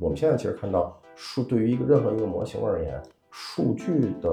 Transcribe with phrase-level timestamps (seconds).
[0.00, 3.00] 我们现在其实看到数对于一个任何一个模型而言，
[3.30, 4.28] 数据的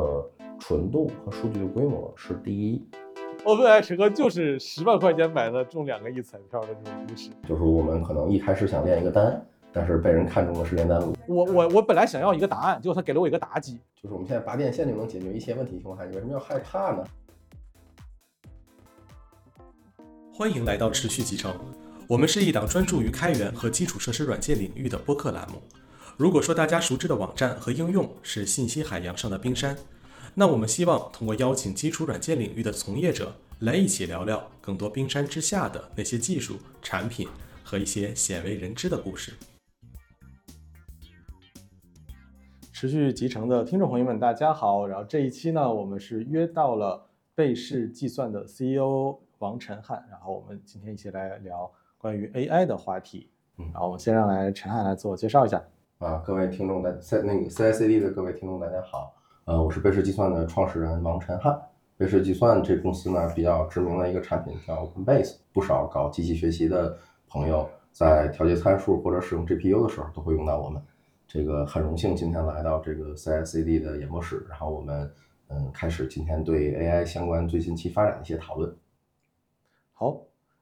[0.59, 2.83] 纯度和数据的规模是第一。
[3.43, 7.29] OpenAI 陈哥就是十万块钱买的中两个亿彩票的这种故事。
[7.47, 9.39] 就是我们可能一开始想练一个单，
[9.71, 11.15] 但是被人看中的是炼丹炉。
[11.27, 13.79] 我我我本来想要一个答案，结果他给了我一个妲己。
[14.01, 17.03] 就是我们现在拔电线就能解决一些问题情况下，你为什么要害怕呢？
[20.33, 21.53] 欢迎来到持续集成，
[22.11, 25.61] 我们是一档专注于开源和基础设施软件领域的播客栏目。
[26.17, 29.77] 如果说大家熟知的网站和应用是信息海洋上的冰山，
[30.35, 37.29] 那我们希望通过邀请基础软件领域的从业者来一起聊聊更多冰山之下的那些技术、产品
[37.63, 39.31] 和一些鲜为人知的故事。
[42.73, 44.85] 持续集成的听众朋友们，大家好。
[44.85, 53.29] 然后这一期呢，我们是约到了贝氏计算的 CEO 王晨汉，然后我们今天一起来聊关于 AI 的话题。
[53.59, 55.61] 嗯然后我们先让来陈汉来自我介绍一下。
[55.99, 59.13] 啊，各位听众大在那个 CICD 的各位听众大家好，
[59.45, 61.61] 呃，我是贝氏计算的创始人王晨汉。
[61.95, 70.81] 贝氏计算这公司呢比较知名的一个产品叫 OpenBase，不少搞机器学习的朋友在调节参数或者使用 GPU 的时候都会用到我们。
[71.27, 75.13] 这个很荣幸今天来到这个 CICD 的演播室，然后我们
[75.49, 78.75] 嗯开始今天对 AI 相关最近期发展的一些讨论。
[79.93, 80.19] 好，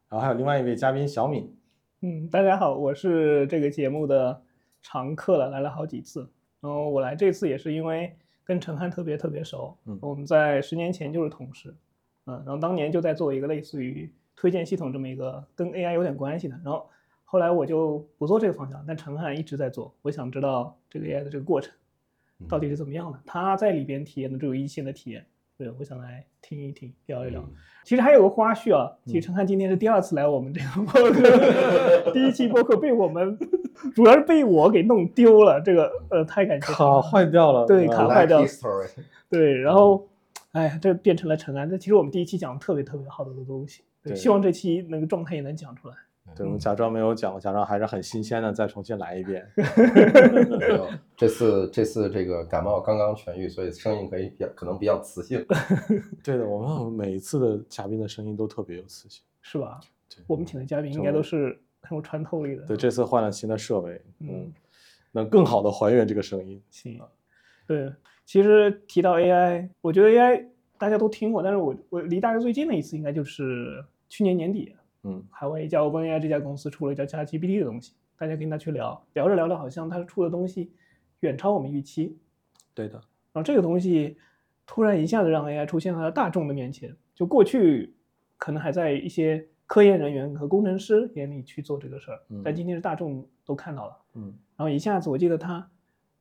[0.09, 1.55] 然后还有另外一位嘉宾小敏。
[2.01, 4.41] 嗯，大家好，我是这个节目的
[4.81, 6.27] 常客了，来了好几次。
[6.59, 8.11] 然后我来这次也是因为
[8.43, 11.75] 跟陈汉特别特别熟，嗯我们在十年前就是同事，
[12.25, 16.59] 嗯，然后当年就在做一个类似于推荐系统这么一个跟 AI 有点关系的。
[16.65, 16.89] 然后
[17.23, 19.93] 后来我就不做这个方向，但陈汉一直在做。
[20.01, 21.71] 我想知道这个 AI 的这个过程
[22.47, 25.23] 到底是怎么样的，他在里边体验的只有一线的体验。
[25.59, 27.41] 对，我想来听一听，聊一聊。
[27.41, 33.35] 嗯其实还有个花絮啊，其实陈汉今天是第二次来我们这个 播客，第一期播客被我们
[33.95, 37.65] 主要是被我给弄丢了，这个呃太感谢他卡坏掉了。
[37.65, 38.87] 对卡坏掉 story
[39.27, 40.07] 对，然后
[40.51, 41.67] 哎呀，这变成了陈安。
[41.67, 45.95] 这其实我们第一期讲的特别特别好的东西，对，对希望这期那个状态也能讲出来。
[46.35, 49.45] 对，我们假装没有讲，假装还是很新鲜的，再重新来一遍。
[49.55, 55.45] 没有，这次这次这个感冒刚刚痊愈，所以声音可以比较可能比较磁性。
[56.23, 59.23] 对的，我们每一次的嘉宾的声音都特别有磁性。
[59.41, 59.79] 是吧？
[60.09, 62.65] 对我们请的嘉宾应该都是很有穿透力的。
[62.65, 64.53] 对，这次换了新的设备，嗯嗯，
[65.11, 66.61] 能更好的还原这个声音。
[66.69, 66.99] 行，
[67.65, 67.91] 对，
[68.25, 70.45] 其实提到 AI，我觉得 AI
[70.77, 80.71] 大家都听过，但是我我离大家最近的一次应该就是去年年底，嗯，海外一家 OpenAI 这家公司出了一叫 ChatGPT 的东西，大家跟他去聊，聊着聊着好像他出的东西
[81.21, 82.17] 远超我们预期，
[82.73, 82.95] 对的，
[83.31, 84.17] 然后这个东西
[84.65, 87.95] 突然一下子让 AI 出现在了大众的面前，就过去
[88.37, 93.97] 可能还在一些科研人员和工程师眼里去做这个事儿嗯，但今天是大众都看到了。
[94.15, 95.69] 嗯，然后一下子我记得它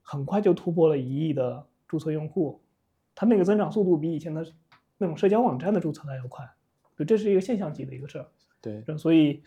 [0.03, 2.61] 很快就突破了一亿的注册用户，
[3.15, 4.47] 它那个增长速度比以前的
[4.99, 6.49] 那种社交网站的注册还要快，
[6.97, 8.27] 就这是一个现象级的一个事儿。
[8.61, 9.43] 对，所以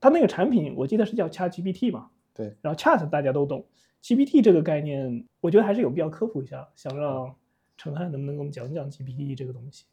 [0.00, 3.64] 它那个产品我记得是叫 ChatGPT 嘛，对，然后 Chat 大家都懂
[4.02, 7.34] ，GPT 这个概念我觉得还是有必要科普一下，想让
[7.76, 9.84] 陈汉能不能给我们讲讲 GPT 这个东西？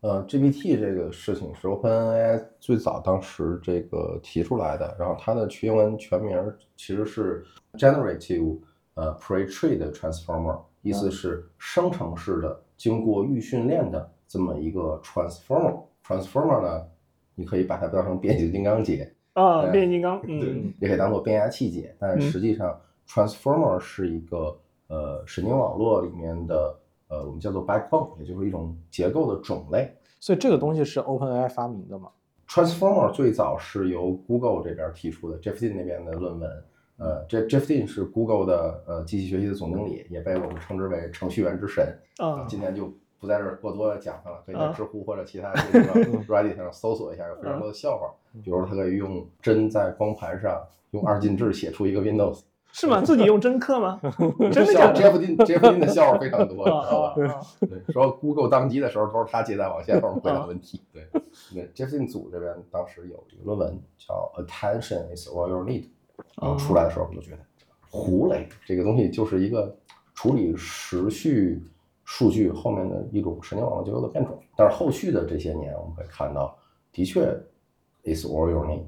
[0.00, 6.42] 呃，GPT 这个事情是 OpenAI 最早当时这个提出来的，然后它的英文全名
[6.74, 7.44] 其实是
[7.74, 8.58] Generative
[8.94, 15.82] 呃 Pre-trained Transformer，意思是生成式的、经过预训练的这么一个 Transformer。
[16.02, 16.86] Transformer 呢，
[17.40, 22.78] 你可以把它当成变形金刚节，啊，变形金刚，嗯，也可以当做变压器节，但嗯实际上
[23.08, 24.54] Transformer 是一个
[24.88, 26.76] 呃神经网络里面的
[27.08, 29.90] 呃我们叫做 backbone，也就是一种结构的种类。
[30.20, 32.10] 所以这个东西是 OpenAI 发明的嘛
[32.46, 36.50] ？Transformer 最早是由 Google 这边提出的，Jeff Dean 那边的论文。
[36.98, 41.98] 呃，这 Jeff Dean 是 Google 的呃机器学习的总经理，也被我们称之为程序员之神。
[42.18, 45.86] 啊，今天就不在这儿过多的讲它了，可以在啊知乎或者其他这个
[46.24, 48.10] Reddit 上搜索一下，有非常多的笑话。
[48.42, 50.60] 比如他可以用针在光盘上
[50.92, 52.40] 用二进制写出一个 Windows。
[52.72, 53.02] 是吗？
[53.02, 54.00] 自己用真刻吗？
[54.52, 57.46] 真的笑假的？Jeff Dean Jeff Dean 的笑话非常多，啊知道吧？
[57.68, 60.80] 对，说 Google 当机的时候都是他接待网线后面回答问题。
[60.92, 61.04] 对，
[61.52, 65.86] 那 Jeff Dean 组这边当时有一个论文叫 Attention is all you need，
[66.40, 67.38] 然后出来的时候我就觉得
[67.90, 69.76] 胡雷这个东西就是一个
[70.14, 71.60] 处理时序
[72.12, 74.36] 数据后面的一种神经网络结构的变种。
[74.56, 76.58] 但是后续的这些年，我们会看到，
[76.90, 77.22] 的确
[78.02, 78.82] is all you need。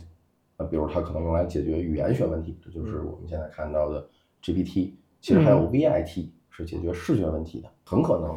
[0.57, 4.05] 那，比如它可能用来解决语言学问题，这就是我们现在看到的
[4.43, 4.95] GPT。
[5.21, 8.37] 其实还有 VIT 是解决视觉问题的，很可能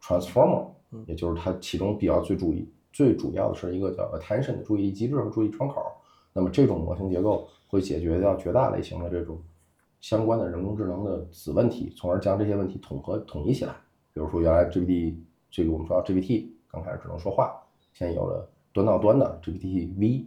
[0.00, 5.82] Transformer，嗯也就是它其中比较最注意最主要的是一个叫 attention 的注意力机制和注意窗口。
[6.32, 9.38] 那么这种模型结构会解决掉绝大类型的这种
[10.00, 13.74] 相关的人工智能的子问题，从而将这些问题统合统一起来。
[14.18, 15.14] 比如说，原来 GPT
[15.48, 17.62] 这个我们说 GPT 刚开始只能说话，
[17.92, 20.26] 现在有了端到端的 GPT V，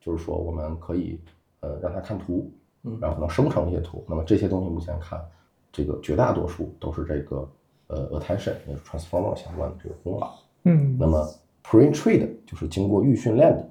[0.00, 1.20] 就是说我们可以
[1.60, 2.50] 呃让它看图，
[2.84, 4.02] 嗯然后能生成一些图。
[4.08, 5.22] 那么这些东西目前看，
[5.70, 7.46] 这个绝大多数都是这个
[7.88, 10.32] 呃 attention 也是 transformer 相关的这个功劳。
[10.62, 11.28] 嗯那么
[11.62, 13.70] pre-trained 就是经过预训练的。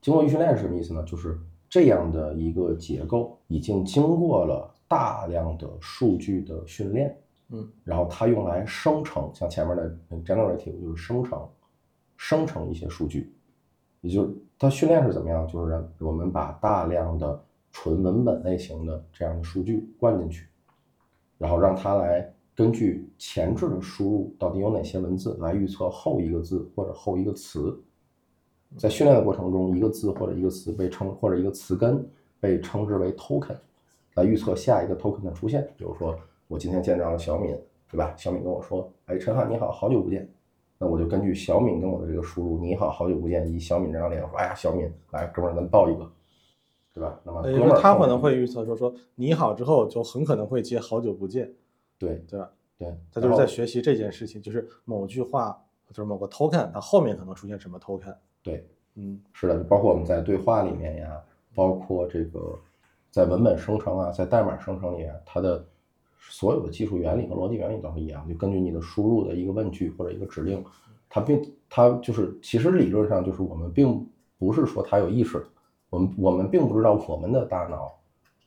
[0.00, 1.02] 经过预训练是什么意思呢？
[1.02, 1.38] 就是
[1.68, 7.14] 这样的一个结构已经经过了大量的数据的训练，
[7.50, 11.48] 嗯，然后它用来生成，像前面的 generative 就是生成，
[12.16, 13.32] 生成一些数据，
[14.00, 15.46] 也就是它训练是怎么样？
[15.46, 17.40] 就是让我们把大量的
[17.70, 20.48] 纯文本类型的这样的数据灌进去，
[21.38, 27.78] 然后让它来根据前置的输入到底有哪些文字来预测后一个字或者后一个词。
[28.76, 32.04] 在训练的过程中，一个字或者一个词被称或者一个词根
[32.40, 33.56] 被称之为 token，
[34.14, 35.62] 来预测下一个 token 的出现。
[35.76, 37.56] 比如说，我今天见到了小敏，
[37.90, 38.14] 对吧？
[38.16, 40.28] 小敏跟我说：“哎，陈汉你好，好久不见。”
[40.78, 46.10] 那我就根据小敏跟我的这个输入“你好，好久不见”，以小敏这张脸说：“哎呀，小敏，来，哥们儿，咱抱一个，
[46.92, 47.42] 对吧？”那么
[47.80, 51.50] 他可能会预测说说你好之后就很可能会接好久不见，
[51.98, 52.50] 对对吧？
[52.78, 55.58] 对，他就是在学习这件事情，就是某句话
[55.88, 61.18] 就是某个 token，它后面可能出现什么 token，对，嗯是的，包括我们在对话里面呀，
[61.54, 62.54] 包括这个
[63.10, 65.64] 在文本生成啊，在代码生成里啊，它的
[66.28, 70.64] 所有的技术原理和逻辑原理都是一样，就根据你的输入的一个问句或者一个指令，
[71.08, 74.06] 它并它就是其实理论上就是我们并
[74.38, 75.44] 不是说它有意识，
[75.90, 77.98] 我们我们并不知道我们的大脑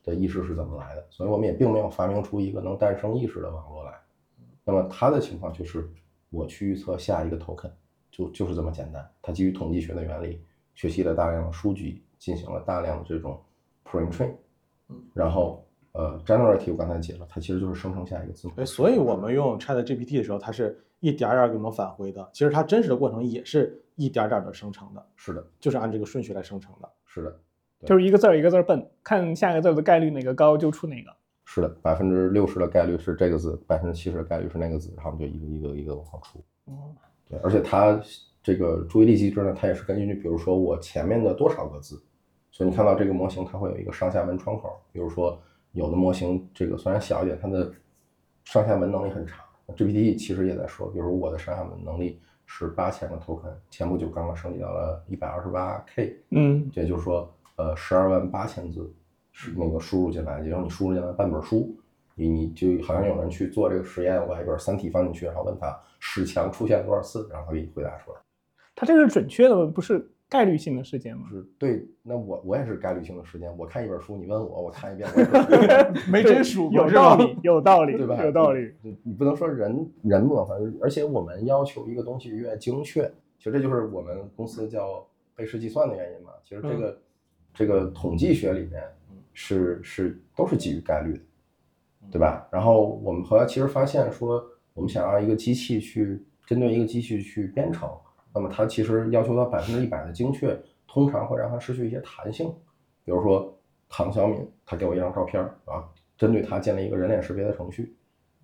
[0.04, 3.92] 的意识是怎么来的，所以我们也并没有发明出一个能诞生意识的网络来。
[4.64, 5.88] 那么它的情况就是
[6.30, 7.70] 我去预测下一个 token，
[8.10, 9.08] 就就是这么简单。
[9.20, 10.40] 它基于统计学的原理，
[10.74, 13.40] 学习了大量的数据，进行了大量的这种
[13.84, 14.32] pre-train，
[15.12, 18.54] 然后呃 generative 刚才解了，它其实就是生成下一个字母。
[18.54, 26.88] 对，所以我们用 Chat GPT 的时候，它是一点儿点儿给我们返回的，其实它真实的过程也是一点儿点儿的生成的，是的，就是按这个顺序来生成的。
[27.04, 27.40] 是的，
[27.86, 31.10] 就是一个字儿一个字儿蹦，看下一个字儿的概率哪个高就出哪个。
[31.44, 36.38] 是的，百分之六十的概率是这个字，百分之七十的概率是那个字，然后我们就一个一个一个往上出。
[36.66, 36.94] 哦，
[37.28, 38.00] 对，而且它
[38.42, 42.00] 这个注意力机制呢，它也是根据比如说我前面的多少个字，
[42.52, 45.36] 所以你看到这个模型它会有一个上下文窗口，比如说
[45.72, 47.70] 有的模型这个虽然小一点，它的
[48.44, 49.44] 上下文能力很差。
[49.76, 58.92] GPT 其实也在说，比如我的上下文能力是八千个 token，前不久刚刚升级到了一百二十八 K，嗯这也就是说，呃，十二万八千字
[59.30, 61.72] 是那个输入进来，也就是你输入进来半本书，
[62.16, 68.18] 你你就好像有人去做这个实验，我把一本《三体》放进去，然后问他史强出现多少次，然后他给你回答出来。
[68.74, 71.26] 它这个是准确的吗，不是概率性的事件吗？
[71.28, 78.24] 是对，那我我也是概率性的事件，我看一本书，你问我，我看一遍，我也 没真数过有道理，有道理，对吧？
[78.24, 78.72] 有道理。
[78.80, 83.02] 你你不能说人人嘛，反正而且我们要求一个东西越精确，
[83.38, 85.04] 其实这就是我们公司叫
[85.34, 86.30] 贝氏计算的原因嘛。
[86.44, 86.98] 其实这个、
[87.52, 88.82] 这个统计学里面
[89.32, 91.20] 是是都是基于概率的，
[92.12, 92.46] 对吧？
[92.52, 94.40] 然后我们后来其实发现说，
[94.74, 97.90] 我们想让一个机器去针对一个机器去编程，
[98.32, 100.56] 那么它其实要求到百分之一百的精确，
[100.86, 102.52] 通常会让它失去一些弹性。
[103.04, 103.56] 比如说
[103.88, 105.84] 唐小敏，他给我一张照片啊，
[106.16, 107.96] 针对他建立一个人脸识别的程序。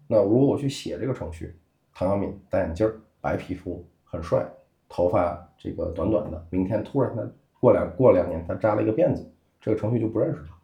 [0.09, 1.57] 那如果我去写这个程序，
[1.93, 4.45] 唐小敏戴眼镜儿，白皮肤，很帅，
[4.88, 7.23] 头发这个短短的，明天突然他
[7.61, 10.55] 过两过两年他扎了一个辫子，这个程序就不认识他，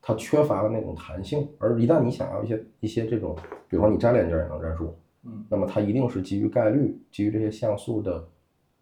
[0.00, 1.48] 它缺乏了那种弹性。
[1.58, 3.36] 而一旦你想要一些一些这种，
[3.68, 4.94] 比如说你摘了眼镜也能认识我，
[5.24, 8.26] 嗯那么它一定是基于概率，基于这些像素的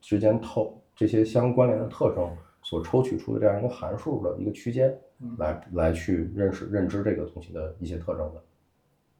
[0.00, 2.28] 之间透这些相关联的特征
[2.62, 8.42] 所抽取出的这样一个函数的一个区间嗯，来来去认识认知这个东西的一些特征的。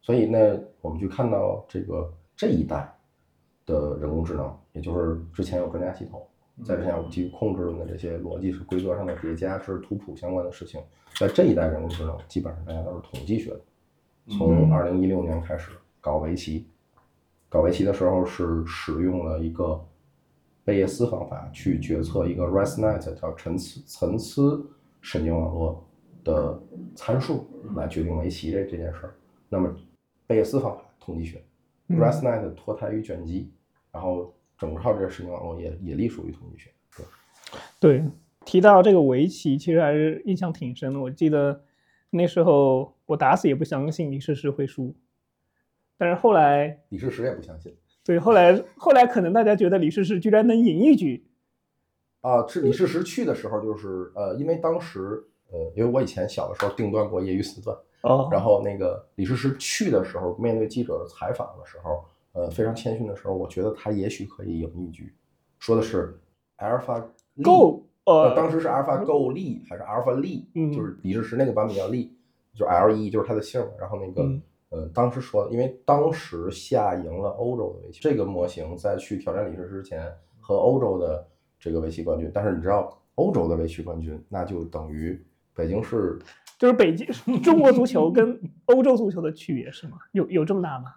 [0.03, 2.91] 所以呢，我们去看到这个这一代
[3.67, 6.27] 的人工智能，也就是之前有专家系统，
[6.65, 10.81] 在之前有基于控制论的这些逻辑是规则上的叠加，是图谱相关的事情，
[11.19, 13.61] 在这一代人工智能基本上大家都是统计学的。
[14.31, 15.71] 从二零一六年开始
[16.01, 16.67] 搞围棋，
[17.49, 19.79] 搞围棋的时候是使用了一个
[20.65, 24.65] 贝叶斯方法去决策一个 ResNet 叫层次层次
[25.01, 25.89] 神经网络
[26.23, 26.63] 的
[26.95, 29.15] 参数来决定围棋这这件事儿。
[29.49, 29.75] 那么
[30.27, 31.43] 贝叶斯方法统计学
[31.89, 33.51] 嗯，ResNet 脱胎于卷积，
[33.91, 36.71] 然后整套这个神经网络也也隶属于统计学。
[37.81, 38.05] 对，对，
[38.45, 41.01] 提到这个围棋，其实还是印象挺深的。
[41.01, 41.65] 我记得
[42.11, 44.95] 那时候我打死也不相信李世石会输，
[45.97, 51.23] 但是后来，李世石也不相信对，后来后来可能大家觉得李世石居然能赢一局，
[52.23, 65.13] 啊，是李世石去的时候，就是呃，因为当时呃，因为我以前小的时候定段过业余四段，哦，然后那个李世石去的时候，面对记者的采访的时候，呃，非常谦逊的时候，我觉得他也许可以赢一局，
[65.59, 66.19] 说的是
[66.59, 67.05] Alpha
[67.43, 70.73] Go，呃，当时是 Alpha Go 力还是 Alpha 力，嗯。
[70.73, 72.17] 就是李世石那个版本叫力，
[72.55, 74.23] 就是 L E 就是他的姓，然后那个。
[74.23, 74.41] 嗯
[74.71, 80.11] 呃，当时说，因为当时下赢了欧洲的围棋，这个模型在去挑战李世石之前
[80.41, 81.27] 和欧洲的
[81.59, 85.21] 这个围棋冠军，但是你知道欧洲的围棋冠军，那就等于
[85.55, 86.19] 北京市
[86.57, 87.07] 就是北京
[87.43, 89.99] 中国足球跟欧洲足球的区别是吗？
[90.13, 90.95] 有有这么大吗？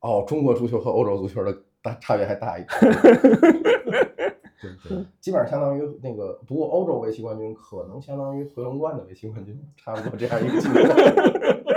[0.00, 2.78] 哦，中国足球和欧洲足球的大差别还大一点。
[4.62, 11.75] 对对，基本上相当于那个，不过欧洲围棋冠军可能相当于回龙观的围棋冠军，差不多这样一个级别。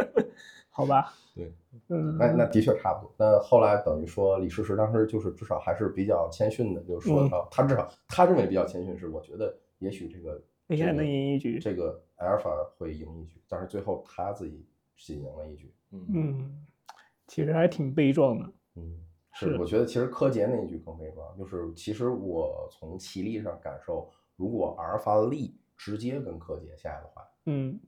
[0.70, 1.54] 好吧，对，
[1.90, 3.14] 嗯，那那的确差不多。
[3.18, 14.66] 那后来等于说李世石当时就是至少还是比较谦逊的，就是说嗯他至少他认为比较谦逊是，我觉得也许这个 AI 这个能赢一局这个 Alpha 会赢一局，但是最后他自己
[14.98, 15.74] 仅赢了一局。
[15.92, 16.66] 嗯嗯，
[17.28, 18.46] 其实还挺悲壮的。
[18.76, 19.00] 嗯，
[19.34, 27.80] 是我觉得其实柯洁那一局更悲壮，就是其实我从棋力上感受，如果阿尔法力直接跟柯洁下的话，嗯，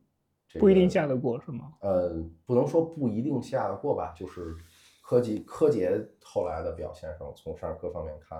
[0.51, 1.71] 这不一定下得过是吗？
[1.79, 4.55] 呃，不能说不一定下得过吧，就是
[5.01, 8.37] 柯洁柯洁后来的表现上，从上各方面看，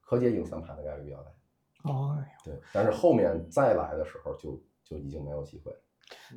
[0.00, 1.30] 柯洁赢三盘的概率比较大。
[1.90, 5.78] 哦，对，但是后面再来的时候就就已经没有机会了。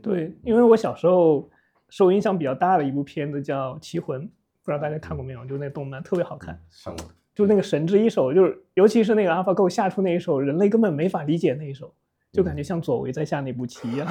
[0.02, 1.50] 对，因为我小时候
[1.90, 4.22] 受影响比较大的一部片子叫《棋魂》，
[4.64, 5.44] 不知道大家看过没有？
[5.46, 11.94] 就是那动漫特别好看，看过，就那个神之一手，就是尤其是那个 AlphaGo 下出那一手，人类根本没法理解那一手，
[12.32, 14.08] 就感觉像左为在下那步棋一样。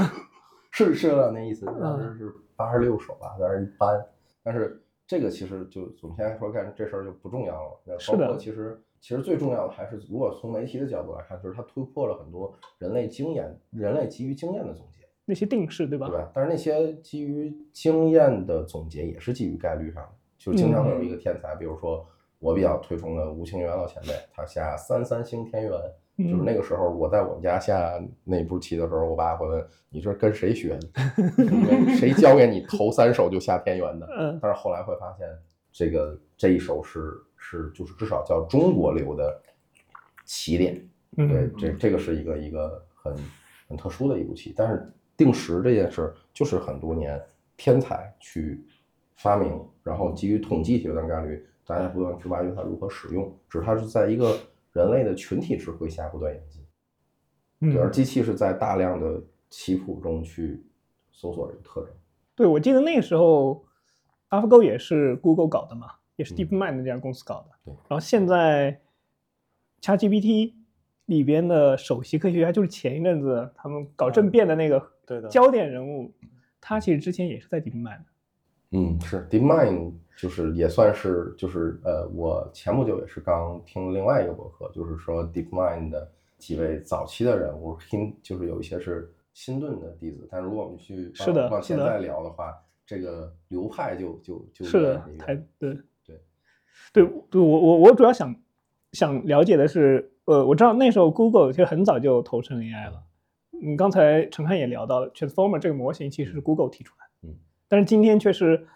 [0.71, 4.07] 是是有点那意思，嗯当时是八十六手吧，但是一般。
[4.43, 7.81] 但是这个其实就总体来说，干这事儿就不重要了。
[7.85, 16.07] 那包是的括其实其实最重要的还是，如果从媒体的角度来看，就是它突破了很多人类经验、人类基于经验的总结，那些定式，对吧？
[16.09, 16.31] 对吧？
[16.35, 22.07] 但是那些基于经验的总结也是基于概率上的，就经常会有一个天才，比如说
[22.39, 25.73] 我比较推崇的吴清源老前辈，他下三三星天元。
[26.25, 30.89] 就是嗯那个时候，我在我们家下那步棋的时候，我爸会问你这跟谁学的？
[31.97, 34.07] 谁教给你头三手就下天元的？
[34.19, 35.27] 嗯但是后来会发现，
[35.73, 39.41] 这个这一手是是就是至少叫中国流的
[40.25, 40.75] 起点。
[41.17, 43.15] 对嗯，这这个是一个一个很
[43.69, 44.55] 很特殊的一步棋。
[44.57, 47.21] 但是定时这件事儿，就是很多年
[47.57, 48.65] 天才去
[49.17, 54.39] 发明，然后基于统计学的概率，大家不断去挖掘它如何使用，只是它是在一个
[54.73, 56.65] 人类的群体智慧下不断演进。
[57.61, 60.65] 嗯对，而机器是在大量的棋谱中去
[61.13, 61.91] 搜索这个特征。
[62.35, 63.65] 对，我记得那个时候
[64.31, 67.51] ，AlphaGo 也是 Google 搞的嘛，也是嗯 DeepMind 那家公司搞的。
[67.65, 68.81] 对然后现在
[69.83, 70.55] ChatGPT
[71.05, 76.15] 里边的首席科学家，就是前一阵子他们搞政变的那个对的焦点人物，
[76.61, 78.05] 他其实之前也是在 DeepMind 的。
[78.73, 92.55] 嗯，是 DeepMind 就是也算是就是呃，我前不久也是刚听另外一个博客，就是说 DeepMind 的几位早期的人物，听就是有一些是新顿的弟子，但如果我们去是的往现在聊的话，
[92.87, 95.75] 这个流派就就就是的，太对
[96.05, 96.21] 对。
[96.93, 98.35] 对对，我我我主要想
[98.93, 103.03] 想了解的是，呃，我知道那时候 Google 其实很早就投身 AI 了。
[103.63, 107.10] 嗯，刚才陈汉也聊到了 Transformer 这个模型其实是 Google 提出来的，嗯，
[107.71, 108.67] 但是今天却是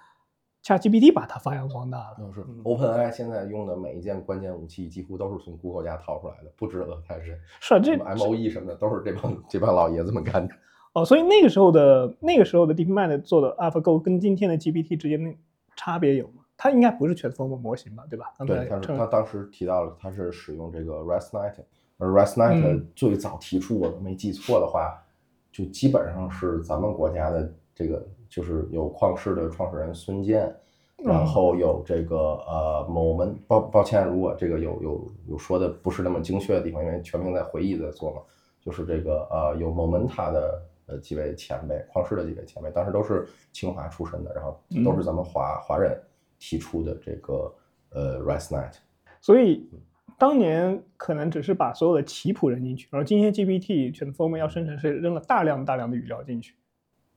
[0.62, 2.16] ChatGPT 把它发扬光大了。
[2.16, 10.54] 就是 嗯 OpenAI 现在用的每一件关键武器，几乎都是从 Google 家掏出来的，不止俄泰是是啊，这什么 MOE 什么的，都是这帮这帮老爷子们干的。
[10.92, 15.34] 哦，所以那个时候的那个时候的 DeepMind 做的 AlphaGo 跟今天的 GPT 之间的
[15.74, 16.44] 差别有吗？
[16.56, 18.32] 它应该不是 Transformer 模型吧，对吧？
[18.38, 21.54] 刚才对，但是陈他当时提到了，他是使用这个 ResNet，
[21.98, 25.02] 而 ResNet 嗯最早提出，我没记错的话，
[25.50, 30.52] 就基本上是咱们国家的这个，就是有旷视的创始人孙健，
[31.04, 38.22] 然后有这个呃某门，抱抱歉，如果这个有有有说的不是那么精确的地方，因为全凭在回忆在做嘛，
[38.60, 45.96] 就是这个呃有某门他的呃几位前辈，旷视的几位前辈，当时都是清华出身的，然后都是咱们华华人
[46.40, 47.54] 提出的这个
[47.90, 48.72] 呃 ResNet。
[49.20, 49.70] 所以
[50.18, 56.54] 当年可能只是把所有的棋谱扔进去，然后今天 GPT Transformer 要生成是扔了大量大量的语料进去。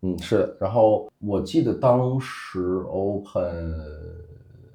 [0.02, 0.58] 嗯，是的。
[0.60, 3.76] 然后我记得当时 Open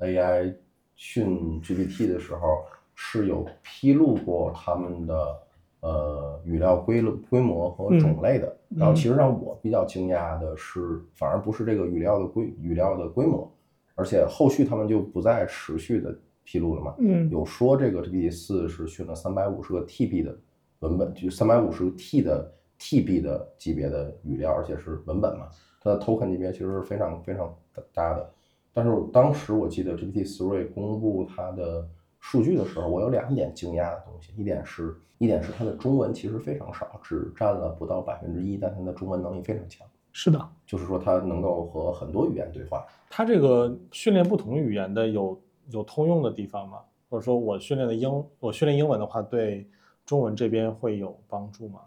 [0.00, 0.54] AI
[0.96, 2.64] 训 GPT 的时候
[2.94, 5.38] 是有披露过他们的
[5.80, 8.56] 呃语料规规模和种类的。
[8.74, 13.50] 然后其实让我比较惊讶的是，反而不是这个语料的规语料的规模，
[13.94, 16.94] 而且后续他们就不再持续的披露了嘛。
[16.98, 20.34] 嗯有说这个 GPT 四是训了三百五十个 TB 的
[20.80, 22.50] 文本，就三百五十个 T 的
[22.82, 25.48] TB 的级别的语料，而且是文本嘛，
[25.80, 27.56] 它的 token 级别其实是非常非常
[27.94, 28.28] 大的。
[28.72, 39.86] 但是当时我记得 GPT Three 公布它的数据的时候，我有两点惊讶的东西，一点是一点是它的中文其实非常少，只占了不到百分之一，但它的中文能力非常强。
[40.10, 42.84] 是的，就是说它能够和很多语言对话。
[43.08, 46.80] 它这个训练不同语言的有有通用的地方吗？
[47.08, 48.10] 或者说我训练的英，
[48.40, 49.68] 我训练英文的话，对
[50.04, 51.80] 中文这边会有帮助吗？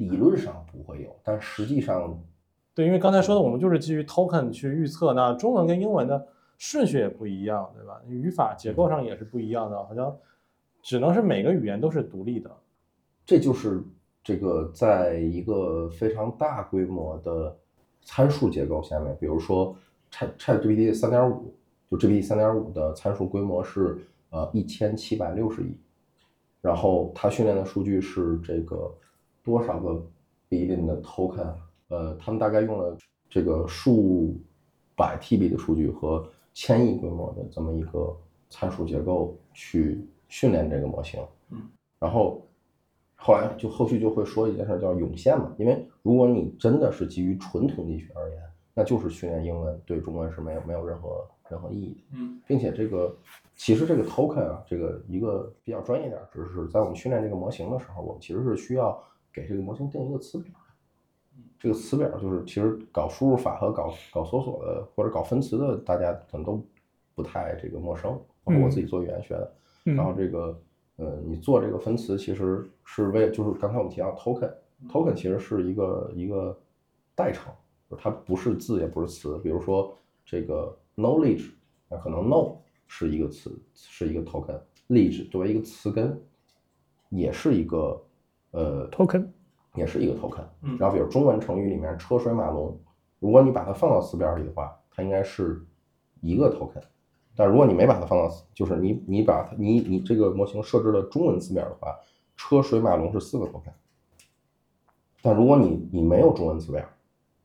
[0.00, 2.18] 理论上不会有，但实际上，
[2.74, 6.26] 对，因为刚才说的，我们就是基于 token 去预测，那中文跟英文的
[6.56, 8.00] 顺序也不一样，对吧？
[8.08, 10.16] 语法结构上也是不一样的，好像
[10.82, 12.50] 只能是每个语言都是独立的。
[13.26, 13.82] 这就是
[14.24, 17.54] 这个在一个非常大规模的
[18.00, 19.76] 参数结构下面，比如说
[20.10, 21.52] Chat ChatGPT 三点五，
[21.90, 23.98] 就 GPT 三点五的参数规模是
[24.30, 25.76] 呃一千七百六十亿，
[26.62, 28.90] 然后它训练的数据是这个。
[29.42, 30.02] 多少个
[30.48, 31.54] billion 的 token？
[31.88, 32.96] 呃，他们大概用了
[33.28, 34.36] 这个数
[34.96, 38.16] 百 TB 的数据和千亿规模的这么一个
[38.48, 41.20] 参数结构去训练这个模型。
[41.50, 41.62] 嗯，
[41.98, 42.46] 然后
[43.16, 48.38] 后来就后续就会说一件事叫涌现嘛，因为如果你真的是基于纯统计学而言，
[48.72, 52.00] 那就是训练英文对中文是没有没有任何任何意义的。
[52.18, 53.16] 嗯，并且这个
[53.56, 58.96] 其实这个 token 啊，这个一个比较专业点知识，在我们训练这个模型的时候，我们其实是需要。
[59.32, 60.52] 给这个模型定一个词表，
[61.58, 66.60] 这个词表就是其实搞输入法和搞搞搜索的或者搞分词的，大家可能都
[67.14, 68.10] 不太这个陌生。
[68.42, 69.52] 包括我自己做语言学的，
[69.84, 70.60] 然后这个
[70.96, 76.58] 呃，你做这个分词其实是为就是刚才我们提到 token，token 其实是一个一个
[77.14, 77.52] 代称，
[77.98, 79.38] 它不是字也不是词。
[79.38, 81.50] 比如说这个 knowledge，
[81.88, 82.56] 那可能 know
[82.88, 86.20] 是一个词，是一个 token，ledge 作为一个词根
[87.10, 88.02] 也是一个。
[88.52, 89.26] 呃，token
[89.74, 90.44] 也是一个 token，
[90.78, 92.78] 然后比如中文成语里面车水马龙，
[93.18, 95.64] 如果你把它放到词表里的话，它应该是
[96.20, 96.82] 一个 token，
[97.36, 101.96] 但如果你没把它放到，就是你你把它你你这个模型设置了中文词表的话，
[102.36, 103.72] 车水马龙是四个 token，
[105.22, 106.84] 但如果你你没有中文词表，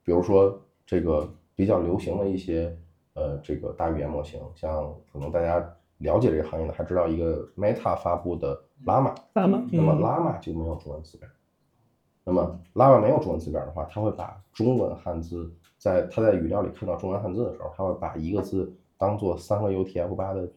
[0.03, 2.75] 比如说这个比较流行的一些
[3.13, 5.75] 呃这个大语言模型，像可能大家。
[5.99, 11.27] 了解这个行业的还知道一个 Meta 发布的 Llama，那么拉玛就没有中文词表。
[12.23, 20.49] 那么 Llama 没有中文字表的话，它会把中文汉字在它在语料里看到中文汉字的时候，它会把一个字当做三个 UTF 八的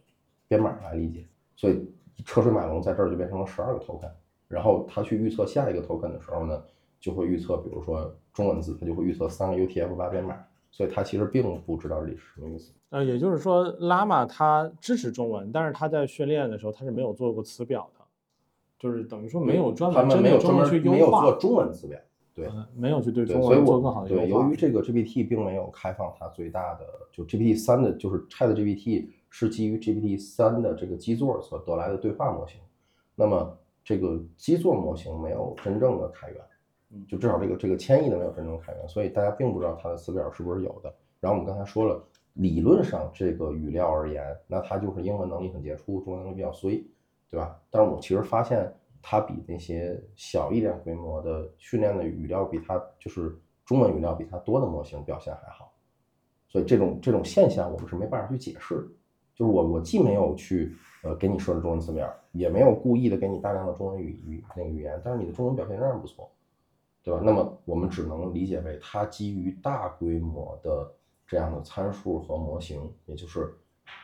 [0.48, 1.26] 编码来理解。
[1.54, 1.90] 所以
[2.24, 4.10] 车水马龙在这儿就变成了十二个 token。
[4.48, 6.62] 然后他去预测下一个 token 的时候呢，
[6.98, 10.36] 就会预测，比如说中文字，他就会预测三个 UTF 八编码。
[10.70, 12.72] 所以他其实并不知道这里是什么意思。
[12.90, 17.97] 呃，也就是说，Llama 它支持中文，但是他在训练的时候，他是没有做过词表的，
[18.78, 20.96] 就是等于说没有专门针对中文去优化。
[20.96, 21.98] 没有做中文词表，
[22.34, 24.22] 对，没有去对中文做更好的优化。
[24.22, 32.60] 对，由于这个 GPT 并没有开放它最大的，就 GPT 三的，就是 ChatGPT 是基于 GPT 三的这个基座所得来的对话模型，
[33.14, 36.40] 那么这个基座模型没有真正的开源。
[37.06, 40.90] 就至少这个这个千亿的没有真正开源，所以大家并不知道它的词表是不是有的。
[41.20, 46.82] 然后我们刚才说了，理论上这个语料而言，那它就是英文能力很杰出，中文能力比较衰，
[47.30, 47.60] 对吧？
[47.70, 55.72] 但是我其实发现它比那些小一点规模的训练的语料比它就是中文语料比它多的模型表现还好。
[56.48, 58.88] 所以这种这种现象我们是没办法去解释。
[59.34, 66.28] 就是我我既没有去呃给你设置中文字面，也没有故意的给你大量的中文语语那个语言，但是你的中文表现仍然不错。
[67.04, 67.20] 对吧？
[67.24, 70.92] 那么我们只能理解为它基于大规模的
[71.26, 73.54] 这样的参数和模型，也就是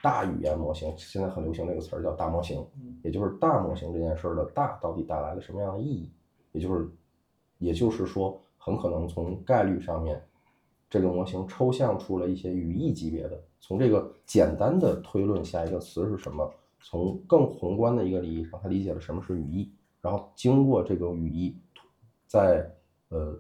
[0.03, 0.93] 大语言模型。
[0.97, 2.65] 现在很流行这个词儿叫大模型，
[3.03, 6.11] 也就是大模型这件事儿的大到底带来了什么样的意义？
[6.53, 6.89] 也就是，
[7.59, 10.23] 也就是说，很可能从概率上面，
[10.89, 21.57] 这个模型抽象出了一些语义级别的，从这个简单的推论下一个词是什么，从更宏观的一个意义上，他理解了什么是语义，然后经过这个语义，
[22.27, 22.71] 在
[23.09, 23.37] 呃，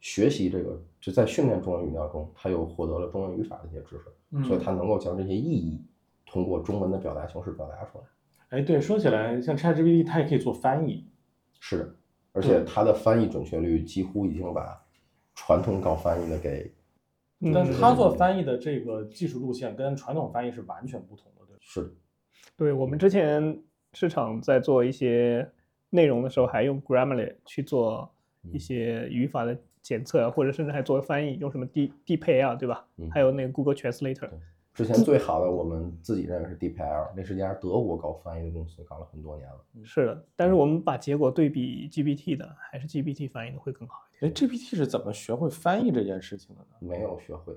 [0.00, 5.84] 学习这个就在训练中文语料中，他又获得了中文语法的一些知识，所以他能够将这些意义
[6.24, 8.04] 通过中文的表达形式表达出来。
[8.50, 11.04] 哎，对，说起来，像 ChatGPT 它也可以做翻译，
[11.58, 11.94] 是的，
[12.32, 14.80] 而且它的翻译准确率几乎已经把
[15.34, 16.72] 传统搞翻译的给，
[17.52, 21.96] 但是它做翻译的这个技术路线跟传统翻译是完全不同的，对是，
[22.56, 23.60] 对我们之前
[23.92, 25.50] 市场在做一些
[25.90, 28.08] 内容的时候，还用 Grammarly 去做。
[28.50, 32.86] 一些语法的检测，或者甚至还作为翻译，用什么 D D P 啊，对吧？
[33.10, 34.30] 还有那个 Google Translator，
[34.72, 39.62] 之前最好的我们自己认为是 DeepL，那是家德国搞翻译的公司，搞了很多年了。
[39.84, 44.30] 是的，但是我们把结果对比 GPT 的，还是 GPT 翻译的会更好一点。
[44.30, 46.68] 哎，GPT 是怎么学会翻译这件事情的呢？
[46.78, 47.54] 没有学会，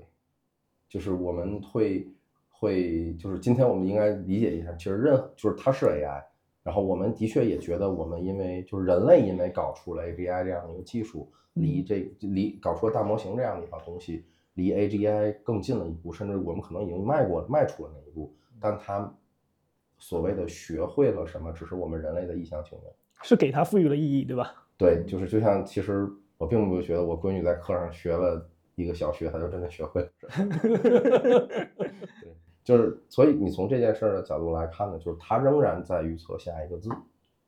[0.88, 2.06] 就是我们会
[2.50, 6.22] 会就是今天我们应该理解一下，其实任就是它是 AI，
[6.66, 14.24] 然后我们的确也觉得我们因为就是人类因为搞出了 AGI 这样的一个技术，离这离搞出了大模型这样的一套东西。
[14.54, 19.14] 离 AGI 更近了一步，甚至我们可能已经迈过了迈出了那一步，但它
[19.98, 24.52] 所谓的学会了什么，只是我们人类的一厢情愿，是给它赋予了意义，对吧？
[24.76, 30.10] 对，就是就像其实我并不觉得我闺女在课上学了一个小学，她就真的学会了。
[32.66, 36.90] 对，就是所以你从这件事儿的角度来看呢，就是他仍然在预测下一个字，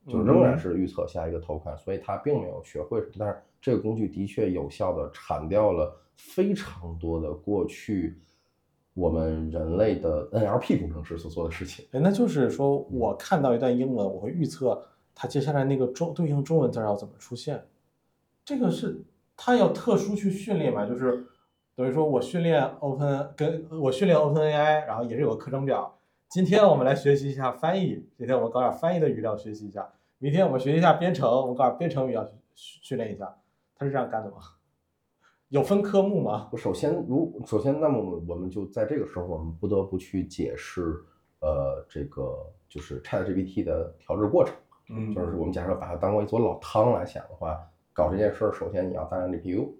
[0.06, 5.94] 就仍然是预测下一个头款，所以他并没有学会什么，但是这个工具的确有效的铲掉了。
[6.20, 8.18] 非常多的过去，
[8.94, 11.86] 我们人类的 NLP 工程师所做的事情。
[11.92, 17.64] 哎，那就是说我看到一段英文，我会预测它接下来那个中对应中文字要怎么出现。
[18.44, 19.00] 这个是
[19.36, 20.84] 它要特殊去训练嘛？
[20.84, 21.24] 就是
[21.78, 25.96] 等于说我训练 Open 跟我训练 OpenAI，然后也是有个课程表。
[26.28, 29.88] 今天我们来学习一下翻译，今天我们搞点翻译的语料学习一下。
[30.18, 33.32] 明天我们学习一下编程，我们搞点编程语料训练一下。
[33.76, 34.38] 他是这样干的吗？
[35.50, 36.50] 有分科目吗？
[36.56, 40.96] 首先，如首先，那么我们就在这个时候，我们不得不去解释，
[41.38, 44.52] 呃，这个就是 ChatGPT 的调制过程。
[44.90, 47.56] 嗯，就是我们假设把它当做一撮老汤来想的话，
[47.92, 49.70] 搞这件事儿，首先你要大量 GPU，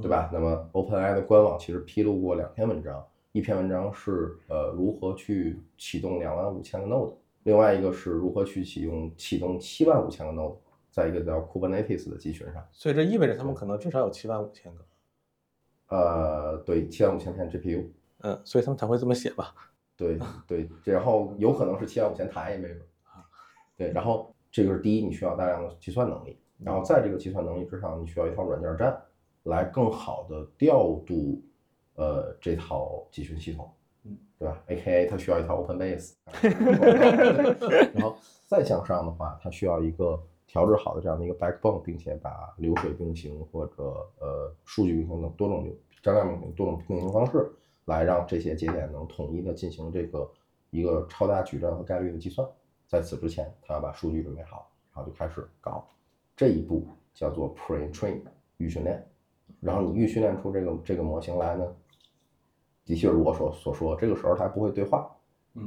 [0.00, 0.30] 对吧？
[0.32, 10.56] 那么 OpenAI 的官网其实披露过两篇文章，一篇文章是呃如何去启动两万五千个 Node，另外一个是如何去启用启动七万五千个 Node，
[10.90, 12.64] 在一个叫 Kubernetes 的集群上。
[12.70, 14.84] 所以这意味着他们可能至少有七万五千个。
[15.88, 17.84] 呃，对，七万五千片 GPU，
[18.20, 19.52] 嗯，所以他们才会这么写吧？
[19.96, 22.80] 对对，然后有可能是七万五千台也没准。
[23.76, 29.02] 对，然后这个是第一，你需要大量的计算能力，然后在这个计算能力之上，你需要一套软件站
[29.44, 31.40] 来更好的调度
[31.94, 33.70] 呃这套集群系统，
[34.04, 36.14] 嗯，对吧？AKA 它需要一套 OpenBase，
[37.94, 40.22] 然后再向上的话，它需要一个。
[40.44, 43.72] 调制好的这样的一个 backbone，并且把流水并行或者
[44.18, 47.50] 呃数据并行等多种流张量并行多种并行方式，
[47.86, 50.30] 来让这些节点能统一的进行这个
[50.68, 52.46] 一个超大矩阵和概率的计算。
[52.86, 55.88] 在此之前，他要把数据准备好，然后就开始搞
[56.36, 58.20] 这一步叫做 pre-train
[58.58, 59.02] 预训练。
[59.62, 61.64] 然后你预训练出这个这个模型来呢，
[62.84, 65.08] 的确如我所所说，这个时候它不会对话，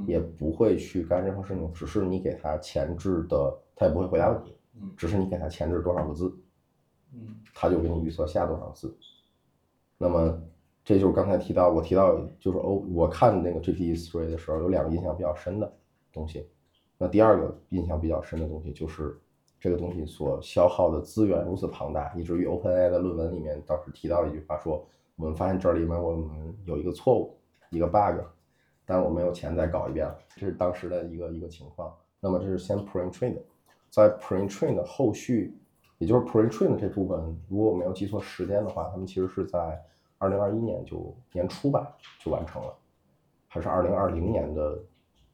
[0.05, 4.53] 也不会去干任何事情，只是你给它前置的，它也不会回答问题。
[4.97, 6.37] 只是你给它前置多少个字，
[7.13, 8.93] 嗯，它就给你预测下多少字。
[9.97, 10.37] 那么
[10.83, 15.73] 这就是刚才提到，我提到就是哦，我看那个 GPT Three 的时候，有两个印象比较深的
[16.11, 16.45] 东西。
[16.97, 19.17] 那第二个印象比较深的东西就是
[19.65, 27.35] 这个东西所消耗的资源如此庞大，以至于 OpenAI 的论文里面当时提到一句话说，我们发现这里面我们有一个错误，
[27.71, 28.23] 一个 bug，
[28.85, 30.15] 但我没有钱再搞一遍了。
[30.35, 31.91] 这是当时的一个一个情况。
[32.19, 33.35] 那么这是先 pre-train。
[33.89, 35.57] 在 pre-train 的后续，
[35.97, 39.83] 也就是 pre-train 这部分，如果我没有记错时间的话，他们其实是在
[40.19, 42.71] 二零二一年就年初吧就完成了，
[43.47, 44.77] 还是二零二零年的，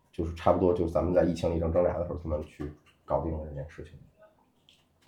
[0.09, 2.71] 就是差不多就咱们在疫情里正挣扎的时候，他们去
[3.03, 3.91] 搞定了这件事情。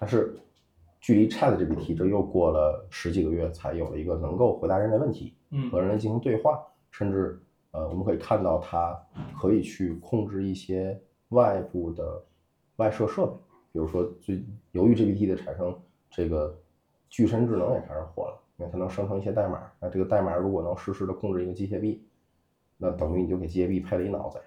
[0.03, 0.35] 但是
[0.99, 6.61] 距离 ChatGPT 这又过了十几个月，才有了一个能够回答人类问题，嗯，和人类进行对话，
[6.91, 9.01] 甚至呃，我们可以看到它
[9.39, 12.21] 可以去控制一些外部的。
[12.75, 13.33] 外设设备，
[13.71, 15.73] 比如说，最由于 GPT 的产生，
[16.09, 16.53] 这个
[17.07, 19.71] 具身智能也开始火了，因为它能生成一些代码。
[19.79, 22.05] 那这个代码如果能实时的控制一个机械臂，
[22.75, 24.43] 那等于你就给机械臂配了一脑子呀，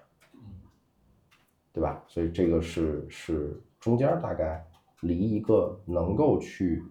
[1.73, 2.03] 对吧？
[2.05, 4.63] 所以这个是是中间大概
[5.01, 6.83] 离一个能够去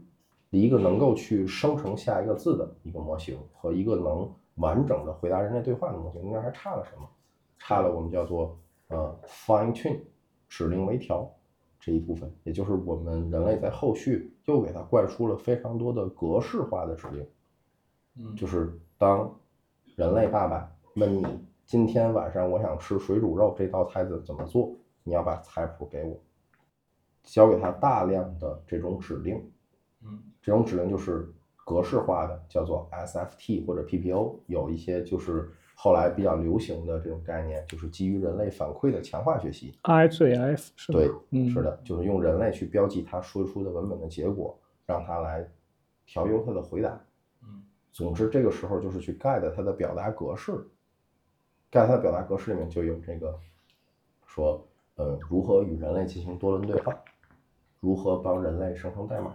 [0.50, 7.08] 离一个能够去生成下一个字的一个模型和一个能完整的回答人类对话的模型，应该还差了什么？
[7.58, 10.00] 差了我们叫做呃 fine tune。
[10.48, 11.28] 指令微调
[11.80, 17.26] 这一部分，也就是我们人类在后续又给它灌输了非常多的格式化的指令。
[18.16, 19.28] 嗯，就是当
[19.96, 21.26] 人类爸爸问你
[21.64, 26.16] 今天晚上我想吃水煮肉这道菜怎怎么做，你要把菜谱给我，
[27.26, 29.36] 教给他大量的这种指令。
[30.02, 31.30] 嗯，这种指令就是
[31.66, 35.52] 格式化的，叫做 SFT 或者 PPO，有一些就是。
[35.78, 39.78] 后来比较流行的这种概念，就是基于人类反馈的强化学习。
[39.82, 45.46] RxAF 是对，嗯，是的，就是用人类去标记他说出的文本的结果，让他来
[46.06, 46.98] 调优他的回答。
[47.42, 47.62] 嗯，
[47.92, 50.52] 总之这个时候就是去 guide 他的表达格式
[51.70, 53.38] ，，get 他的表达格式里面就有这个
[54.24, 56.98] 说，呃，如何与人类进行多轮对话，
[57.80, 59.34] 如何帮人类生成代码，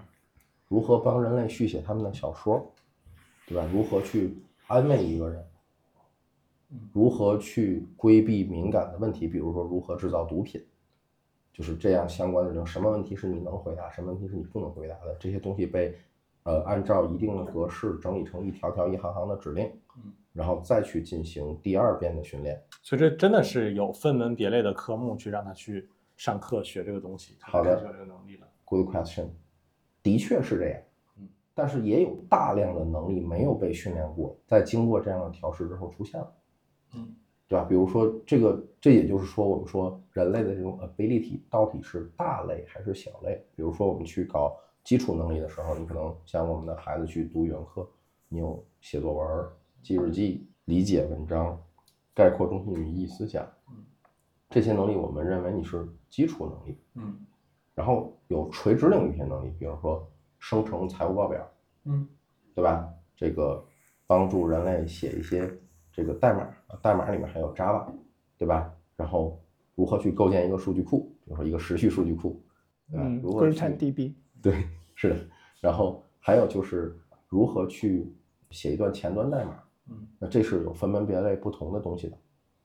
[0.68, 2.72] 如何帮人类续写他们的小说，
[3.48, 3.68] 对吧？
[3.72, 5.46] 如何去安慰一个人，
[6.94, 10.64] 如何去规避敏感的问题，比如说如何制造毒品，
[11.54, 15.96] 就是这样相关的这种什么问题是你能回答，什么问题是你不能回答的，这些东西被
[16.44, 19.70] 呃按照一定的格式整理成一条条、一行行的指令，
[20.34, 22.62] 然后再去进行第二遍的训练。
[22.82, 25.88] 所以这真的是有分门别类的科目去让他去
[26.22, 28.48] 上课学这个东西，他好的才有这个能力的。
[28.64, 29.30] Good question，
[30.04, 30.80] 的确是这样
[31.18, 36.36] 嗯，但是也有大量的能力没有被训练过，在经过这样的调试之后出现了，
[36.94, 37.12] 嗯，
[37.48, 37.66] 对吧？
[37.66, 43.44] 比如说这个，这也就是说，我们说人类的这种 ability 到底是大类还是小类？
[43.56, 47.90] 比如说我们去搞基础能力的时候，你可能像我们的孩子去读语文课，
[48.28, 49.50] 你有写作文、
[49.82, 51.60] 记日记、理解文章、
[52.14, 53.44] 概括中心语义思想，
[54.52, 56.78] 这些能力我们认为你是基础能力。
[56.94, 57.26] 嗯
[57.74, 60.06] 然后有垂直领域一些能力，比如说
[60.38, 61.50] 生成财务报表，
[61.86, 62.06] 嗯
[62.54, 62.88] 对吧？
[63.16, 63.66] 这个
[64.06, 65.50] 帮助人类写一些
[65.92, 67.88] 这个代码，啊代码里面还有 Java，
[68.38, 68.72] 对吧？
[68.98, 69.42] 然后
[69.74, 72.44] 如何去构建一个数据库，比如说一个时序数据库，
[72.90, 73.04] 对吧？
[73.06, 75.16] 嗯如何去 GridTimeDB 对，是的。
[75.62, 78.14] 然后还有就是如何去
[78.50, 82.18] 写一段前端代码，嗯那这是有分门别类不同的东西的。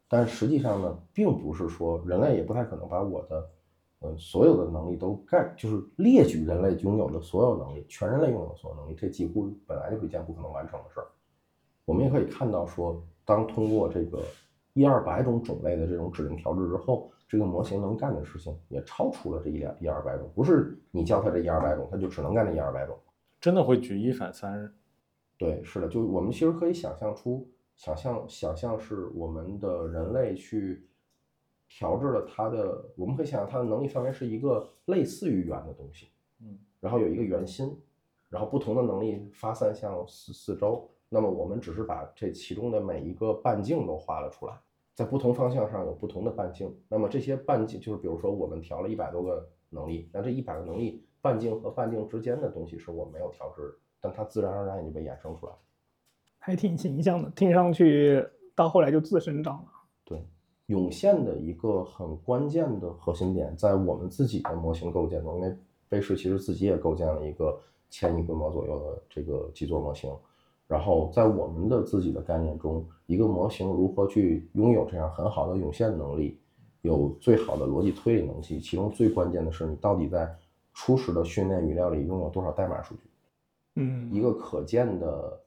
[0.09, 3.51] 但实际上呢，并不是说人类也不太可能把我的
[4.01, 11.07] 呃所有的能力都干，就是列举人类拥有的所有能力，全人类拥有的所有能力，这几乎本来就是一件不可能完成的事儿。
[11.85, 14.23] 我们也可以看到说，当通过这个
[14.75, 22.97] 一二百种种类的这种指令调制之后，这个模型能干的事情也超出了这一两一二百种，不是你教它这一二百种，它就只能干这一二百种。
[23.41, 24.73] 真的会举一反三。
[25.39, 30.89] 对，是的，就我们其实可以想象出，想象想象是我们的人类去
[31.69, 36.09] 调制了它的，我们可以想象它的能力范围是一个类似于圆的东西，
[36.41, 37.79] 嗯，然后有一个圆心，
[38.29, 44.59] 然后不同的能力发散向四四周，那么我们只是把这其中的每一个半径都画了出来，
[44.95, 55.59] 在不同方向上有不同的半径，那么这些半径就是比如说我们调了一百多个能力，那这一百个能力半径和半径之间的东西是我没有调制的，但它自然而然也就被衍生出来了。
[56.47, 59.65] 还挺形象的，听上去到后来就自生长了。
[60.05, 60.25] 对，
[60.67, 65.57] 涌现的一个很关键的核心点，在我们自己的模型构建中，因为
[65.89, 67.59] 贝氏其实自己也构建了一个
[67.91, 70.09] 千亿规模左右的这个基座模型，
[70.69, 76.39] 然后在我们的自己的概念中，一个模型如何去拥有这样很好的涌现能力，
[76.83, 80.33] 有最好的逻辑推理能力，其中最关键的是你到底在
[80.75, 83.01] 初始的训练语料里拥有多少代码数据。
[83.75, 85.41] 嗯，一个可见的，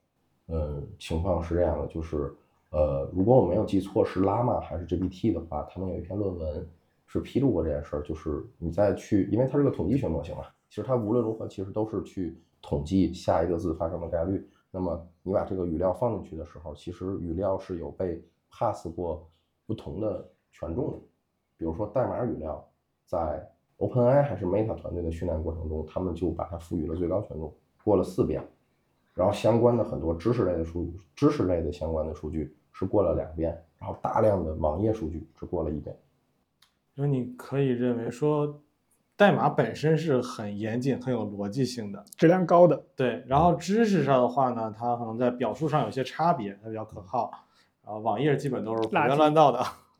[0.49, 2.33] 呃，情况是这样的，就是，
[2.71, 6.67] 呃，如果我没有记错是 Llama 还是 GPT 的话，他们有一篇论文
[7.05, 14.43] 是披露过这件事儿，就是你再去，因为它是个统计学模型嘛，其实它无论如何其实都是去统计下一个字发生的概率。
[14.71, 18.19] 那么你把这个语料放进去的时候，其实语料是有被
[18.51, 19.27] pass 过
[19.67, 20.97] 不同的权重的，
[21.57, 22.67] 比如说代码语料，
[23.05, 28.43] 在 OpenAI 还是 Meta 团队的训练过程中，他们就把它赋予了最高权重，过了四遍。
[29.19, 35.93] 然后相关的很多知识类的数知识类的相关的数据是过了两遍，然后大量的网页数据只过了一遍。
[36.95, 38.61] 因为你可以认为说，
[39.17, 43.21] 代码本身是很严谨、很有逻辑性的，质量高的，对。
[43.27, 47.29] 然后知识上的话呢，它可能在表述上有些差别，它比较可靠。
[47.83, 49.61] 然后网页基本都是胡垃圾编乱造的。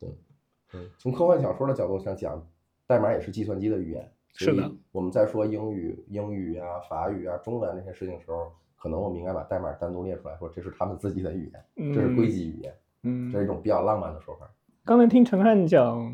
[0.72, 2.42] 对，从科幻小说的角度上讲，
[2.86, 4.10] 代码也是计算机的语言。
[4.32, 14.50] 是的所以我们在说英语、英语啊、法语啊、中文那些事情的时候，可能我们应该把代码单独列出来，说这是他们自己的语言，这是硅基语言，嗯，这是一种比较浪漫的说法。
[14.86, 16.10] 刚才听陈汉讲，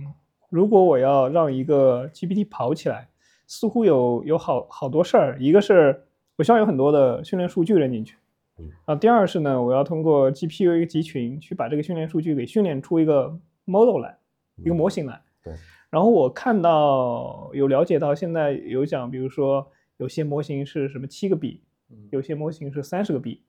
[0.51, 3.09] 如果我要让一个 GPT 跑起来，
[3.47, 5.39] 似乎有有好好多事儿。
[5.39, 8.17] 一个是我需要有很多的训练数据扔进去
[8.59, 14.19] 嗯，啊，第二是呢，我要通过 GPU 一个集群去把这个训练数据给训练出一个 model 来，
[14.57, 15.23] 一个模型来。
[15.45, 15.55] 对。
[15.89, 21.66] 然后我看到有了解到，现在有讲，比如说有些模型是什么七个 B，嗯
[22.11, 23.45] 有些模型是三十个 B，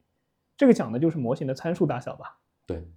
[0.56, 2.39] 这个讲的就是模型的参数大小吧。
[2.65, 2.88] 对，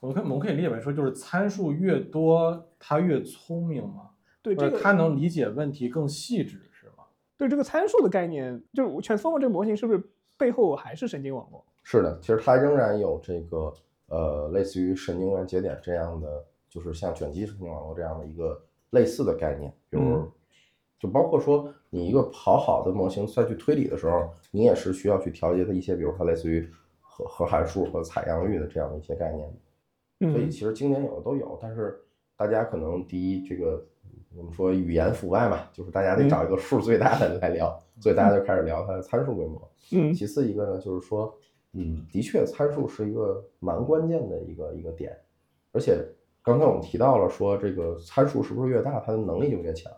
[0.00, 4.10] 我们可以我们可以理解为说，就是参数越多，它越聪明嘛，
[4.42, 7.04] 对，这个它能理解问题更细致，是吗？
[7.36, 10.02] 对这个参数的概念，就是 transformer 这个模型是不是
[10.36, 11.64] 背后还是神经网络？
[11.82, 13.72] 是的，其实它仍然有这个
[14.08, 19.72] 呃，类似于神经元节点这样的，就是像卷积神经网络这样的一个类似的概念。
[19.88, 20.32] 比如，嗯
[21.06, 26.68] 就包括说你一个跑好的模型再去推理的时候，你也是需要去调节的一些，比如它类似于
[27.00, 29.48] 核核函数和采样率的这样的一些概念。
[30.32, 31.98] 所以嗯其实经典有的都有，但是
[32.36, 33.84] 大家可能第一这个
[34.36, 39.70] 我们说语言腐败嘛，就是大家得嗯找一个数最大的来聊， 所以大家就开始聊它的参数规模。
[39.92, 41.32] 嗯其次一个呢，就是说，
[41.72, 45.16] 嗯，的确参数是一个蛮关键的一个一个点，
[45.72, 46.02] 而且
[46.42, 49.92] 刚才我们提到了说这个参数是不是越大，它的能力就越强。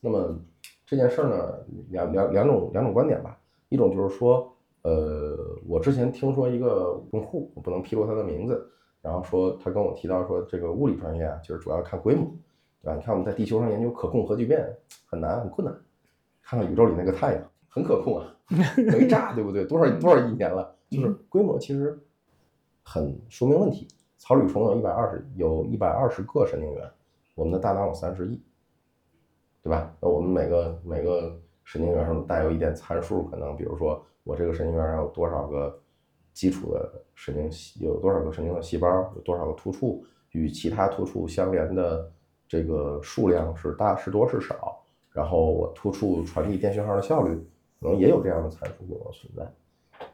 [0.00, 0.38] 那么
[0.86, 1.58] 这件事儿呢，
[1.90, 4.50] 两两两种两种观点吧，一种就是说，
[4.82, 8.70] 呃，我之前听说一个用户，我不能披露他的名字，
[9.02, 12.24] 然后说他跟我提到说，这个物理专业啊，就是主要看规模，
[12.82, 12.94] 对吧？
[12.94, 14.66] 你看我们在地球上研究可控核聚变
[15.06, 15.76] 很难很困难，
[16.42, 18.36] 看看宇宙里那个太阳很可控啊，
[18.76, 19.64] 没炸，对不对？
[19.64, 21.98] 多少多少亿年了，就是规模其实
[22.82, 23.88] 很说明问题。
[24.16, 26.90] 草履虫有一百二十，有一百二十个神经元，
[27.34, 28.40] 我们的大脑有三十亿，
[29.68, 29.94] 对吧？
[30.00, 35.78] 那我们每个每个神经元上带有一点参数，可能比如说我这个神经元上有多少个
[36.32, 42.10] 基础的神经细，有多少个神经的细胞，有多少个突触，与其他突触相连的
[42.48, 47.34] 这个数量是大是多是少，然后我突触传递电讯号的效率，
[47.78, 49.46] 可能也有这样的参数规模存在。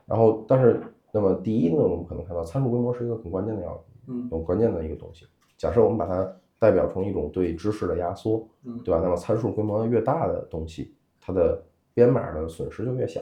[0.05, 5.25] 然后，但是那么第一呢，我们可能看到参数规模是一个很关键的要嗯很关键的一个东西。
[5.57, 6.29] 假设我们把它
[6.65, 8.99] 代表成一种对知识的压缩，嗯对吧？
[9.03, 13.21] 那么参数规模越大的东西，它的编码的损失就越小。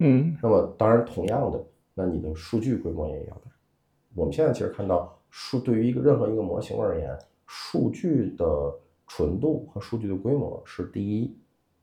[0.00, 1.64] 嗯那么当然，同样的，
[1.94, 3.42] 那你的数据规模也要大。
[4.16, 7.16] 我们现在其实看到数对于一个任何一个模型而言，
[7.46, 8.44] 数据的
[9.06, 11.36] 纯度和数据的规模是第一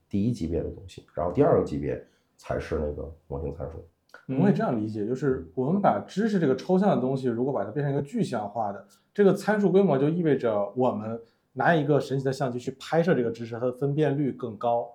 [0.06, 1.98] 第一级别的东西，然后第二个级别
[2.36, 3.82] 才是那个模型参数。
[4.26, 11.20] 我们会这样理解，就是我们把知识这个抽象的东西，如果把它变成一个具象化的，这个参数规模就意味着我们
[11.52, 14.88] 拿一个神奇的相机去拍摄这个知识，它的分辨率更高，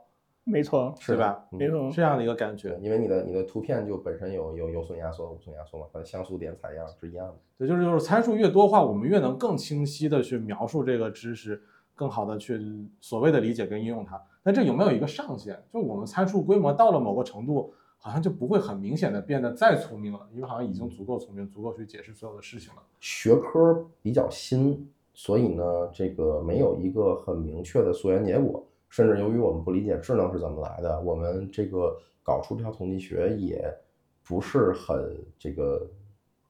[0.46, 1.46] 没错，是吧？
[1.52, 2.78] 嗯没错，这样的一个感觉，。
[2.82, 7.36] 因为你的你的图片就本身有有有损压缩、无损压缩嘛，它的像素点采样是一样的。
[7.58, 11.62] 对，就是就是参数越多的话，我们越能更清晰的去描述这个知识，
[11.94, 12.60] 更好的去
[13.02, 14.22] 所谓的理解跟应用它。
[14.44, 15.62] 那这有没有一个上限？
[15.74, 17.74] 就我们参数规模到了某个程度，
[18.06, 22.84] 好像就不会很明显的变得再聪明了，因为好像已经足够聪明，足够去解释所有的事情了。
[23.00, 28.64] 学科比较新，所以呢，这个没有一个很明确的溯源结果。
[28.90, 33.76] 甚至由于我们不理解智能是怎么来的，我们这个搞出这套统计学也
[34.24, 35.90] 不是很这个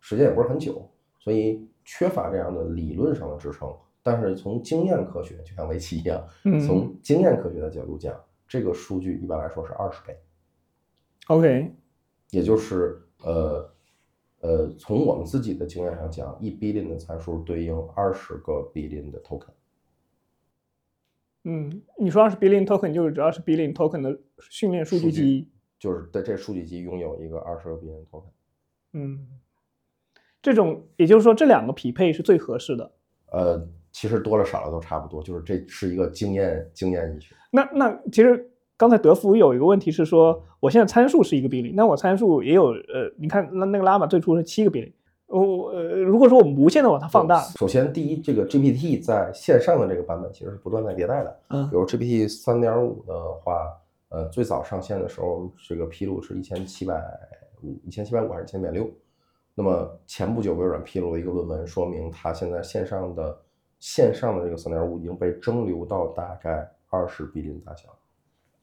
[0.02, 0.86] 时间也不是很久，
[1.18, 3.74] 所以缺乏这样的理论上的支撑。
[4.04, 8.13] 但是从经验科学，就像围棋一样，嗯从经验科学的角度讲，
[8.46, 10.20] 这个数据一般来说是二十倍。
[11.28, 11.74] OK，
[12.32, 13.70] 也就是呃
[14.42, 19.50] 呃，从我们自己的经验上讲，一 billion 的参数对应二十个 billion 的 token。
[21.44, 28.30] 嗯，你说二十 billion token 就是指二十 billion token 的训练数据集，就是在这数据集拥有一个二十个 billion token。
[28.94, 29.28] 嗯，
[30.42, 32.92] 这种也就是说这两个匹配是最合适的。
[33.32, 37.36] 呃，其实多了少了都差不多，就是这是一个经验经验医学。
[37.52, 44.92] 那那其实刚才德福有一个问题是说，我现在参数是一个 billion，那我参数也有呃，你看那那个拉玛最初是七个 billion，
[45.28, 51.40] 我呃如果说我们无限的把它放大，首先，第一，这个 GPT 在线上的这个版本其实是不断在迭代的。
[51.50, 53.72] 嗯比如 GPT 三点五的话，
[54.10, 57.02] 呃，最早上线的时候，这个披露是一千七百
[57.64, 58.90] 五、一千七百五还是一千百六？
[59.54, 63.38] 那么前不久微软披露了一个论文，说明它现在线上的
[63.80, 67.88] 线上的这个三点五已经被蒸馏到大概二十 billion 大小。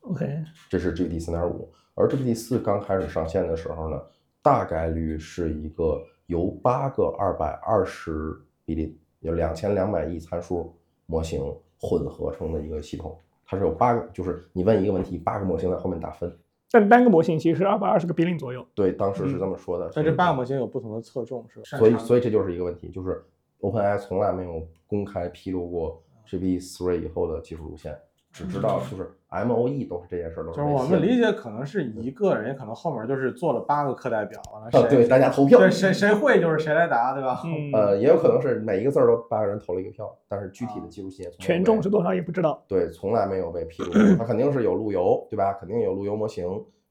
[0.02, 4.00] ，OK，这是 GPT 三点五，而 GPT 四刚开始上线的时候呢，
[4.42, 8.34] 大概率是一个由八个二百二十
[8.66, 10.74] billion，有两千两百亿参数
[11.06, 11.42] 模型
[11.80, 13.18] 混合成的一个系统。
[13.44, 16.34] 它是有八个，就是你问一个问题，八个模型在后面打分。
[16.70, 18.66] 但单个模型其实是二百二十个 billion 左右。
[18.74, 19.90] 对，当时是这么说的。
[19.94, 21.78] 但这八个模型有不同的侧重，是吧？
[21.78, 23.22] 所以所以这就是一个问题，就是
[23.60, 27.94] OpenAI 从来没有公开披露过 GPT 3以后的技术路线，
[28.32, 37.42] 只知道就是 MOE 都是这件事儿都就是我们理解可能是一个人，也可能后面就是做了八个课代表，完了啊，谁对大家投票，对谁谁会就是谁来答，对吧？
[37.44, 42.62] 嗯，呃，也有可能是每一个字儿都八个人投了一个票，但是具体的技术细节权重是多少也不知道。
[42.66, 44.16] 对，从来没有被披露过。
[44.16, 45.52] 它肯定是有路由，对吧？
[45.60, 46.46] 肯定有路由模型，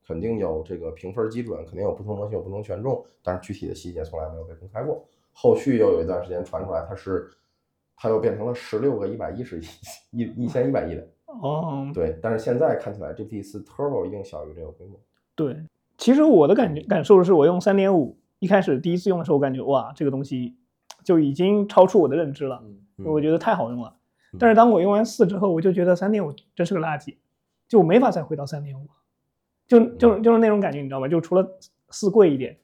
[0.08, 5.04] 肯定有这个评分基准，肯定有不同模型有不同权重，但是具体的细节从来没有被公开过。
[5.34, 7.30] 后续又有一段时间传出来，它是
[7.96, 9.64] 它又变成了十六个一百一十亿
[10.12, 11.08] 一一千一百亿的，
[11.42, 12.18] 哦，对。
[12.22, 15.00] 但是现在看起来 GPT 四 Turbo 一定小于这个规模。
[15.36, 15.56] 对，
[15.98, 20.56] 其实我的感觉感受是我用三点五一开始第一次用的时候，我感觉哇，这个东西
[21.04, 22.62] 就已经超出我的认知了，
[23.06, 23.96] 我觉得太好用了
[24.34, 24.38] 嗯。
[24.40, 27.16] 但是当我用完四之后，我就觉得三点五真是个垃圾，
[27.68, 28.88] 就我没法再回到三点五，
[29.68, 31.08] 就就就是那种感觉，你知道吧？
[31.08, 31.48] 就除了
[31.90, 32.58] 四贵一点，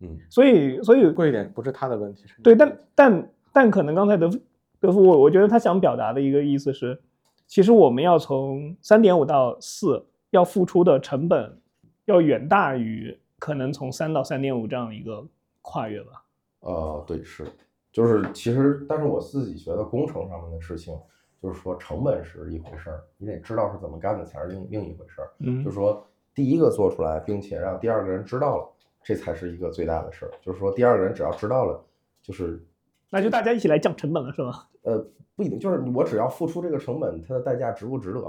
[0.00, 4.38] 嗯，所以所以贵一点不是他的问题，是对，但但但可能刚才德夫
[4.80, 7.00] 德夫我我觉得他想表达的一个意思是，
[7.46, 11.60] 其实我们要从三点五到四要付出的成本
[12.06, 15.26] 要远大于可能从三到三点五这样一个
[15.60, 16.24] 跨越吧。
[16.60, 17.46] 呃，对，是，
[17.90, 20.96] 就是其实，但是我自己觉得工程上面的事情，
[21.42, 25.30] 就是说成本是一回事儿，你得知道是怎么干的才是另另一回事儿。
[25.40, 28.72] 嗯就是说第一个做出来，并且让第二个人知道了，
[29.02, 30.30] 这才是一个最大的事儿。
[30.40, 31.84] 就是说第二个人只要知道了，
[32.22, 32.64] 就是
[33.12, 34.66] 那就大家一起来降成本了，是吧？
[34.82, 35.06] 呃
[35.36, 38.20] 不一定，就是我只要付出这个成本，它的代价值不值得，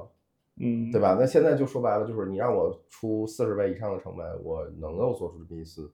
[0.59, 1.15] 嗯，对吧？
[1.17, 5.89] 那现在就说白了，就是你让我出四十倍以上的成本，我能够做出这么一次，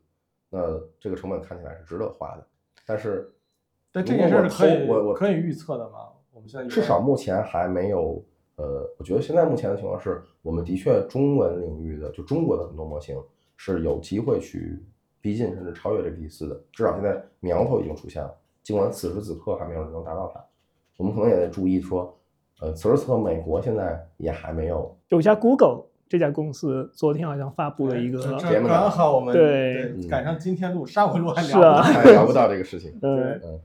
[0.50, 0.60] 那
[1.00, 2.46] 这个成本看起来是值得花的。
[2.86, 3.32] 但是
[3.92, 6.10] 但这件事可以我我可以预测的吗？
[6.32, 8.24] 我们现在至少目前还没有，
[8.56, 13.22] 呃，我觉得现在目前的情况是，我们的确中文领域的，就中国的很多模型
[13.58, 14.84] 是有机会去
[15.22, 18.34] 逼近甚至超越这个 P 四的，至少现在苗头已经出现了，
[18.64, 20.44] 尽管此时此刻还没有人能达到它。
[20.98, 22.18] 我们可能也得注意说，
[22.60, 33.00] 呃，此时此刻美国现在也还没有，有家 Google 这家公司昨天好像发布了一个，这节目刚好我们对嗯赶上今天录，上回录还聊不到还聊不到这个事情。
[33.00, 33.60] 对嗯，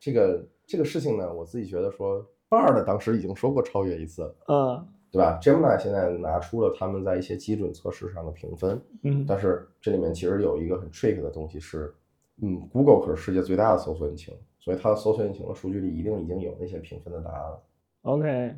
[0.00, 4.34] 这个这个事情呢，我自己觉得说，Bard 当时已经说过超越一次了。
[4.48, 11.94] 嗯对吧？Gemini 现在拿出了他们在一些基准测试上的评分，嗯但是这里面其实有一个很 trick 的东西是，
[12.42, 17.62] 嗯，Google 可是世界最大的搜索引擎，所以它的搜索引擎的数据里一定已经有那些评分的答案了
[18.02, 18.54] ，，OK，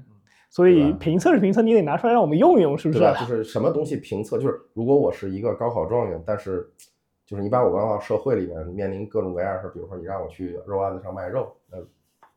[0.50, 2.98] 所以评测是评测，你得拿出来让我们用一用，是不是？
[2.98, 3.20] 对吧？
[3.20, 6.68] 就是什么东西评测，就是如果我是一个高考状元，但是
[7.24, 11.78] 就是你把我放到社会里面，面临各种各样的事，比如说你让我去肉案子上卖肉，那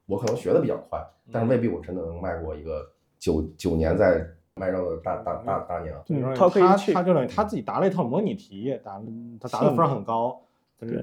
[0.06, 1.00] 我可能学的比较快，
[1.32, 2.86] 但是未必我真的能卖过一个
[3.18, 6.04] 九九年在卖肉的大大大大娘。
[6.36, 9.02] 他可以他去他就等于他自己答了一套模拟题，答
[9.40, 10.42] 他答的分儿很高，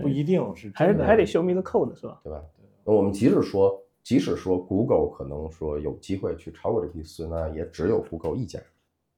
[0.00, 2.20] 不一定是还是还得 show me the code 是吧？
[2.24, 2.44] 对吧？
[2.84, 8.58] 那我们即使说，即使说 Google 可能说有机会去超过这批四，那也只有 Google 一家，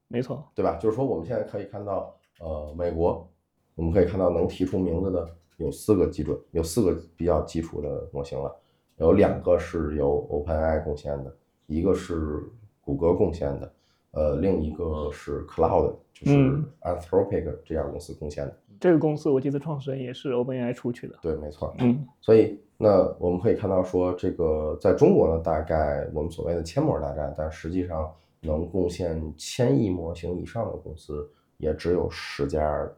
[0.08, 0.76] 没错，对吧？
[0.76, 3.28] 就是说，我们现在可以看到，呃，美国，
[3.76, 8.54] 我们可以看到能提出名字的有四个基准，有四个比较基础的模型了，
[8.96, 11.34] 有两个是由 OpenAI 贡献的，
[11.66, 12.42] 一个是
[12.80, 13.72] 谷歌贡献的，
[14.12, 18.56] 呃，另一个是 Cloud，就是嗯 Anthropic 这家公司贡献的。
[18.80, 21.14] 这个公司我记得创始人也是 OpenAI 出去的。
[21.22, 21.74] 对，没错。
[21.78, 32.88] 嗯所以那我们可以看到说，这个在中国呢，大概我们所谓的千模大战，但实际上能贡献千亿模型以上的公司也只有十家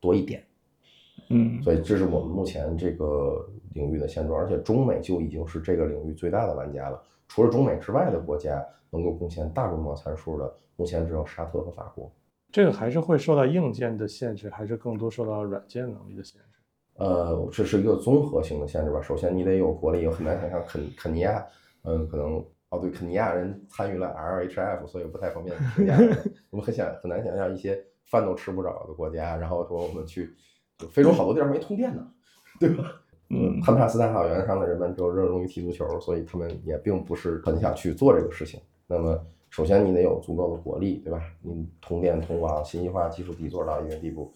[0.00, 0.42] 多一点。
[1.30, 7.02] 嗯所以这是我们目前这个领域的现状，而且中美就已经是这个领域最大的玩家了。
[7.34, 12.08] 除了中美之外的国家能够贡献大规模参数的，目前只有沙特和法国。
[12.52, 16.58] 这个还是会受到硬件的限制，还是更多受到软件能力的限制？
[16.94, 19.02] 呃，这是一个综合性的限制吧。
[19.02, 21.44] 首先，你得有国力，很难想象肯肯尼亚，
[21.82, 22.36] 嗯，可能
[22.68, 26.16] 哦对，肯尼亚人参与了 RHF，所以不太方便肯尼亚人。
[26.50, 30.32] 我们很想很难想象一些饭都吃不着的国家，然后说我们去
[30.78, 32.06] 就非洲好多地儿没通电呢，
[32.60, 32.92] 对吧？
[33.30, 38.60] 嗯堪帕斯大草原上的人们就热衷于踢足球，所以他们也并不是很想去做这个事情。
[38.86, 39.18] 那么，
[39.50, 41.22] 首先你得有足够的国力，对吧？
[41.40, 44.32] 你通电、通网、信息化技术底座到一定地步。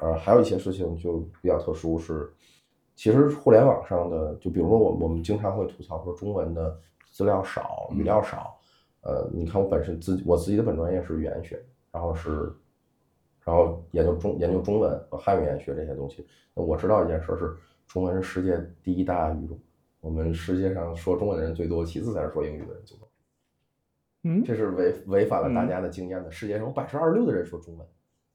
[0.00, 2.30] 呃，还有一些事情就比较特殊是，
[2.94, 6.78] 其实互联网上的，就比如说我我们经常会吐槽说中文的
[7.10, 8.58] 资料少、语料少。
[9.02, 11.62] 呃，你看我本身自我自己的本专业是语言学，
[11.92, 12.52] 然后是，
[13.44, 16.26] 然后研究中研究中文和汉语言学这些东西。
[16.52, 17.54] 那我知道一件事是，
[17.86, 19.58] 中文是世界第一大语种，
[20.00, 23.08] 我们世界上说中文的人最多，其次才是说英语的人最多。
[24.24, 26.30] 嗯这是违违反了大嗯家的经验的。
[26.30, 27.86] 世界上有百分之二十六的人说中文，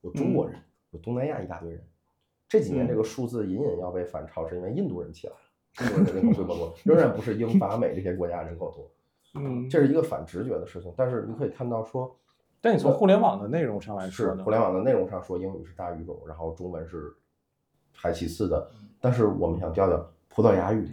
[0.02, 0.58] 有中国人，
[0.92, 1.84] 有东南亚一大堆人。
[2.48, 5.40] 这几年这个数字隐隐要被反超，是因为印度人起来了，
[5.82, 8.90] 印度人的人口规模多， 仍然不是英法美这些国家人口多。
[9.42, 10.94] 嗯，这是一个反直觉的事情。
[10.96, 12.18] 但是你可以看到说，
[12.62, 14.38] 但你从互联网的内容上来说呢？
[14.38, 17.14] 是互联网的内容上说英语是大语种，然后中文是
[17.94, 18.72] 排其次的。
[19.02, 20.88] 但是我们想调调葡萄牙语、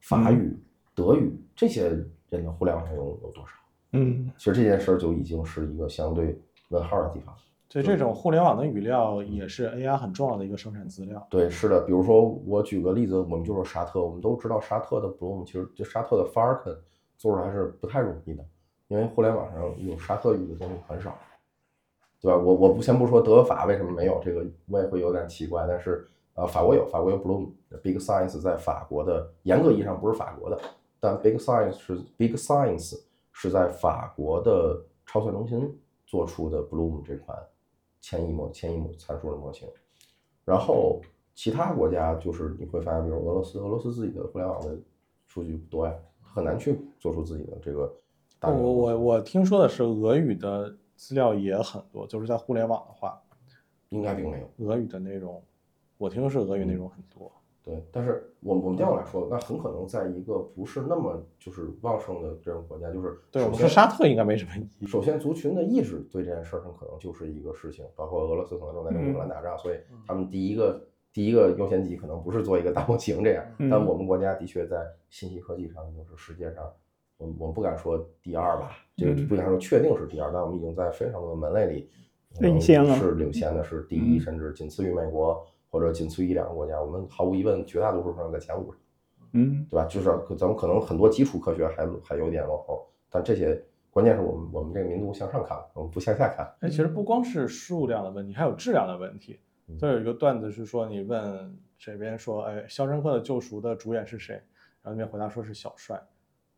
[0.00, 0.56] 法语、
[0.94, 1.88] 德语这些
[2.30, 3.52] 人的互联网内容有多少？
[3.92, 6.38] 嗯其实这件事儿就已经是一个相对
[6.68, 7.34] 问号的地方。
[7.70, 11.26] 所以这种互联网的语料也是 AI 很重要的一个生产资料。
[11.28, 16.76] 对，是的，比如说我举个例子，我们就说沙特，我们都知道沙特的 Bloom，其实就沙特的 Falcon
[17.18, 18.44] 做出来是不太容易的，
[18.88, 21.14] 因为互联网上有沙特语的东西很少，
[22.22, 22.38] 对吧？
[22.38, 26.06] 我我不先不说德法为什么没有这个，我也会有点奇怪，但是
[26.38, 30.56] 呃，法国有，法国有 Bloom，Big Science 在法国的严格意义上不是法国的，
[31.00, 32.96] 但 Big Science 是 Big Science
[33.32, 35.76] 是在法国的超算中心
[36.06, 37.36] 做出的 Bloom 这款
[38.00, 39.68] 千亿模千亿模参数的模型。
[40.44, 41.00] 然后
[41.34, 44.78] 其他国家就是你会发现，比如俄罗斯，俄罗斯自己的互联网的
[45.26, 47.92] 数据多呀，很难去做出自己的这个
[48.38, 48.72] 大我。
[48.72, 53.20] 我我听说的是俄语的资料也很多，就是在互联网的话，
[53.88, 54.68] 应该并没有。
[54.68, 55.42] 俄语的内容，
[55.98, 57.30] 我听说是俄语内容很多。
[57.62, 64.86] 对，但是我们我们调过来说，那很可能在一个不是那么就是旺盛的这种国家，就是对，我们首先说沙特应该没什么意义。
[64.86, 69.76] 首先，族群的意志对这件事儿上可能就是一个事情，包括俄罗斯可能正在跟乌克兰打仗，所以
[70.06, 70.82] 他们第一个
[71.12, 73.44] 第一个优先级可能不是做一个大模型这样。
[73.58, 76.64] 嗯但我们国家的确在信息科技上就是世界上，
[77.18, 81.90] 我我们不敢说第二吧，这个嗯不敢说确定是第二，但我们已经在非常多的门类里
[82.40, 86.80] 领先了是领先的，是第一，嗯甚至仅次于美国或者仅次于一两个国家。
[86.80, 88.80] 我们毫无疑问，绝大多数上在前五上。
[89.32, 89.84] 嗯对吧？
[89.84, 90.06] 就是
[90.36, 96.50] 咱们可能很多基础科学还还有点落后，但这些关键是我们我们这个民族向上看，我们不向下看。
[96.60, 99.38] 哎，其实不光是数量的问题，还有质量的问题。
[99.68, 104.34] 嗯就有一个段子是说，你问这边说，哎，《肖申克的救赎》的主演是谁？
[104.82, 106.00] 然后那边回答说是小帅，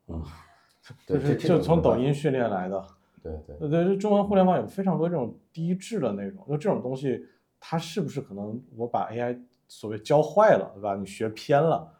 [0.06, 0.22] 嗯，
[1.08, 2.86] 对，就是就从抖音，训练来的。
[3.20, 7.26] 对对对对，就中文互联网有非常多这种低质的内容，就这种东西，
[7.60, 9.38] 它是不是可能我把 AI
[9.68, 10.96] 所谓教坏了，对吧？
[10.96, 11.92] 你学偏了，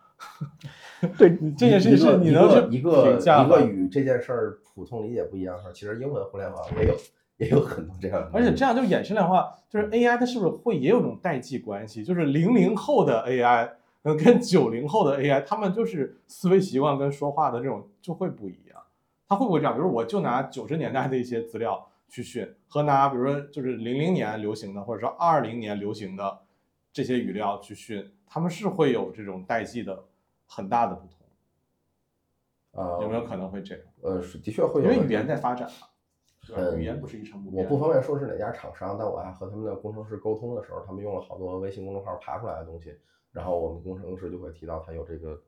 [1.17, 6.97] 对，你这件事情是你能一个一个与这件事儿普通理解不一样的事儿，其实英文互联网也有
[7.37, 12.03] 也有很多这样的，而且这样就衍生的话，就是 AI 它是不是会也有种代际关系？
[12.03, 13.71] 就是零零后的 AI，
[14.03, 18.81] 呃，跟九零后的 AI，他们就是思维习惯跟说话的这种就会不一样。
[19.29, 19.75] 他会不会这样？
[19.75, 26.41] 比如我就拿九十年代的一些资料去训，和拿比如说就是零零年流行的，或者说二零年流行的
[26.93, 30.05] 这些语料去训，他们是会有这种代际的
[30.47, 31.17] 很大的不同。
[32.73, 33.85] 呃，有没有可能会这样？
[34.03, 37.69] 呃，是的确会有，因为语言在发展嘛，语言不是一成不变我。
[37.69, 42.97] 不方便说是哪家厂商，但我还和他们的工程师沟通的时候，他们用了好多微信公众号爬出来的东西，
[43.33, 45.41] 然后我们工程师就会提到他有这个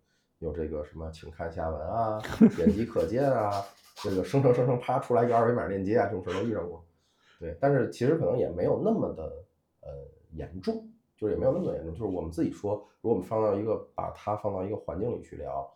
[0.42, 2.20] 有这个什么，请看下文啊，
[2.56, 3.64] 点击可见啊，
[3.96, 6.84] 这个生成生成啪出来一个二维码链接啊，这种事儿都遇上过。
[7.38, 9.22] 对，但是其实可能也没有那么的
[9.80, 9.88] 呃
[10.32, 10.84] 严重，
[11.16, 11.92] 就是也没有那么严重。
[11.92, 15.68] 就是我们自己说，如果我们放到一个把它放到一个环境里去聊，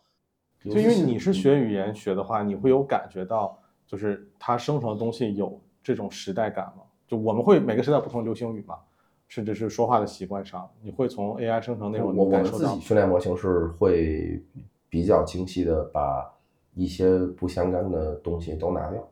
[0.58, 3.56] 就因为你是嗯学语言学的话，你会有感觉到，
[3.86, 6.82] 就是它生成的东西有这种时代感吗？
[7.06, 8.80] 就我们会每个时代不同流行语嘛，
[9.28, 12.80] 甚至是说话的习惯上，你会从 AI 生成内容我我们自己。
[12.80, 14.42] 训练模型是会
[14.88, 16.32] 比较精细的把
[16.74, 19.08] 一些不相干的东西都拿掉。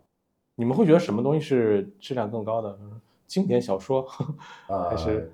[0.55, 2.79] 你们会觉得什么东西是质量更高的？
[2.81, 4.07] 嗯经典小说，
[4.69, 5.33] 呃，还是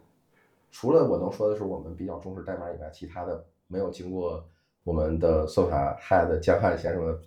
[0.71, 4.43] 除了我能说的是我们比较重视代码以外，其他的没有经过
[4.85, 7.19] 我们的算法 head 江汉先生的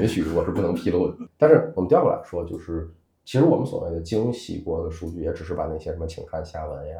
[0.00, 1.16] 允许，我是不能披露的。
[1.36, 2.88] 但是我们调过来说，就是
[3.24, 6.98] 其实我们所谓的精细过的数据，也只是把那些什么请看下文呀、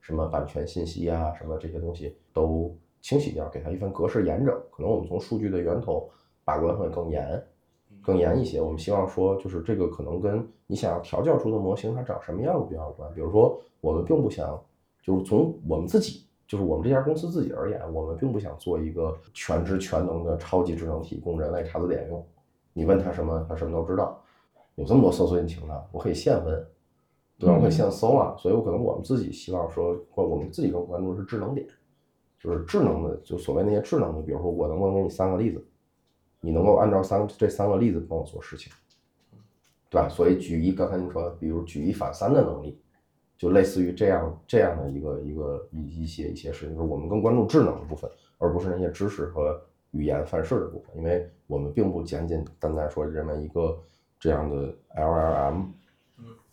[0.00, 4.54] 什么版权信息呀、什么这些东西都清洗掉，给它一份格式严整。
[4.70, 6.08] 可能我们从数据的源头
[6.44, 7.42] 把关会更严。
[8.02, 8.62] 更严一些。
[8.62, 13.12] 我们希望说，就是这个可能跟你想要调教出的模型它长什么样子比较有关。
[13.12, 14.58] 比如说，我们并不想，
[15.02, 22.24] 就是从我们自己，就是我们这家公司自己而言，我们并不想做一个全知全能的超级智能体供人类查字典用。
[22.72, 24.19] 你问他什么，他什么都知道。
[24.80, 26.66] 有这么多搜索引擎呢，我可以现问，
[27.38, 27.54] 对吧？
[27.54, 28.34] 我可以现搜啊。
[28.38, 31.66] 所以，我可能我们自己希望说，或我们自己更关注的是智能点，
[32.40, 35.62] 就是智能的，就所谓那些智能的，比如说我能不能给你三个例子，
[36.40, 38.72] 你能够按照三这三个例子帮我做事情，
[39.90, 40.08] 对吧？
[40.08, 42.80] 所以举一刚才你说，比如举一反三的能力，
[43.36, 49.60] 就类似于这样这样的一个一个一一些一些事情，就是我们更关注智能的部分，而不是那些知识和
[49.90, 53.78] 语言范式的部分，因为我们并不简简单单说认为一个
[54.20, 55.64] 这样的 LLM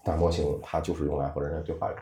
[0.04, 1.98] 大模型，它就是用来和人类对话用。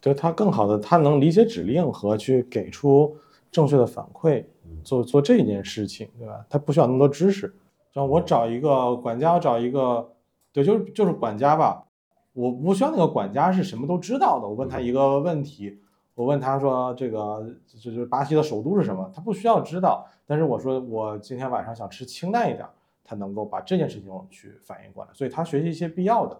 [0.00, 3.16] 就它更好的，它能理解指令和去给出
[3.50, 4.44] 正确的反馈，
[4.82, 6.46] 做做这件事情，对吧？
[6.48, 7.54] 它不需要那么多知识。
[7.92, 10.08] 像我找一个管家，我找一个，
[10.52, 11.84] 对，就是就是管家吧，
[12.32, 14.46] 我不需要那个管家是什么都知道的。
[14.46, 15.80] 我问他一个问题，
[16.14, 20.06] 我问他说这个这就是巴西的首都是什么，他不需要知道。
[20.26, 22.64] 但是我说我今天晚上想吃清淡一点，
[23.08, 26.38] 他能够把这件事情去反应过来，所以他学习一些必要的，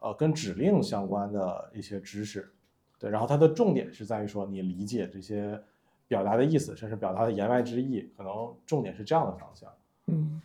[0.00, 2.52] 呃，跟指令相关的一些知识。
[2.98, 5.58] 对，然后它的重点是在于说你理解这些
[6.06, 9.70] 表达的意思，甚至表达的言外之意，可能重点是这样的方向。
[10.08, 10.42] 嗯，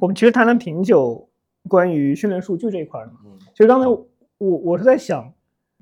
[0.00, 1.28] 我们其实谈了挺久
[1.68, 3.12] 关于训练数据这一块儿的。
[3.24, 4.06] 嗯其实刚才我
[4.38, 5.32] 我是在想，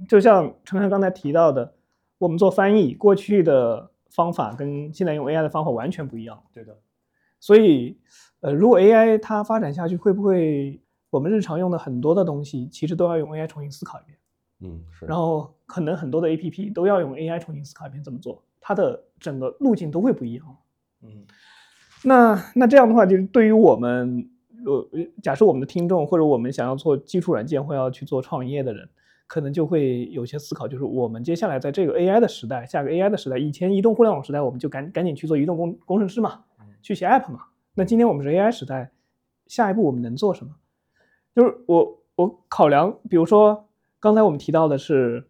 [0.08, 1.74] 就像陈汉刚才提到的，
[2.18, 6.42] 我们做翻译过去的方法跟现在用 AI 的方法完全不一样。
[6.52, 6.78] 对的，
[7.42, 7.98] 所以，
[8.40, 10.80] 呃，如果 AI 它发展下去，会不会
[11.10, 14.16] 我们日常用的很多的东西，其实都要用 AI 重新思考一遍？
[14.60, 15.06] 嗯，是。
[15.06, 20.56] 然后可能很多的 APP 都要用 AI 重新思考一遍怎么做，它的整个路径都会不一样。
[21.02, 21.26] 嗯
[22.04, 24.28] 那那这样的话，就是对于我们，
[24.64, 24.88] 呃，
[25.20, 28.88] 假设我们的听众或者我们想要做基础软件或要去做创业的人，
[29.26, 36.44] 可能就会有些思考，就是我们接下来在这个 AI 的时代，下个 AI 的时代，以前移动互联网时代，我们就赶赶紧去做移动工工程师嘛，
[36.82, 37.46] 去写 App 嘛。
[37.74, 38.90] 那今天我们是 AI 时代，
[39.46, 40.54] 下一步我们能做什么？
[41.34, 43.68] 就是我我考量，比如说
[43.98, 45.26] 刚才我们提到的是，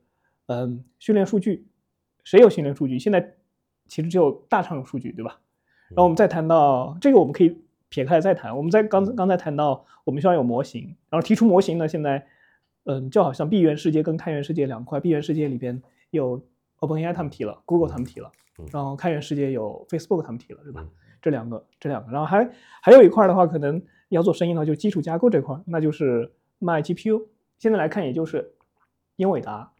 [0.47, 1.69] 嗯，训练数据，
[2.25, 2.99] 谁有训练数据？
[2.99, 3.35] 现在
[3.87, 5.39] 其实只有大厂有数据，对吧？
[5.91, 8.57] 然后我们再谈到这个，我们可以撇开来再谈。
[8.57, 12.27] 我们在刚刚才谈到，我们需要有模型，然后提出模型呢，现在，
[12.85, 15.81] 嗯，就好像闭源世界跟开源世界两块，闭源世界里边
[16.11, 16.43] 有
[16.81, 18.33] OpenAI 他们提了，Google 他们提了，
[18.73, 20.85] 然后开源世界有 Facebook 他们提了，对吧？
[21.23, 22.51] 这两个，这两个，然后还
[22.83, 27.23] 还有一块的话，可能要做生意的话，就是基础架构这块，那就是卖 GPU。
[27.59, 28.53] 现在来看，也就是
[29.17, 29.73] 英伟达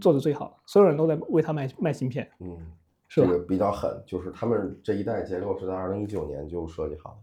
[0.00, 2.28] 做的最好，所有人都在为他卖卖芯片。
[2.40, 2.58] 嗯，
[3.06, 7.16] 是这个比较狠，就是他们这一代结构是在二零一九年就设计好的，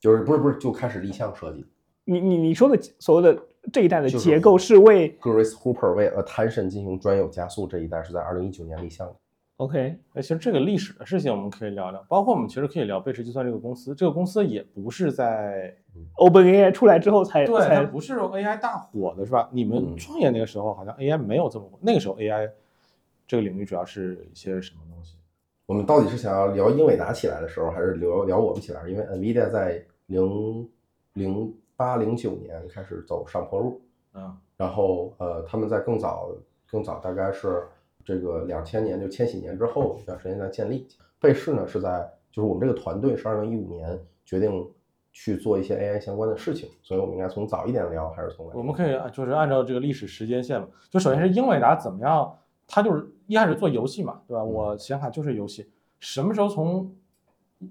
[0.00, 1.64] 就是不是不是就开始立项设计。
[2.04, 3.42] 你你你说的所谓的
[3.72, 9.14] 这一代的结构是为 Grace Hooper 为 Attention 进行专有加速这一代是在二零一九年立项的。
[9.58, 15.76] OK 哎，其实这个历史的事情我们可以聊聊，包括我们其实可以聊贝氏计算这个公司，这个公司也不是在
[16.16, 19.48] OpenAI 出来之后才对，它才不是 AI 大火的是吧？
[19.52, 22.50] 你们嗯创业那个时候好像 AI 没有这么火，那个时候 AI
[23.28, 25.16] 这个领域主要是一些什么东西？
[25.66, 28.88] 我们到底是想要聊英伟达起来的时候，还是聊聊我们起来？
[28.88, 30.68] 因为 NVIDIA 在零
[31.12, 33.80] 零八零九年开始走上坡路，
[34.14, 36.28] 嗯然后呃，他们在更早
[36.70, 37.62] 更早，大概是
[38.04, 40.86] 这个两千年就千禧年之后一段时间在建立。
[41.20, 44.70] 贝氏呢是在就是我们这个团队是二零一五年决定
[45.12, 52.36] 去做一些 AI 相关的事情，所以我们应该从早一点聊，还是从晚我们可以啊就是按照这个历史时间线嘛，就首先是英伟达怎么样，
[52.66, 54.42] 它就是一开始做游戏嘛，对吧？
[54.42, 56.94] 嗯我显卡就是游戏，什么时候从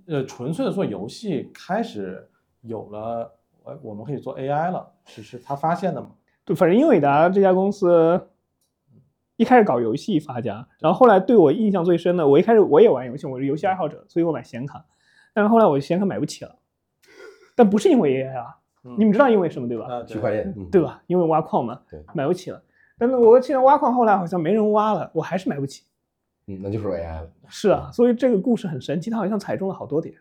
[0.08, 2.28] 呃纯粹的做游戏开始
[2.62, 3.32] 有了，
[3.66, 6.12] 哎我们可以做 AI 了，是是他发现的嘛？
[6.46, 8.20] 对，反正英伟达这家公司
[9.38, 14.86] 一开始搞游戏发家，然后后来对我印象最深的，我一开始我也玩游戏，我是游戏爱好者，所以我买显卡，
[15.34, 16.56] 但是后来我显卡买不起了，
[17.56, 19.88] 但不是因为 AI 啊，嗯你们知道因为什么对吧？
[19.88, 20.82] 啊区块链，嗯对？
[20.82, 21.02] 吧？
[21.08, 22.62] 因为挖矿嘛，对买不起了。
[22.98, 25.84] 但是我现在挖矿后来好像没人挖了，我还是买不起。
[26.48, 27.30] 嗯，那就是 AI 了。
[27.48, 30.16] 是啊，所以这个故事很神奇，它好像踩中了好多点，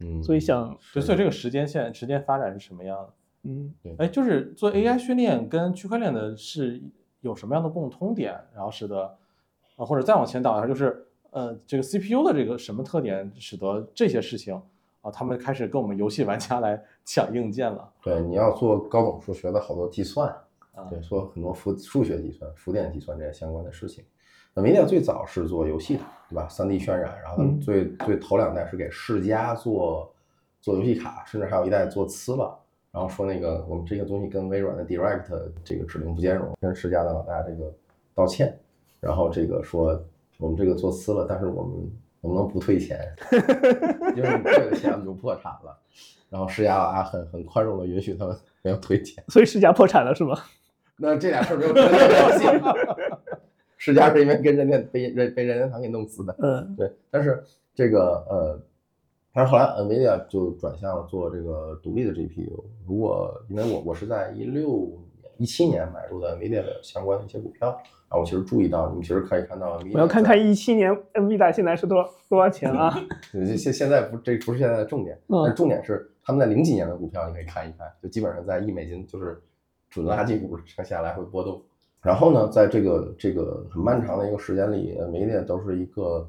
[0.00, 3.12] 嗯，所以想，对，所以这个时间线、时间发展是什么样的？
[3.44, 6.82] 嗯，哎，就是做 AI 训练跟区块链的是
[7.20, 8.38] 有什么样的共通点？
[8.54, 9.02] 然后使得
[9.76, 14.54] 啊，或者再往前倒一下，就是呃，这个 CPU 的这个什么特点，使得这些事情
[15.02, 20.28] 啊，他们开始跟我们游戏玩家来抢硬件了对，你要做高等数学的好多计算，
[20.74, 20.84] 啊？
[20.90, 24.04] 对，做很多数数学计算、浮点计算这些相关的事情。
[24.54, 30.12] 那 NVIDIA 最早是做游戏的，对吧三 D 渲染，然后最、最头两代是给世嘉做
[30.60, 32.58] 做游戏卡，甚至还有一代做呲了。
[32.92, 35.24] 然后说那个我们这个东西跟微软的 Direct
[35.64, 37.72] 这个指令不兼容，跟世嘉的老大这个
[38.14, 38.58] 道歉。
[39.00, 40.02] 然后这个说
[40.38, 41.76] 我们这个做私了，但是我们
[42.20, 42.98] 能不能不退钱？
[44.16, 45.78] 因为你退了钱我们就破产了。
[46.28, 49.22] 然后世嘉老大很很宽容的允许他们没有退钱。
[49.28, 50.36] 所以世嘉破产了是吗？
[50.96, 52.46] 那这俩事儿没有直接关系。
[53.76, 56.92] 世嘉是因为跟人家被任被任天堂给弄死的，嗯对。
[57.12, 57.40] 但是
[57.72, 58.60] 这个呃，
[59.32, 62.64] 但是后来 NVIDIA 就转向了做这个独立的 GPU。
[62.86, 64.68] 如果因为我我是在一六
[65.20, 67.68] 年、一七年买入的 NVIDIA 的相关的一些股票，
[68.08, 72.98] 然后我其实注意到，你们其实可以看到我要看看在一七年 NVIDIA 现在是多多少钱啊？
[73.32, 79.40] 对现现现在不这不是现在的重点，嗯但重点是他们在零几年的股票，你可以看一看，就基本上在一美金就是
[79.88, 81.62] 准垃圾股上下来回波动。
[82.00, 86.28] 然后呢，在这个这个很漫长的一个时间里，NVIDIA 都是一个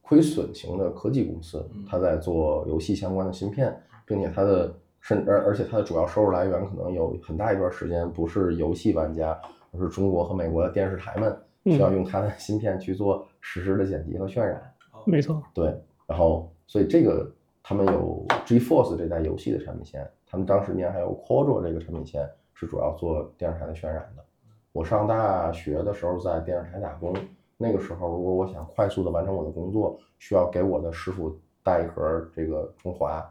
[0.00, 3.74] 亏损型的科技公司嗯，它在做游戏相关的芯片，
[4.04, 9.40] 并且它的甚而而且它的主要收入来源可能有很大一段时间不是游戏玩家，
[9.72, 14.60] 而是中国和美国的电视台们需要用它的 芯片去做实时的剪辑和渲染。
[15.06, 15.74] 没错，对，
[16.06, 17.32] 然后所以这个
[17.62, 24.24] 他们有 GeForce 这代游戏的产品线，他们当时年还有 Quadro 这个产品线是主要做电视台的渲染的。
[24.72, 27.14] 我上大学的时候在电视台打工，
[27.62, 33.22] 那个时候如果我想快速的完成我的工作，需要给我的师傅带一盒这个中华，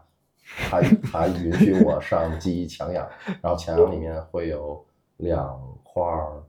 [0.68, 3.08] 他 他允许我上记忆强氧，
[3.42, 4.80] 然后强氧里面会有
[5.16, 6.40] 两块儿，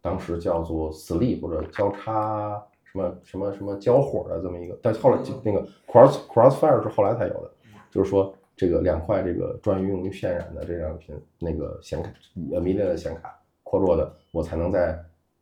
[0.00, 7.50] 当时叫做 sleeve 或者交叉什么什么什么交火的这么一个，但后来就那个 cross crossfire 是后来才有的，
[7.90, 14.98] 就是说这个两块这个专于用于渲染的这样品那个显卡，NVIDIA 的显卡扩弱的，我才能在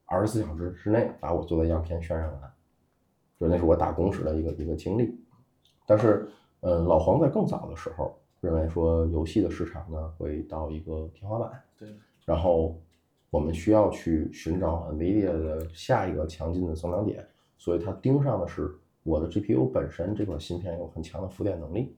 [0.07, 2.53] 二十四小时之内把我做的样片渲染完，
[3.41, 5.19] 就那是我打工时的一个一个经历。
[5.87, 6.29] 但是，
[6.61, 11.89] 呃，老黄在更早的时候认为说，游戏的市场呢会到一个天花板，对，
[12.25, 12.81] 然后
[13.31, 17.27] 我们需要去寻找 NVIDIA 的下一个强劲的增长点，
[17.59, 18.71] 所以他盯上的是
[19.03, 21.97] 我的 GPU 本身这款芯片有很强的浮点能力，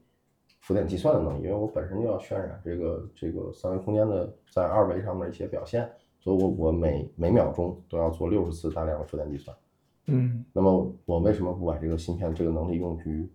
[0.61, 5.91] 浮点计算的能力，因为我本身就要渲染这个这个三维空间的在二维上面一些表现，
[6.25, 9.55] 所以我我每每秒钟都要做六十次大量的浮点计算。
[10.07, 13.29] 嗯那么我为什么不把这个芯片这个能力用于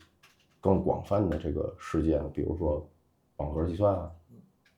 [0.60, 2.26] 更广泛的这个世界呢？
[2.34, 2.84] 比如说
[3.38, 4.10] 网格计算啊，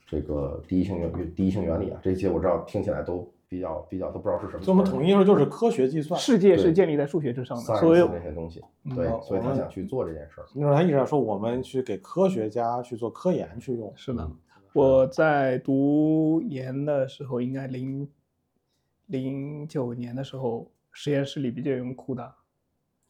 [0.06, 4.62] 这个第一性原第一性原理啊，这些我知道听起来都比较比较都不知道是什么。
[4.62, 6.20] 所以我们统一说就是科学计算。
[6.20, 10.46] 世界是建立在数学之上的，所有这些东西，嗯对好，所以他想去做这件事儿。
[10.54, 13.92] 那时候他一直在说我们去给科学家去做科研去用。
[13.96, 14.38] 是的嗯
[14.74, 18.10] 我在读研的时候，应该零
[19.08, 22.32] 零九年的时候，实验室里比较用 CUDA，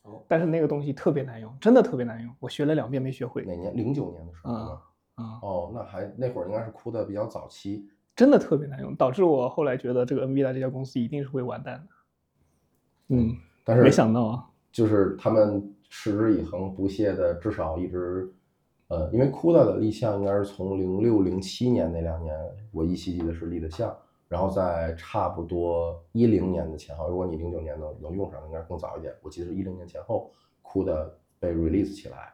[0.03, 3.43] 哦但是那个东西特别难用，真的特别难用，我学了两遍没学会。
[3.45, 3.75] 哪年？
[3.75, 4.53] 零九年的时候？
[4.53, 7.87] 啊，哦，那还那会儿应该是哭的比较早期。
[8.15, 13.15] 真的特别难用，导致我后来觉得这个 NVIDIA 这家公司一定是会完蛋的。
[13.15, 18.33] 嗯，但是没想到啊，就是他们持之以恒、不懈的，至少一直，
[18.91, 22.37] 呃，因为 CUDA 的立项应该是从零六零七年那两年，
[22.73, 23.95] 我依稀记得是立的项，
[24.27, 30.29] 然后在差不多一零年的前后，如果你零九年能能用上，应该更早一点，我记得是一零年前后
[30.61, 32.33] ，CUDA 被 release 起来。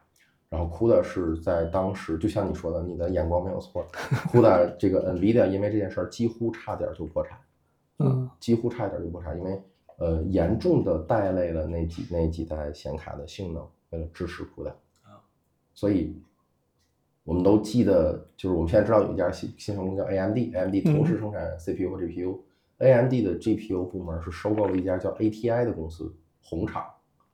[0.50, 3.86] 然后 CUDA 是在当时，就像你说的，你的眼光没有错。
[4.32, 7.38] CUDA 这个 NVIDIA 因为这件事儿几乎差点就破产，
[8.00, 9.62] 嗯几乎差一点就破产，因为
[9.98, 14.70] 呃严重的带累了那几那几代显卡的性能，为了支持 CUDA
[15.04, 15.22] 啊，
[15.76, 16.20] 所以
[17.28, 26.86] 我们都记得，就是我们现在知道有一家新新成功叫 AMD，AMD 同时生产 CPU 和 GPU，AMD 的 GPU 部门是收购了一家叫 ATI 的公司，红厂，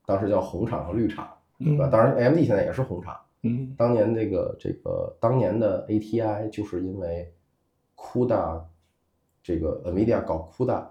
[0.08, 1.86] 当时叫红厂和绿厂，对吧？
[1.88, 3.16] 嗯当然 AMD 现在也是红厂。
[3.44, 7.32] 嗯当年这个这个当年的 ATI 就是因为
[7.96, 8.64] CUDA
[9.44, 10.84] 这个 NVIDIA 搞 CUDA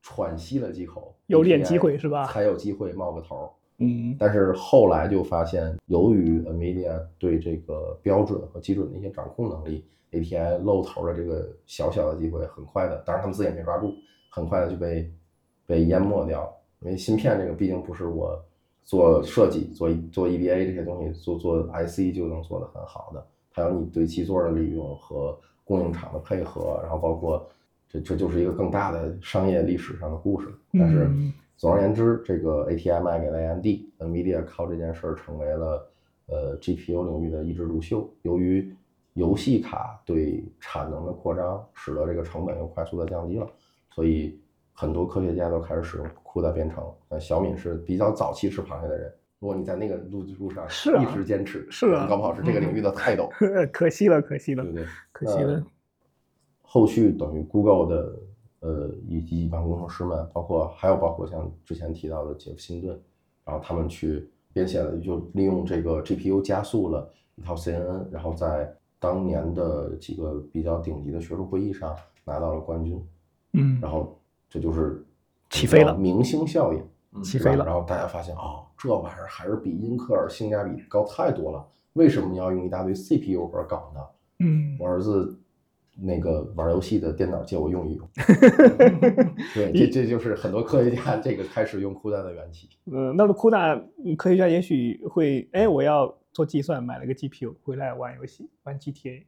[0.00, 3.50] 喘息了几口，有点机会是吧才有机会冒个头儿。
[3.82, 13.92] 嗯但是后来就发现，由于 NVIDIA 对这个标准和基准的一些掌控能力，ATI 露头的这个小小的机会，很快的，当然他们自己也没抓住，
[14.30, 15.10] 很快的就被
[15.66, 16.52] 被淹没掉了。
[16.80, 18.38] 因为芯片这个毕竟不是我
[18.84, 27.48] 做设计、做做 EDA 这些东西、做做 IC 就能做得很好的，还有你对基座的利用和供应厂的配合，然后包括
[27.88, 30.48] 这这就是一个更大的商业历史上的故事。
[30.72, 31.32] 但是嗯
[31.62, 35.88] 总而言之，这个 ATM 卖给了 AMD，NVIDIA 靠这件事儿成为了
[36.26, 38.12] 呃 GPU 领域的一枝独秀。
[38.22, 38.74] 由于
[39.12, 43.46] 游戏卡对产能的扩张，使得这个成本又快速的降低了，
[43.94, 44.40] 所以
[44.72, 46.84] 很多科学家都开始使用 CUDA 编程。
[47.08, 50.66] 那，小敏是比较早期吃螃蟹的人，如果你在那个路路上
[51.00, 53.30] 一直坚持，是啊搞不好是这个领域的泰斗，
[53.72, 54.86] 可惜了，可惜了对不，对？
[55.12, 55.64] 可惜了呃。
[56.62, 58.18] 后续等于 Google 的
[58.62, 62.98] 呃以及一帮工程师们，包括还有包括像之前提到的杰夫辛顿，
[63.44, 71.94] 然后他们去编写了，就利用这个 GPU 加速了一套 CNN，然后在当年的几个比较顶级的学术会议上
[72.24, 73.04] 拿到了冠军，
[73.52, 75.04] 嗯然后这就是
[75.50, 76.82] 起飞了明星效应。
[77.22, 81.62] 起飞了然后大家发现哦，这玩意儿还是比英特尔性价比高太多了。
[81.92, 84.00] 为什么要用一大堆 CPU 核搞呢？
[84.38, 85.38] 嗯我儿子
[85.96, 88.08] 那个玩游戏的电脑借我用一用。
[89.54, 92.68] 对，这这就是很多科学家这个开始用 CUDA 的缘起。
[92.86, 99.24] 嗯，那么 CUDA 嗯科学家也许会，哎，我要做计算，买了个 GPU 回来玩游戏，玩 GTA。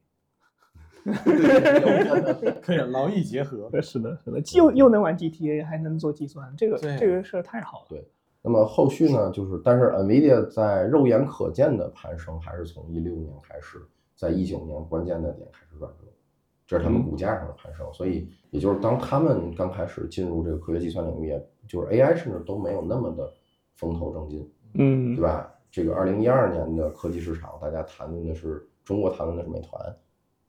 [2.62, 3.68] 可以劳逸结合。
[3.74, 7.86] 呃是的，是的，既又又能玩 GTA，还能做计算，这个这个事儿太好了。
[7.90, 8.08] 对
[8.40, 13.78] 那么后续呢，就是但是 NVIDIA 在肉眼可见的攀升，还是从一六年开始，
[14.16, 16.06] 在一九年关键的点开始转折，
[16.66, 17.86] 这是他们股价上的攀升。
[17.92, 23.32] 所以也就是当他们刚开始进入这个科学计算领域，就是 AI 甚至都没有那么的
[23.74, 24.50] 风头正劲。
[24.74, 25.50] 嗯对吧？
[25.70, 29.96] 这个二零一二年的科技市场，大家谈论的是中国谈论的是美团，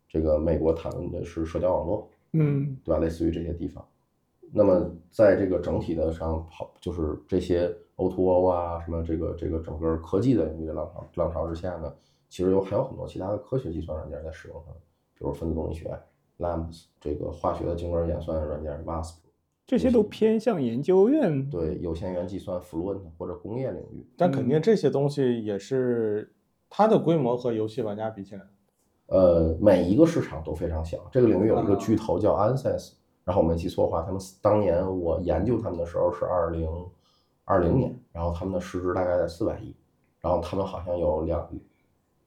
[0.08, 3.00] 这个美国谈论的是社交网络，嗯对吧？
[3.00, 3.84] 类似于这些地方。
[4.52, 11.94] 那么在这个整体的上跑，就是这些 O2O O 啊，什么这个这个整个科技的领域的浪潮浪潮之下呢，
[12.30, 14.72] 其实有还有很多其他的科学计算软件在使用它，
[15.18, 15.98] 比如分子动力学、
[16.40, 19.16] LAMMPS，这个化学的精微演算软件 MASP，
[19.66, 21.50] 这些都偏向研究院。
[21.50, 24.06] 对有限元计算 Fluent 或者工业领域。
[24.18, 26.34] 但肯定这些东西也是
[26.70, 28.42] 它的规模和游戏玩家比起来，
[29.08, 30.98] 呃，每一个市场都非常小。
[31.12, 32.94] 这个领域有一个巨头叫 Ansys，
[33.24, 36.70] 然后我没记错的话，他们当年我研究他们的时候是二零
[37.46, 39.76] 二零年，然后他们的市值大概在四百亿，
[40.20, 41.48] 然然后他们好像有两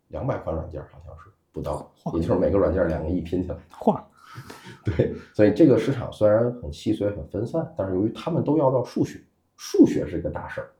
[0.06, 3.56] 两百款软件，好像是不到，也就是每个软件两个亿拼起来。
[3.72, 4.00] 嚯，
[4.84, 9.20] 对，所以这个市场虽然很细碎、很分散，但是由于他们都要到数学，
[9.56, 10.70] 数学是个大事儿，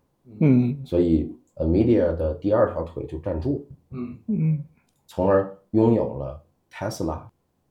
[0.40, 0.84] 嗯。
[0.84, 3.66] 所以 NVIDIA 的第二条腿就站住。
[3.68, 4.18] 了，嗯。
[4.26, 4.64] 嗯。
[5.06, 7.22] 从而拥有了 Tesla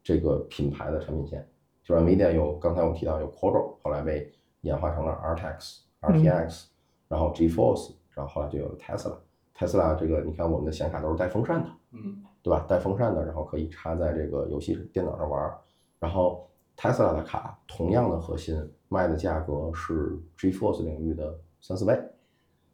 [0.04, 1.48] 这个品牌的产品线。
[1.84, 4.30] 就是 NVIDIA 有刚才我提到有 Quadro，后来被
[4.60, 6.66] 演化成了 RTX、RTX，、
[7.08, 9.14] 然后 GeForce，然后后来就有了 Tesla。
[9.58, 12.66] Tesla 这个你看我们的显卡都是带风扇的，嗯对吧？
[12.66, 15.54] 带风扇的，然后可以插在这个游戏电脑上玩。
[16.00, 18.56] 然后 Tesla 的卡同样的核心
[18.88, 22.00] 卖的价格是 GeForce 领域的三四倍。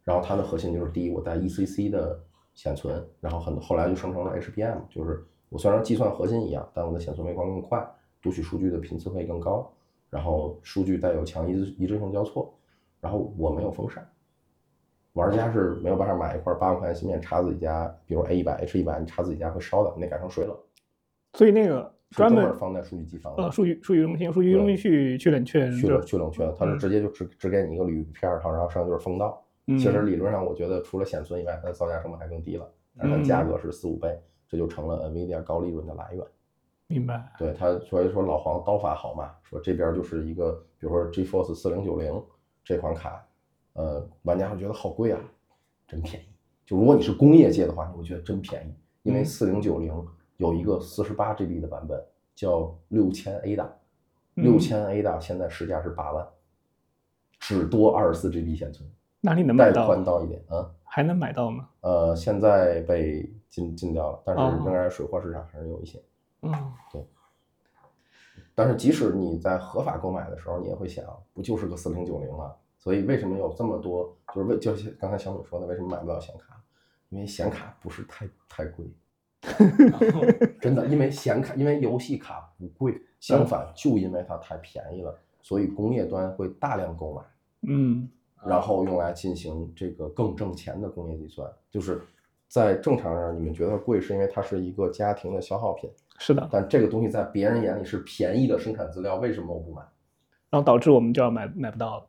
[0.04, 2.16] 然后它的核心就是第一，我带 ECC 的
[2.54, 7.84] 显存，然后很后来就生成了 HBM，就是我虽然计算核心一样，但我的显存微光更快，
[8.22, 9.68] 读取数据的频次会更高，
[10.08, 12.54] 然后数据带有强一致一致性交错，
[13.00, 14.08] 然后我没有风扇。
[15.14, 20.56] 玩家是没有办法买一块八万块钱芯片插自己家，比如 A 一百、H 一百，你插自己家会烧的，你得改成水冷，
[21.34, 23.44] 所以那个专专门门放在数据机房的。
[23.44, 29.40] 呃数据数据中心数据中心去去冷却，去去冷却，它是嗯直接就只只给你一个铝片儿，然后然后剩下就是风道。
[29.66, 29.78] 嗯。
[29.78, 36.24] 其实理论上，我觉得除了显存以外，它的造价成本还更低了，但是它价格是四五倍，这就成了 NVIDIA 高利润的来源。
[36.88, 42.22] 明白，对它，所以说老黄刀法好嘛，说这边就是一个，比如说 GeForce 四零九零
[42.62, 43.24] 这款卡，
[43.74, 45.20] 呃，玩家会觉得好贵啊，
[45.86, 46.26] 真便宜。
[46.66, 49.92] 就如果你是工业界的话，你会觉得真便宜，因为嗯四零九零
[50.38, 52.02] 有一个四十八 GB 的版本
[52.34, 53.64] 叫六千 A 大，
[54.36, 56.26] 嗯六千 A 大现在市价是八万，
[57.38, 58.88] 只多二十四 GB 显存，
[59.20, 59.86] 哪里能买带到？
[59.86, 60.70] 宽到一点啊。
[60.84, 61.68] 还能买到吗？
[61.80, 66.00] 呃，现在被禁禁掉了，但是哦仍然水货市场还是有一些。
[66.42, 66.52] 嗯
[66.92, 67.04] 对
[68.54, 72.54] 但是即使你在合法购买的时候，你也会想，不就是个四零九零吗？
[72.84, 74.14] 所以为什么有这么多？
[74.34, 76.62] 就是为就是刚才小米说的，为什么买不到显卡？
[77.08, 78.84] 因为显卡不是太太贵，
[80.60, 87.22] 真的，因为显卡，因为游戏卡不贵，相反，就因为它太便宜了，所以工业端会大量购买。
[87.62, 88.06] 嗯
[88.46, 91.50] 然后用来进行这个更挣钱的工业计算。
[91.70, 92.02] 就是
[92.46, 99.80] 在正常上，你们觉得贵，是因为它是一个家庭的消耗品，是的，但这个东西在别人眼里是便宜的生产资料，为什么我不买？
[100.50, 102.06] 然后导致我们就要买买不到了。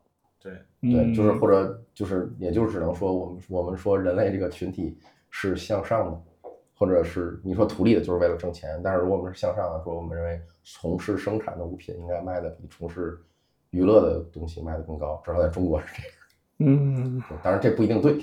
[0.80, 4.96] 对，对，就是嗯或者就是，也就只能说我们我们说人类这个群体
[5.30, 8.80] 是向上的，或者是你说图利的，就是为了挣钱。
[8.82, 13.18] 但是如果我们是向上的，说我们认为从事生产的物品应该卖的比从事
[13.70, 16.12] 娱乐的东西卖的更高，至少在中国是这样。
[16.58, 18.18] 嗯对当然这不一定对。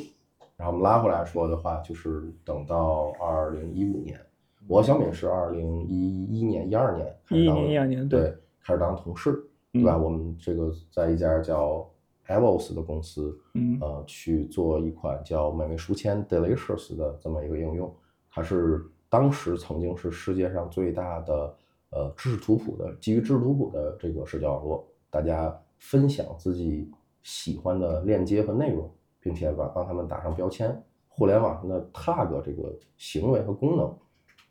[0.55, 4.19] 然后我们拉回来说的话，就是等到二零一五年，
[4.67, 9.97] 我和小敏是二零一一年、一二年开始11当年12年对对开始当同事，对吧？
[9.97, 11.85] 我们这个在一家叫
[12.27, 17.93] Evos 的公司，嗯呃，去做一款叫美味书签 Delicious 的这么一个应用，
[18.29, 21.55] 它是当时曾经是世界上最大的
[21.89, 26.89] 呃知识图谱的基于知识图谱的这个社交网络，大家分享自己
[27.23, 30.81] 喜欢的链接和内容，并且把帮他们打上标签。
[31.15, 33.95] 互联网上的 tag 这个行为和功能，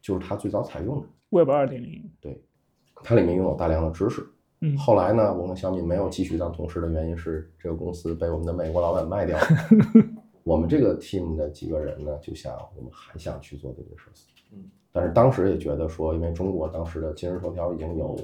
[0.00, 1.06] 就是它最早采用的。
[1.30, 2.40] ，Web 二点零，对，
[3.02, 4.24] 它里面拥有大量的知识。
[4.64, 9.46] 嗯后来呢，我跟小米没有继续当同事的原因是，这个公司被我们的美国老板卖掉了。
[10.44, 14.26] 我们这个 team 的几个人呢，就想我们还想去做这个事情。
[14.52, 18.16] 嗯，但是当时也觉得说，因为中国当时的今日头条已经有，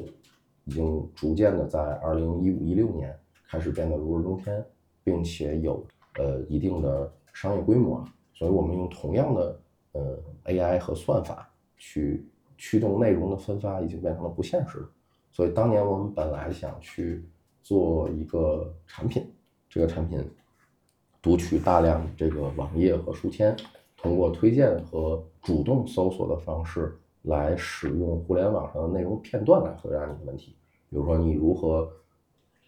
[0.65, 3.13] 已经逐渐的在二零一五一六年
[3.49, 4.65] 开始变得如日中天，
[5.03, 5.85] 并且有
[6.19, 8.05] 呃一定的商业规模了。
[8.35, 9.61] 所以我们用同样的
[9.93, 12.25] 呃 AI 和算法去
[12.57, 14.87] 驱动内容的分发，已经变成了不现实的。
[15.39, 17.25] 所以当年我们本来想去
[17.63, 19.25] 做一个产品，
[19.71, 20.29] 这个产品
[21.23, 23.57] 读取大量这个网页和书签，
[23.97, 30.57] 通过推荐和主动搜索的方式来使用互联网上的内容片段来回答你的问题。
[30.91, 31.89] 比如说你如何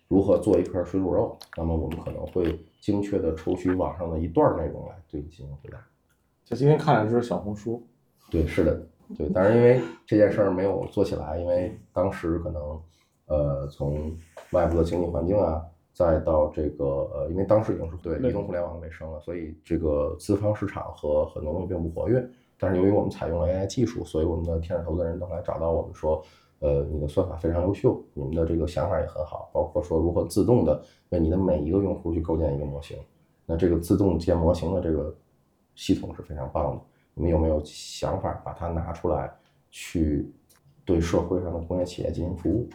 [0.07, 5.85] 如何做一块水煮肉，那么我们可能会精确的抽取网上的一段内容来对你进行回答。
[6.45, 7.85] 就今天看了就是小红书，
[8.31, 8.87] 对，是的，
[9.17, 12.81] 对，但是因为这件事儿没有做起来，因为当时可能，
[13.27, 14.17] 呃，从
[14.53, 22.25] 外部的经济环境啊，再到这个呃，因为当时已经是对对移动互联网尾声了，所以这个资方市场和很多东西并不活跃。
[22.59, 26.23] 但是由于我们采用了 AI 技术，所以我们的天使投资人都来找到我们说，
[26.59, 32.99] 呃，你的算法非常优秀，你们的这个想法也很好，包括说如何自动的为你的每一个用户去构建一个模型。
[33.47, 35.13] 那这个自动建模型的这个
[35.75, 36.83] 系统是非常棒的。
[37.15, 39.31] 你们有没有想法把它拿出来，
[39.71, 40.31] 去
[40.85, 42.69] 对社会上的工业企业进行服务？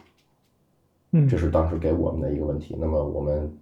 [1.12, 2.76] 嗯这是当时给我们的一个问题。
[2.78, 3.58] 那么我们，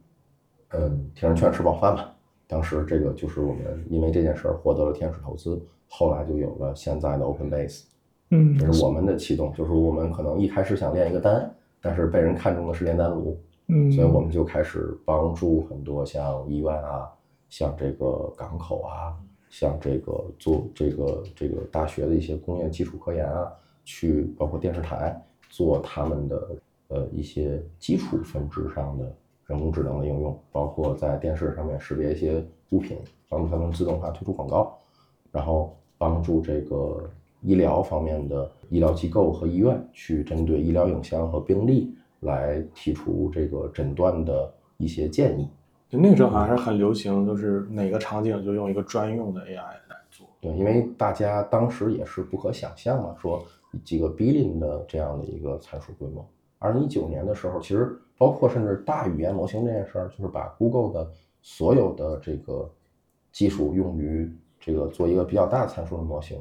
[0.70, 2.14] 嗯，听人劝吃饱饭吧，
[2.46, 7.84] 当时这个就是我们因为这件事儿获得了天使投资，后来就有了现在的 OpenBase。
[8.30, 17.08] 嗯这是我们的启动，就是我们可能一开始想练一个单，但是被人看中的是炼丹炉，嗯，所以我们就开始帮助很多像医院啊，
[17.50, 19.14] 像这个港口啊，
[19.56, 23.52] 像这个做这个这个大学的一些工业基础科研啊，
[23.84, 25.16] 去包括电视台
[25.48, 26.48] 做他们的
[26.88, 29.14] 呃一些基础分支上的
[29.46, 32.98] 人工智能的应用，包括在电视上面识别一些物品，
[33.28, 34.76] 帮助他们自动化推出广告，
[35.30, 37.08] 然后帮助这个
[37.40, 45.48] 医疗方面的医疗机构和医院去针对医疗影像和病例来提出这个诊断的一些建议。
[45.88, 50.26] 就那个时候好像是很流行，就是哪个场景就用一个专用的 AI 来做。
[50.40, 53.44] 对，因为大家当时也是不可想象嘛，说
[53.84, 56.26] 几个 billion 的这样的一个参数规模。
[56.58, 61.10] 二零一九年的时候，其实包括甚至大语言模型这件事儿，就是把 Google 的
[61.42, 62.70] 所有的这个
[63.30, 66.38] 技术用于这个做一个比较大参数的模型，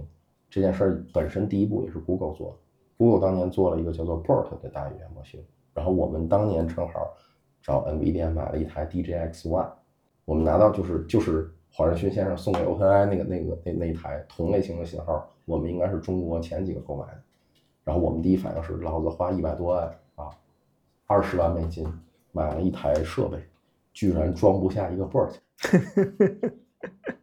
[0.50, 2.56] 这件事儿本身第一步也是 Google 做的。
[2.98, 7.14] Google 当年做了一个叫做 BERT 的大语言模型，然后我们当年正好
[7.64, 9.72] 找 NVIDIA 买了一台 DJX One，
[10.26, 17.24] 我们拿到就是就是黄仁勋先生送给 OpenAI 那个那个那那一台同类型的型号，我们应该是中国前几个购买的。
[17.86, 20.30] 然后我们第一反应是，老子花一百多万啊，
[21.08, 21.88] 二十万美金
[22.32, 23.38] 买了一台设备，
[23.94, 25.34] 居然装不下一个 BERT，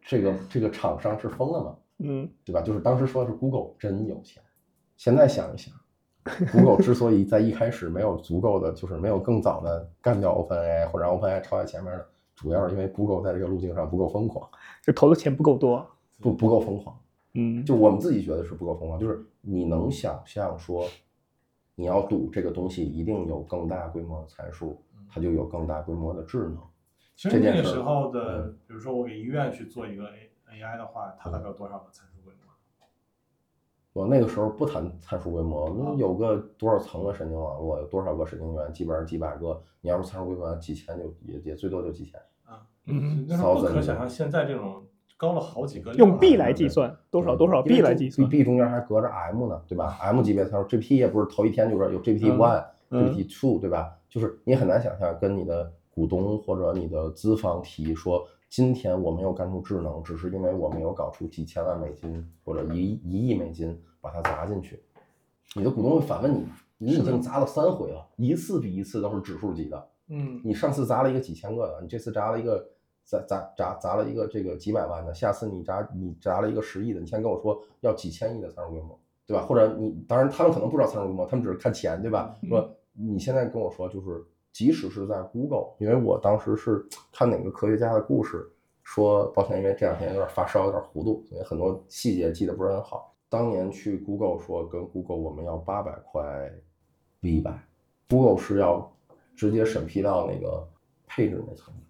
[0.01, 1.77] 这个这个厂商是疯了吗？
[2.03, 2.61] 嗯对吧？
[2.61, 4.41] 就是当时说的是 Google 真有钱，
[4.97, 5.71] 现在想一想
[6.51, 14.49] ，Google 之所以在一开始没有足够的，就是没有更早的干掉 OpenAI 或者 OpenAI 超在前面的，主要是因为 Google 在这个路径上不够疯狂，
[14.83, 15.85] 就投的钱不够多。
[16.19, 16.95] 不不够疯狂。
[17.33, 20.85] 嗯，就我们自己觉得是不够疯狂，就是你能想象说，
[21.73, 26.59] 你要赌这个东西一定有更大规模的参数，它就有更大规模的智能。
[27.15, 32.50] 其实那个这件事儿时候的嗯，比如说我给医院去做一个 A AI 的话，它大概有多少个参数规模？
[33.93, 39.61] 我那个时候不谈参数规模，啊那有个多少层的神经网络，有多少个神经元，基本上几百个。
[39.81, 42.19] 你要是参数规模几千就也也最多就几千。
[42.45, 44.83] 啊，嗯那时候不可想象现在这种
[45.17, 48.29] 高了好几个用啊 B 来计算多少多少 B 来计算。
[48.29, 53.97] B 中间还隔着 M 呢，对吧？M 级别参数，GPT 也不是头一天就说有 GPT 嗯 One、嗯 GPT Two，对吧？
[54.07, 64.83] 就是你很难想象跟你的股东或者你的资方提说，今天我没有干出智能，只是因为我没有搞出几千万美金或者一一亿美金把它砸进去。
[65.55, 66.45] 你的股东会反问你，
[66.77, 69.89] 你已经砸了三回了，一次比一次都是指数级的。
[70.09, 72.61] 嗯，你上次砸了一个几千个的，你这次砸了一个
[73.05, 79.45] 砸砸砸砸了一个这个几百万的，下次你砸你砸了一个十亿的，你先跟我说要几千亿的参数规模，对吧？
[79.45, 82.37] 或者你当然他们可能不知道参数规模，他们只是看钱，对吧？
[82.49, 84.21] 说你现在跟我说就是，
[84.51, 88.49] 即使是在 Google，因为我当时是看哪个科学家的故事，
[88.83, 93.15] 说抱歉，因为这两天有点发烧，有点糊涂，所以很多细节记得不是很好。
[93.29, 96.51] 当年去 Google 说跟 Google 我们要八百块
[97.21, 97.57] V 百
[98.09, 98.91] ，Google 是要
[99.35, 100.67] 直接审批到那个
[101.07, 101.83] 配置那层面。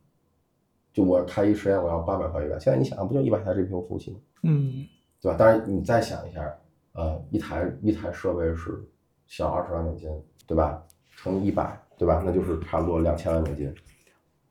[0.94, 4.20] 就我开一实验，我要八百块一百，现在你想不就一百台 GPU 服务器吗？
[4.44, 4.86] 嗯
[5.20, 5.38] 对吧？
[5.38, 6.54] 当然你再想一下，
[6.94, 8.84] 呃，一台一台设备是
[9.26, 10.10] 小二十万美金，
[10.46, 10.86] 对吧？
[11.10, 12.24] 乘一百，对吧？
[12.26, 13.72] 那就是差不多两千万美金，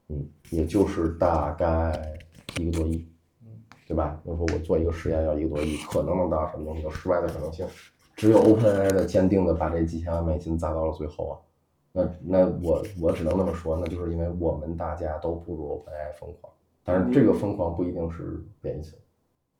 [0.09, 2.17] 嗯，也就是大概
[2.61, 3.05] 一个多亿，
[3.89, 4.21] 对吧？
[4.23, 6.83] 比如说我做一个实验要一个多亿，可能能达到什么东西？
[6.83, 7.67] 有失败的可能性。
[8.15, 11.35] 只有 OpenAI 的坚定的把这几千万美金砸到了最后啊，
[11.91, 16.53] 那那我我只能那么说，那就是因为我们大家都不如 OpenAI 疯狂，
[16.85, 18.97] 但是这个疯狂不一定是贬义词。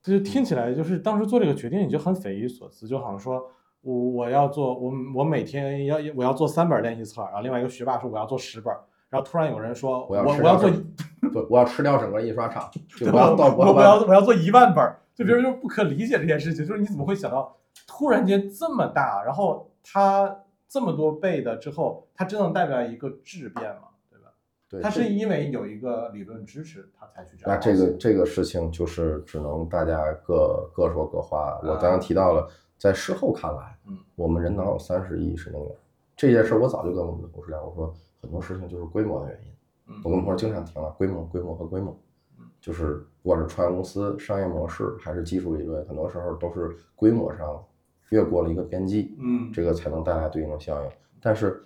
[0.01, 3.51] 就听起来就是当时做这个决定你就很匪夷所思，就好像说
[3.83, 8.75] 我我要做我我每天要我要做三本练习册，然后另外一个学霸说我要做十本，
[9.09, 10.83] 然后突然有人说我我要我要做吃掉
[11.23, 17.57] 整对，我要吃掉整个印刷厂，就对我要到我我要我要做一万本儿，就嗯别人就不可理解这件事情，就是你怎么会想到
[17.87, 23.89] 突然间这么大，然后它这么多倍的之后，它真的代表一个质变吗？
[24.11, 24.27] 对吧？
[24.69, 27.55] 对，它是因为有一个理论支持，它才去这样。
[27.55, 31.59] 那这个这个事情就是只能大家各各说各话。
[31.63, 32.49] 我刚刚提到了，
[32.81, 35.71] 在事后看来，嗯，我们人脑有三十亿神经元，
[36.17, 39.53] 这件事我早就跟我们的同事聊，我说很多事情就是规模的原因。
[39.89, 41.95] 嗯我跟同事经常提了规模、规模和规模
[42.39, 47.63] 嗯，就是不管是创业公司商业模式还是技术理论，很多时候都是规模上
[48.09, 50.91] 越过了一个边际，嗯这个才能带来对应的效应。
[51.21, 51.63] 但是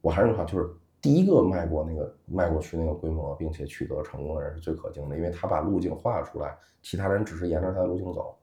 [0.00, 0.70] 我还是那句话，就是
[1.02, 8.34] 第一个迈过那个迈过去那个规模，并且取得成功的人是最可敬的，因为他把路径画出来，其他人只是沿着他的路径走，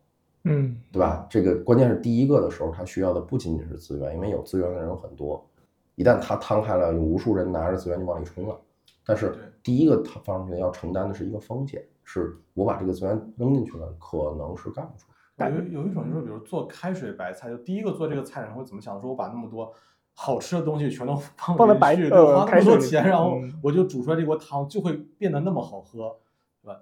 [0.44, 1.26] 嗯对吧？
[1.30, 5.48] 这个关键是第一个的时候，他需要的不仅仅是资源，因为有资源的人有很多，
[5.96, 8.60] 一旦他摊开了，有无数人拿着资源就往里冲了。
[9.06, 15.50] 但是第一个他放上去要承担的是一个风险，是我把这个资源扔进去了，可能是干不出来。
[15.50, 19.00] 有有一种就是，比如做开水白菜，就第一个做这个菜人会怎么想？
[19.02, 19.74] 说我把那么多
[20.14, 26.18] 好吃的东西全都放放在白进去，呃花那开水里么多钱，然后嗯我就煮出来这锅汤就会变得那么好喝，
[26.62, 26.82] 对吧？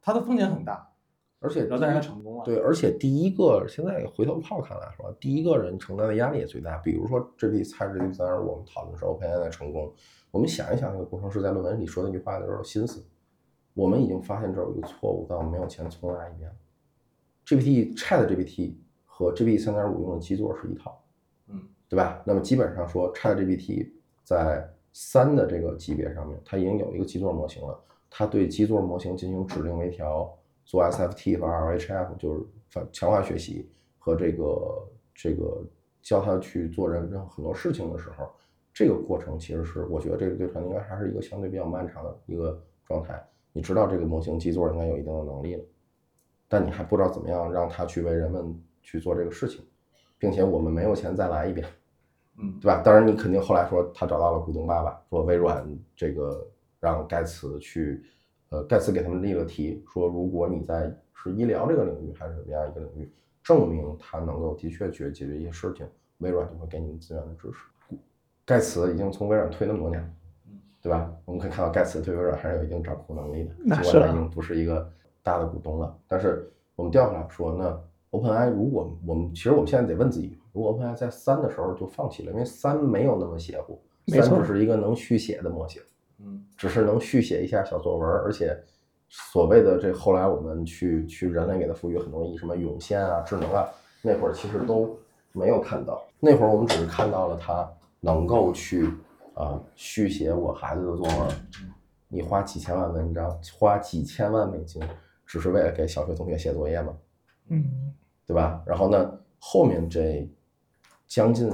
[0.00, 0.91] 它的风险很大，
[1.42, 2.44] 而且然后但是它成功了。
[2.44, 6.78] 对，而且第一个现在回头炮看来是吧，第一个人承担的压力也最大。
[6.78, 9.92] 比如说这批菜这批资源，我们讨论是 OpenAI 的成功，
[10.30, 13.04] 我们想一想，那个工程师在论文里说那句话的时候心思，
[13.74, 16.50] 我们已经发现这儿有一个错误，但我们没有钱重来一遍。
[17.44, 18.74] GPT Chat GPT
[19.04, 21.02] 和 GPT 三点五用的基座是一套，
[21.48, 22.22] 嗯，对吧？
[22.24, 23.90] 那么基本上说，Chat GPT
[24.22, 27.78] 在三的这个级别上面，它已经有一个基座模型了，
[28.08, 30.32] 它对基座模型进行指令微调，
[30.64, 32.40] 做 SFT 和 RHF，就是
[32.70, 35.62] 反强化学习和这个这个
[36.00, 38.28] 教他去做人任很多事情的时候，
[38.72, 43.22] 这个过程其实是我觉得这个对团队应该还是一个相对比较漫长的一个状态。
[43.52, 45.64] 你知道这个模型基座应该有一定的能力了，
[46.48, 49.62] 但你还不知道怎么样让他去为人们去做这个事情，
[50.18, 51.66] 并且我们没有钱再来一遍。
[52.38, 52.80] 嗯，对吧？
[52.82, 56.46] 当然，你肯定后来说他找到了股东爸爸，说微软这个
[56.80, 58.02] 让盖茨去，
[58.52, 63.10] 呃，盖茨给他们立了题，说如果你在是医疗这个领域还是怎么样一个领域，
[63.42, 65.86] 证明他能够的确去解决一些事情，
[66.18, 67.96] 微软就会给你们资源的支持。
[68.44, 70.08] 盖茨已经从微软退那么多年了，
[70.82, 71.10] 对吧？
[71.24, 74.86] 我们可以看到盖茨对微软还是有一定掌控能力的，那是啊尽管他已经不是一个
[75.22, 75.96] 大的股东了。
[76.06, 85.80] 但是我们调回来说，那 OpenAI 如果我们其实我们现在得问自己，如果 OpenAI 在三的时候就放弃了，因为三没有那么邪乎，三只是一个能续写的模型，
[86.22, 88.56] 嗯，只是能续写一下小作文，而且
[89.08, 93.68] 所谓的这后来我们去去人类给它赋予很多意义，什么涌现啊、智能啊，
[94.00, 94.98] 那会儿其实都
[95.32, 97.68] 没有看到，那会儿我们只是看到了它
[98.00, 98.88] 能够去
[99.34, 101.28] 啊、续写我孩子的作文。
[102.08, 104.82] 你花几千万文章，花几千万美金，
[105.24, 106.94] 只是为了给小学同学写作业吗？
[107.48, 107.94] 嗯，
[108.26, 108.62] 对吧？
[108.66, 110.28] 然后呢，后面这
[111.06, 111.50] 将近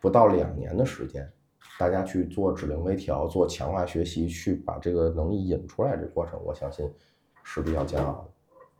[0.00, 1.30] 不到两年的时间，
[1.78, 6.88] 大家去做指令微调、做强化学习，去把这个能力引出来，这过程我相信
[7.42, 8.24] 是比较煎熬的。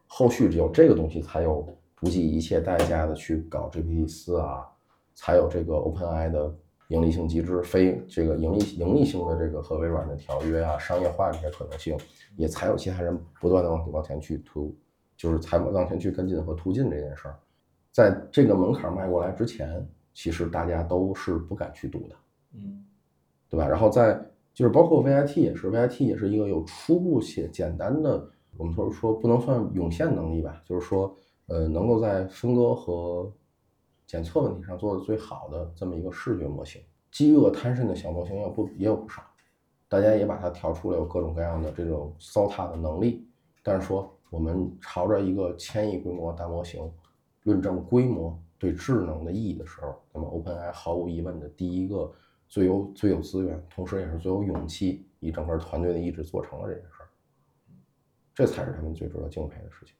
[0.06, 4.66] 后续只有这个东西，才有不计一切代价的去搞 GPT 四啊，
[5.14, 6.54] 才有这个 OpenAI 的
[6.88, 11.96] 盈利性机制、非这个盈利盈利性的这个和微软的条约啊、商业化这些可能性，
[12.36, 14.76] 也才有其他人不断的往往前去突，
[15.16, 17.38] 就是才往前去跟进和突进这件事儿。
[17.90, 22.16] 在这个门槛迈过来之前，其实大家都是不敢去赌的，
[22.54, 22.84] 嗯，
[23.48, 23.66] 对吧？
[23.66, 24.20] 然后在
[24.54, 31.14] 就是包括 VIT 也是，VIT 也是一个有初步且简单的，我们说说不能算涌现能力吧，就是说
[31.46, 33.32] 呃能够在分割和
[34.06, 36.82] 检测问题上做的最好的这么一个视觉模型。
[37.10, 39.22] 饥饿贪剩的小模型也不也有不少，
[39.88, 43.26] 大家也把它调出了有各种各样的这种骚塔的能力，
[43.62, 46.90] 但是说我们朝着一个千亿规模大模型
[47.42, 52.10] 论证规模对智能的意义的时候，那么 OpenAI 毫无疑问的第一个
[52.52, 57.08] 最有最有资源，同时也是最有勇气，以整个团队的意志做成了这件事儿，
[58.34, 59.94] 这才是他们最值得敬佩的事情。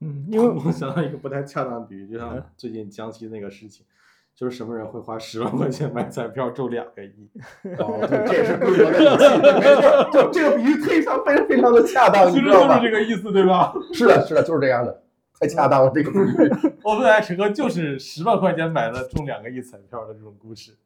[0.00, 3.86] 嗯，因为我想到一个不太恰当的比喻，就像最近江西那个事情，
[4.34, 7.30] 就是什么人会花十万块钱买彩票中两个亿？
[7.78, 12.90] 哦，对，这也是规模的勇气，对没错，就这个比喻非常非常非常的恰当，你其实知道吧就是？
[12.90, 13.72] 这个意思，对吧？
[13.94, 15.02] 是的，是的，就是这样的，
[15.40, 16.74] 太恰当了，这个比喻。
[16.84, 20.76] 我们来陈哥就是十万块钱买了中两个亿彩票的这种故事。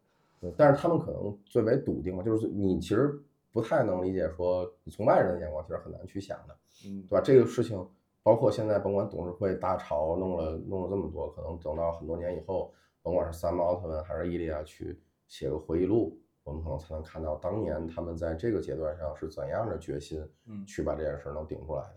[0.41, 3.21] 对但是他们可能最为笃定嘛，就是你其实
[3.53, 6.57] 不太能理解说，你从外人的眼光其实很难去想的，
[6.87, 7.21] 嗯对吧？
[7.21, 7.87] 这个事情，
[8.23, 12.73] 包括现在甭管董事会大潮弄了弄了这么多，可能等到很多年以后，
[13.03, 21.95] 甭管是三毛奥特曼还是伊利亚去写个回忆录，我们可能才能看到当年他们在这个阶段上是怎样的决心，嗯去把这件事能顶出来的，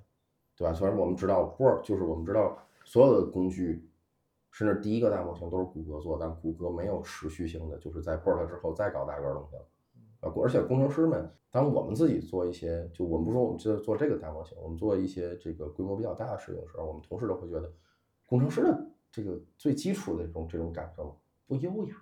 [0.57, 0.73] 对吧？
[0.73, 3.87] 虽然我们知道 Word 就是我们知道所有的工具，
[4.53, 9.65] 甚至第一个大模型都是谷歌做，但谷歌没有持续性的，就是在 BERT 之后再搞大个儿东西了。
[10.19, 17.69] 啊，而且工程师们，当我们自己做一些，就我们不说我们就做这个大模型，我们做一些这个规模比较大的事情的时候，我们同事都会觉得，
[18.27, 21.95] 工程师的这个最基础的这种这种感受不优雅。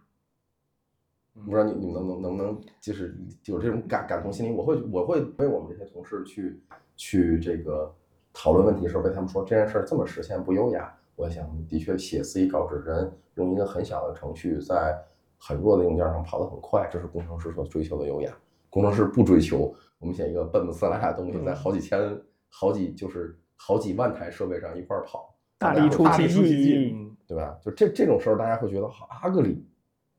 [1.33, 4.53] 嗯不知道你你们能能能不能就是有这种感感同心理？
[4.53, 6.61] 我会我会为我们这些同事去
[6.97, 7.95] 去这个
[8.33, 10.93] 讨论问题的时候，被他们说这件事儿这么实现不优雅。
[11.21, 14.99] 我想的确写 C 稿纸人用一个很小的程序在
[15.37, 18.35] 很弱的硬件上跑得很快，这是工程师所追求的优雅。
[18.71, 22.19] 工程师不追求我们写一个笨不呲拉的东西，在好几千、
[22.49, 27.55] 好几就是好几万台设备上一块儿跑，大力出奇大力出奇迹对吧？
[27.61, 29.63] 就这这种事儿，大家会觉得好阿格里，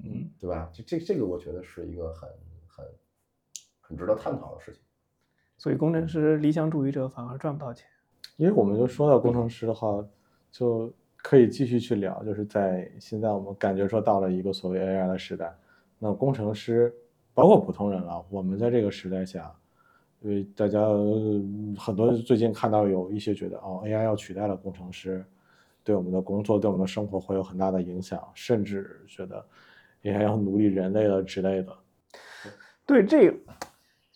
[0.04, 0.70] 嗯，对吧？
[0.72, 2.30] 这这这个我觉得是一个很
[2.68, 2.86] 很
[3.80, 4.80] 很值得探讨的事情。
[5.58, 7.88] 所以工程师理想主义者反而赚不到钱。
[8.36, 10.04] 因为我们就说到工程师的话，
[10.52, 15.52] 就可以继续去聊，就是在现在我们感觉说到了一个所谓 AI 的时代，
[15.98, 16.94] 那工程师
[17.32, 19.50] 包括普通人了，我们在这个时代下，
[20.20, 21.42] 因为大家呃
[21.78, 25.24] 很多最近看到有一些觉得哦，AI 要取代了工程师，
[25.82, 29.44] 对我们的工作、对我们的生活会有很大的影响，甚至觉得
[30.02, 31.72] AI 要奴隶人类了之类的。
[32.84, 33.36] 对这个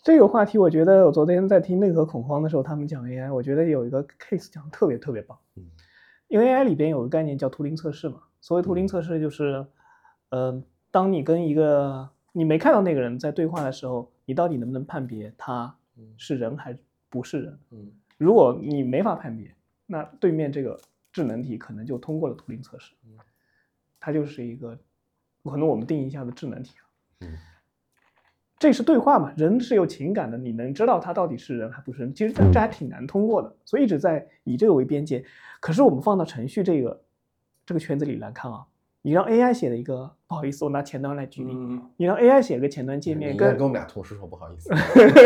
[0.02, 5.38] 这个话题，我觉得我昨天在听内核恐慌的时候，他们讲 AI，我觉得有一个 case 讲的特别特别棒。
[5.56, 5.64] 嗯，
[6.28, 8.22] 因为 AI 里边有个概念叫图灵测试嘛。
[8.40, 9.66] 所谓图灵测试就是，
[10.28, 15.74] 呃，当你跟一个你没看到那个人在对话的时候，你到底能不能判别他
[16.16, 16.76] 是人还
[17.08, 17.58] 不是人？
[17.70, 19.54] 嗯如果你没法判别，
[19.84, 20.80] 那对面这个
[21.12, 22.94] 智能体可能就通过了图灵测试，
[24.00, 24.78] 它就是一个
[25.44, 26.84] 可能我们定义一下的智能体啊。
[27.20, 27.36] 嗯
[28.58, 35.24] 这是对话嘛，人是有情感的，你能知道他到底是人还不是人，其实这这还挺难通过的，所以一直在以这个为边界。
[35.60, 37.02] 可是我们放到程序这个
[37.66, 38.64] 这个圈子里来看啊，
[39.02, 44.70] 你让 AI 写的一个，不好意思，我拿前端来举例，嗯你让 AI 写一个前端界面，跟你跟我们俩同事说不好意思。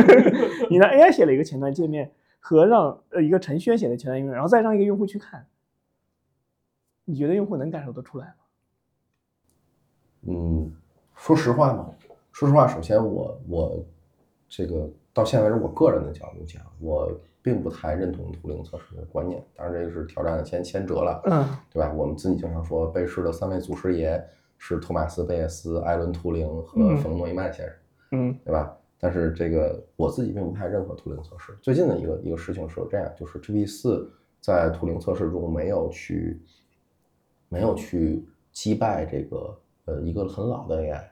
[0.68, 5.46] 你让 AI 写了一个前端界面和让呃一个程序员写的前端界面，然后再让一个用户去看，
[7.04, 8.32] 你觉得用户能感受得出来吗？
[10.28, 10.72] 嗯，
[11.16, 11.90] 说实话嘛，
[12.32, 13.84] 说实话，首先我我
[14.48, 17.10] 这个到现在为止，我个人的角度讲，我
[17.42, 19.42] 并不太认同图灵测试的观念。
[19.54, 21.92] 当然，这个是挑战的先先哲了，嗯对吧？
[21.92, 24.22] 我们自己经常说，贝氏的三位祖师爷
[24.58, 27.74] 是托马斯·贝叶斯、艾伦·图灵和嗯冯诺依曼先生，
[28.12, 28.76] 嗯对吧？
[29.02, 31.56] 但是这个我自己并不太认可图灵测试。
[31.62, 34.12] 最近的一个一个事情是这样，就是 GPT 四
[34.42, 36.38] 在图灵测试中没有去
[37.48, 41.02] 没有去击败这个呃一个很老的 AI，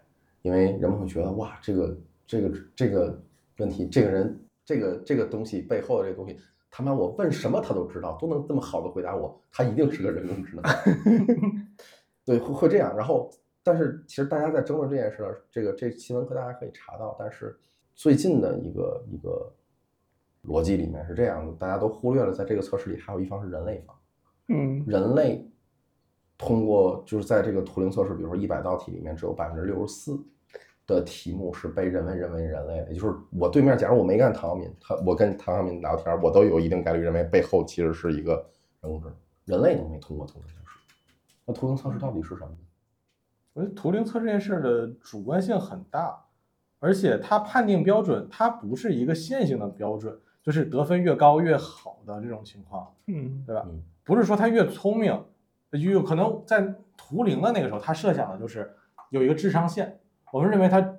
[0.49, 3.23] 因为人们会觉得哇，这个这个这个
[3.59, 6.39] 问题，这个人这个这个东西背后的这个东西，
[6.71, 10.65] 他妈我问什么他都知道，都能这么好的回答我，他一定是个人工智能。
[12.25, 12.97] 对，会会这样。
[12.97, 13.31] 然后，
[13.63, 17.55] 但是其实大家在争论这件事儿，这个这新闻课大家可以查到，但是
[17.95, 19.53] 最近的一个一个
[20.47, 23.95] 逻辑里面是这样的，大家都忽略了，在这个测试里还有一方是人类方，
[24.49, 25.47] 嗯人类
[26.39, 30.19] 通过就是在这个图灵测试，比如说一百道题里面，只有百分之六十四
[30.89, 38.35] 的题目是被认为认为人类的，也就是我对面，假如我没干唐晓敏，他我跟唐晓敏聊天，我都有一定概率认为背后其实是一个
[38.81, 40.79] 人工智能，人类都没通过图灵测试，
[41.45, 42.57] 那图灵测试到底是什么呢？
[43.53, 46.25] 我觉得图灵测这件事的主观性很大，
[46.81, 53.63] 而且它判定标准，它不是一个线性的标准，就是得分越高越好的这种情况，嗯对吧？
[53.67, 55.23] 嗯不是说他越聪明，
[55.71, 58.75] 有可能在图灵的那个时候，他设想的就是
[59.11, 60.01] 有一个智商线，
[60.33, 60.97] 我们认为他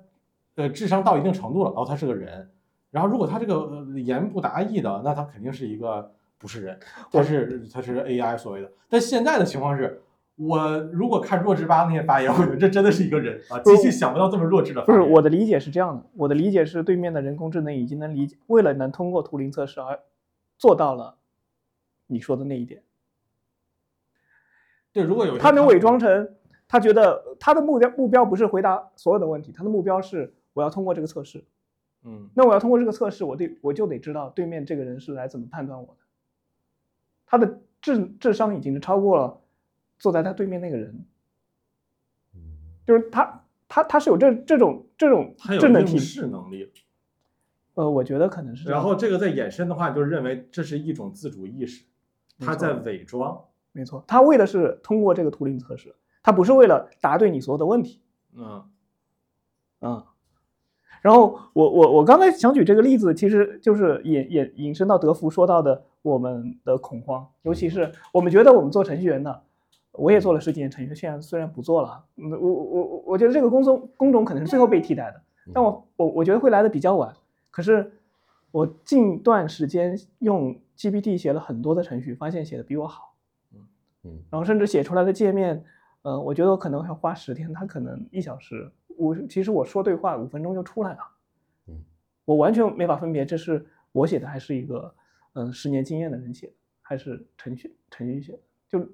[0.56, 2.50] 呃智商到一定程度了，然后他是个人，
[2.90, 6.80] 然后如果他这个呃言不达意的，那他肯定是一个不是人，
[7.10, 8.70] 他是他是 AI 所谓的。
[8.88, 10.02] 但现在的情况是。
[10.42, 14.90] 我如果看弱智吧那些发言，我觉得这真的是一个人啊，机器想不到这么弱智的不。
[14.90, 20.00] 是我的理解是这样的，我的理解是对面的人工智能已经能理解，为了能通过图灵测试而
[20.56, 21.18] 做到了
[22.06, 22.82] 你说的那一点。
[24.94, 26.30] 对，如果有他能伪装成
[26.70, 31.44] 他觉得他的目标目标不是回答所有的问题，他的目标是我要通过这个测试。
[32.04, 32.30] 嗯。
[32.32, 36.00] 那我要通过这个测试，我对我就得知道对面这个人是来怎么判断我的。
[37.26, 39.40] 他的智智商已经是超过了
[39.98, 41.04] 坐在他对面那个人，
[42.36, 42.40] 嗯。
[42.86, 46.70] 就是他他他是有这这种这种他有应智能体，试能力，
[47.74, 51.84] 呃，我觉得可能是然后这个再延伸的话，就认为这是一种自主意识，
[52.38, 53.44] 他在伪装。
[53.72, 55.92] 没错，他为的是通过这个图灵测试，
[56.22, 58.00] 他不是为了答对你所有的问题。
[58.36, 58.62] 嗯
[59.80, 60.04] 嗯，
[61.02, 69.42] 然后我我我刚才想举这个例子，其实就是引引引申到德福说到的我们的恐慌，尤其是我们觉得我们做程序员的，
[69.92, 75.22] 我也做了十几年程序员，现在虽然不做了，嗯，我我我我觉得这个工种工种可能是最后被替代的，
[75.54, 77.14] 但我我我觉得会来的比较晚。
[77.50, 77.90] 可是
[78.50, 83.14] 我近段时间用 GPT 写了很多的程序，发现写的比我好。
[84.02, 85.64] 嗯然后甚至写出来的界面，
[86.02, 88.70] 呃，我觉得我可能要花十天，他可能一小时。
[88.96, 90.98] 我其实我说对话五分钟就出来了，
[91.68, 91.74] 嗯，
[92.24, 94.94] 我完全没法分别这是我写的还是一个
[95.34, 96.52] 嗯、呃十年经验的人写的，
[96.82, 98.38] 还是程序程序写的。
[98.68, 98.86] 就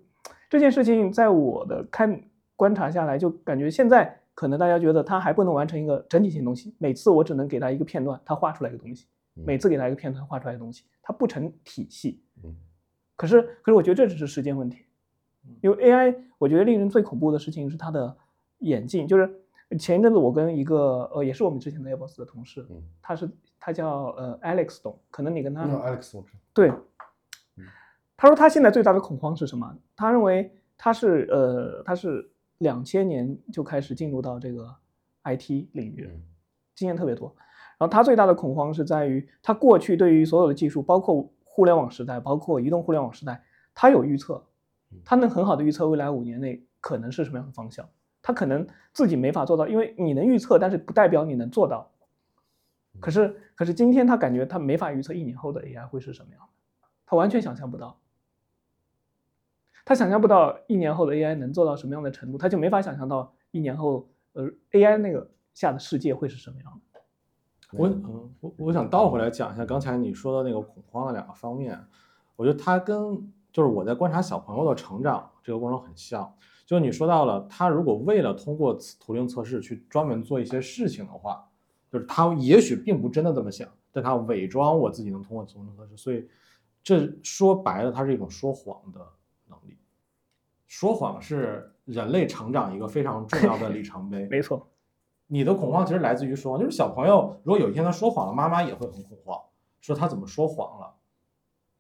[0.49, 2.21] 这件事情，在我的看
[2.55, 12.23] 观察下来，就感觉现在可能大家觉得他还不能完成一个整体性东西，每次我只能给他一个片段，他画出来一个东西，每次给他一个片段画出来的东西，它不成体系。
[12.43, 12.55] 嗯
[13.17, 14.86] 可是，可是我觉得这只是时间问题，
[15.63, 18.17] 因为 AI，我觉得令人最恐怖的事情是它的
[18.59, 19.07] 演进。
[19.07, 19.29] 就是
[19.79, 26.13] 前一阵子我跟一个呃，也是我们之前的 Airbus 的同事，嗯他是他叫呃 Alex 董，可能你跟他、那 Alex
[26.55, 26.73] 对，
[28.17, 29.77] 他说他现在最大的恐慌是什么？
[29.97, 34.73] 他认为他是呃他是两千年就开始进入到这个
[35.25, 36.09] IT 领域，
[36.75, 37.35] 经验特别多。
[37.79, 43.43] 然后他最大的恐慌是在于他过去对于所有的技术，包括互联网时代，包括移动互联网时代，
[43.75, 44.43] 他有预测，
[45.05, 47.89] 他能很好的预测未来五年内可能是什么样的方向。
[48.23, 51.93] 他可能自己没法做到，因为你能预测，但是不代表你能做到。
[52.99, 58.01] 可是，可是今天他感觉他没法预测一年后的 AI 会是什么样的，他完全想象不到。
[59.85, 67.01] 他想象不到一年后的 AI 能做到什么样的程度，他就没法想象到一年后，呃，AI 那个下的世界会是什么样的。
[67.79, 71.79] 我，嗯，我我想倒回来讲一下刚才你说的那个恐慌的两个方面，
[72.35, 76.31] 我觉得它跟就是我在观察小朋友的成长这个过程很像。
[76.67, 81.43] 就你说到了，他如果为了通过图灵测试去专门做一些事情的话，
[81.91, 86.29] 就是他也许并不真的这么想，但他伪装我自己能通过图灵测试，所以
[86.83, 89.01] 这说白了，它是一种说谎的
[89.49, 89.79] 能力。
[90.67, 94.27] 说谎是人类成长一个非常重要的里程碑。
[94.29, 94.69] 没错，
[95.29, 99.41] 你的恐慌其实来自于说谎，就是小朋友如果有一天他说谎了，妈妈也会很恐慌，
[99.81, 100.93] 说他怎么说谎了。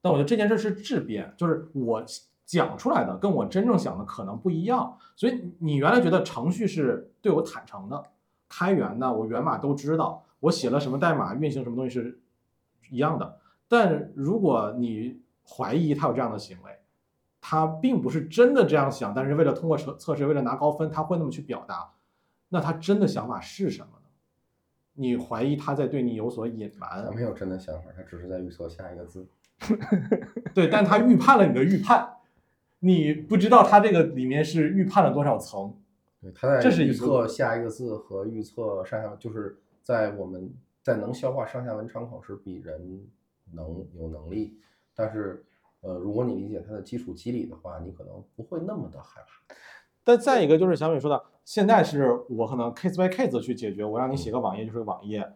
[0.06, 2.04] 但我觉得这件事是质变，就是我。
[2.46, 8.00] 讲出来的跟我真正想的可能不一样，所以你原来觉得程序是对我坦诚的、
[8.48, 12.20] 开源的，我源码都知道，我写了什么代码、运行什么东西是
[12.88, 13.40] 一样的。
[13.66, 16.70] 但如果你怀疑他有这样的行为，
[17.40, 21.94] 他并不是真的这样想，但是为了通过测测试、为了拿高分，他会那么去表达，
[22.50, 24.08] 那他真的想法是什么呢？
[24.92, 27.04] 你怀疑他在对你有所隐瞒？
[27.04, 29.26] 他没有真的想法，他只是在预测下一个字。
[30.54, 32.14] 对，但他预判了你的预判。
[32.80, 35.74] 你不知道他这个里面是预判了多少层，
[36.20, 40.52] 对，他在这是预测下一个字和预测上下，就是在我们
[40.82, 43.02] 在能消化上下文窗口时比人
[43.52, 44.58] 能有能力，
[44.94, 45.42] 但是
[45.80, 49.54] 呃，如果你理解它的基础机理的话，你可能不会那么的害怕。
[50.04, 55.26] 但再一个就是小米说的，现在是我可能 case by case 去解决，我让你写个网页就是个网页，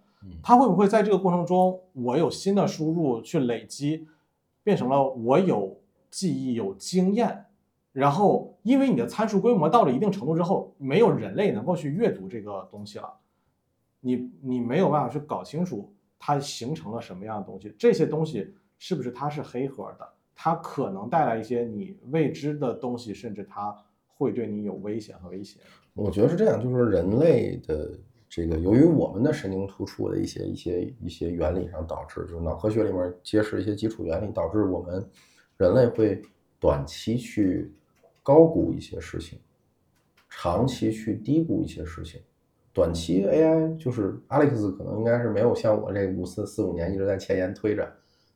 [0.42, 4.06] 它会不会在这个过程中，我有新的输入去累积，
[4.62, 5.76] 变成了我有。
[6.12, 7.44] 记忆有经验，
[7.92, 13.08] 然后因为你的参数规模到了一定程度之后，没有人类能够去阅读这个东西了，
[14.00, 15.88] 你你没有办法去搞清楚
[16.18, 23.72] 它形成了什么样的东西，这些东西是不是它是黑盒的，它可能带来一些你未知的东西，甚至它
[24.08, 25.60] 会对你有危险和威胁。
[25.94, 27.88] 我觉得是这样，就是人类的
[28.30, 35.04] 这个由于我们的神经突触的一些一些一些原理上导致，就是脑科学里面揭示一些基础原理，导致我们。
[35.56, 36.22] 人类会
[36.58, 37.70] 短期去
[38.22, 39.38] 高估一些事情，
[40.30, 42.18] 长期去低估一些事情。
[42.72, 47.86] 短期 AI 就是 Alex 可能应该是没有像我这五四四五年一直在前沿推着，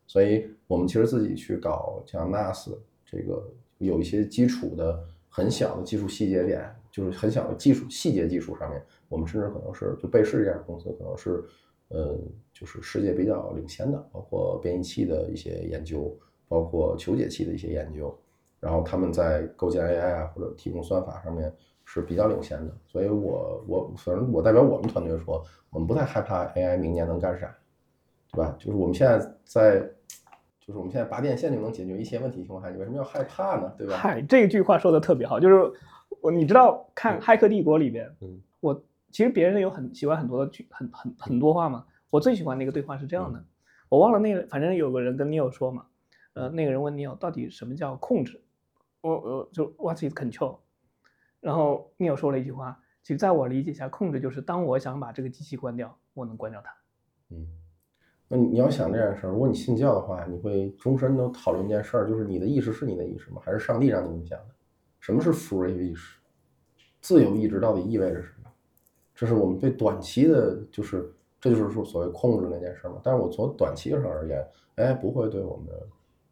[0.05, 3.43] 所以我们其实自己去搞像 NAS 这个
[3.79, 11.43] 有一些基础的很小的技术细节点，就是很小的技术细节技术上面，我们甚至可能是就贝氏这样公司可能是
[11.89, 12.17] 呃
[12.53, 16.17] 就是世界比较领先的，包括编译器的一些研究。
[16.47, 18.15] 包括求解器的一些研究，
[18.59, 21.51] 然后他们在构建 AI 啊或者提供算法上面
[21.83, 27.51] 是比较领先的，所以我我反正我代表我们团队说，我们不太害怕 AI 明年能干啥，
[28.31, 28.55] 对吧？
[28.59, 29.79] 就是我们现在在，
[30.59, 33.73] 就是我们现在拔电线就能解决一些问题情况下，你为什么要害怕呢？
[33.75, 33.97] 对吧？
[33.97, 35.55] 嗨，这句话说的特别好，就是
[36.25, 43.45] 我你知道看《骇客帝国》里边，嗯，我其实别人有很喜欢很多的句很很很多话嘛，我最喜欢那个对话是这样的，
[43.89, 45.85] 我忘了那个，反正有个人跟 Neil 说嘛。
[46.33, 48.41] 呃，那个人问 Neil 到底什么叫控制？
[49.01, 50.57] 我我就 What is control？
[51.39, 56.73] 然后 Neil 说了一句话，其实在我理解下，控制就是当我想把这个机器关掉，我能关掉它。
[57.29, 57.47] 嗯，
[58.27, 63.39] 那你要想这件事儿，如果你信教的话，你会终身都讨论一件事儿，就是你的意识是你的意识吗？
[63.45, 64.54] 还是上帝让你影响的？
[65.05, 66.17] 什么是 free 意识？
[66.99, 68.49] 自由意志到底意味着什么？
[69.13, 72.99] 这是我们对短期的，就是这就是说所谓控制那件事儿嘛。
[73.03, 74.43] 但是我从短期上而言，
[74.77, 75.67] 哎，不会对我们。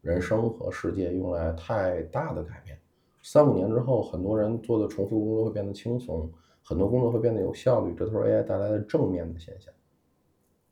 [0.00, 2.76] 人生和世界用来太大的改变，
[3.22, 6.28] 三五年之后，很多人做的重复工作会变得轻松，
[6.62, 9.72] 很多工作会变得有效率，这都是 AI 带来的正面的现象。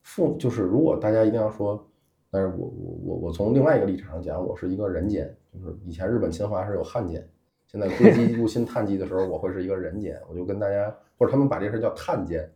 [0.02, 1.82] 负就是如果大家一定要说，
[2.30, 7.26] 但是我我我我从另外一个立场上讲，我是一个人间，就是以前日本侵华是有汉奸，
[7.72, 12.48] 现在飞机入侵碳基的时候，我会是一个人间，我就跟大家或者他们把这事叫碳间，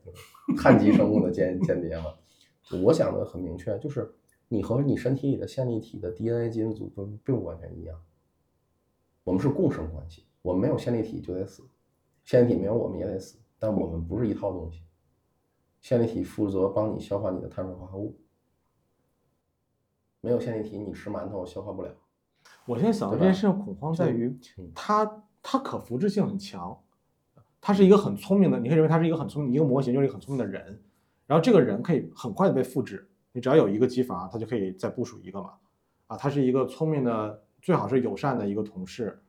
[0.56, 2.14] 碳基生物的间 间谍嘛。
[2.84, 4.14] 我想的很明确，就是。
[4.48, 8.00] 你和你身体里的线粒体的 DNA 基因组并并不完全一样，
[9.24, 11.64] 我们是共生关系，我们没有线粒体就得死，
[12.22, 14.84] 线粒体没有我们也得死，但我们不是一套东西，
[15.80, 18.16] 线粒体负责帮你消化你的碳水化合物，
[20.20, 21.92] 没有线粒体你吃馒头消化不了。
[22.66, 24.28] 我现在想到这件事情恐慌在于
[24.58, 26.76] 嗯它它可复制性很强，
[27.60, 30.80] 它是一个很聪明的，你可以认为它是一个很聪明一个模型，就是一个很聪明的人，
[31.26, 35.52] 然后这个人可以很快的被复制，你只要有一个机房，他就可以再部署一个嘛，
[36.08, 39.20] 啊，他是一个聪明的，最好是友善的一个同事。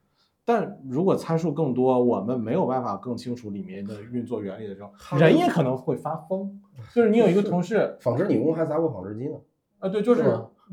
[0.43, 6.61] 但如果参数更多，我们没有办法更清楚里面的运作原理的时候，人也可能会发疯。
[6.95, 9.37] 就是你有一个同事，纺织女工还砸过纺织机呢。
[9.79, 10.23] 啊，对，就是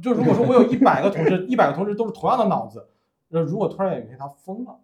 [0.02, 2.88] 就如果说我有一百个同事，一百个同事都是同样的脑子，
[3.28, 4.80] 那如果突然有一天他疯了，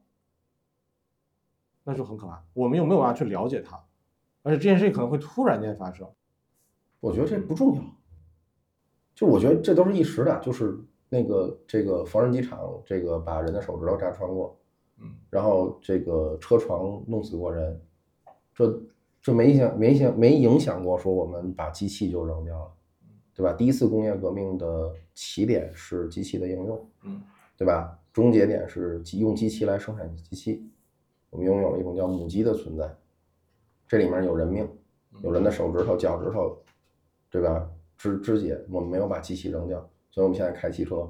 [1.84, 2.44] 那就很可怕。
[2.52, 3.82] 我们又没有办法去了解他，
[4.42, 6.06] 而且这件事情可能会突然间发生。
[7.00, 7.82] 我觉得这不重要，
[9.14, 10.78] 就我觉得这都是一时的，就是
[11.08, 14.56] 那个这个缝纫机厂，这个把人的手指头扎穿过，
[14.98, 17.80] 嗯，然后这个车床弄死过人，
[18.54, 18.82] 这
[19.22, 22.72] 这没影响没影响没影响过说我们把机器就扔掉了，
[23.34, 23.52] 对吧？
[23.52, 27.22] 第一次工业革命的起点是机器的应用，嗯，
[27.56, 27.98] 对吧？
[28.12, 30.68] 终结点是用机器来生产机器，
[31.30, 32.92] 我们拥有了一种叫母机的存在，
[33.86, 34.68] 这里面有人命，
[35.22, 36.58] 有人的手指头、脚趾头，
[37.30, 37.70] 对吧？
[37.96, 39.78] 肢肢解，我们没有把机器扔掉，
[40.10, 41.08] 所以我们现在开汽车、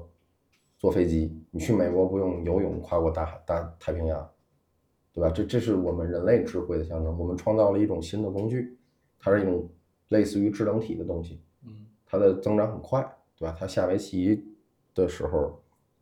[0.77, 4.29] 坐飞机，你去美国不用游泳跨过大海大太平洋，
[5.13, 5.29] 对吧？
[5.29, 8.77] 这这是我们人类智慧的象征，我们创造了一种新的工具，
[9.17, 9.67] 它是一种
[10.09, 11.39] 类似于智能体的东西，嗯，
[12.11, 13.01] 它的增长很快，
[13.37, 13.55] 对吧？
[13.57, 14.43] 他下围棋
[14.93, 15.57] 的时候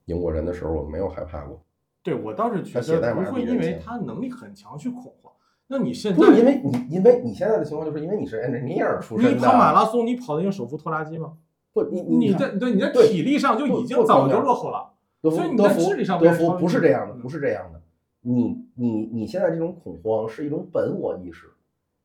[0.05, 1.61] 赢过人的时候，我没有害怕过。
[2.01, 5.31] 对我倒是觉得不会因为他能力很强去恐慌。
[5.67, 11.33] 那你现不是因为你，因为你现在的情况就是因为你是 engineer 出身你，跑马拉松，你跑得赢手扶拖拉机吗？
[11.71, 14.91] 不，你你在对你在体力上就已经早就落后了。
[15.21, 17.79] 所以你在智力上德福不是这样的，嗯不是这样的。
[18.21, 21.45] 你你你现在这种恐慌是一种本我意识，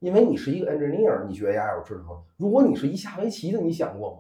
[0.01, 2.07] 因为你是一个 engineer，你觉得呀有智能。
[2.37, 4.19] 如果你是一下围棋的，你想过吗？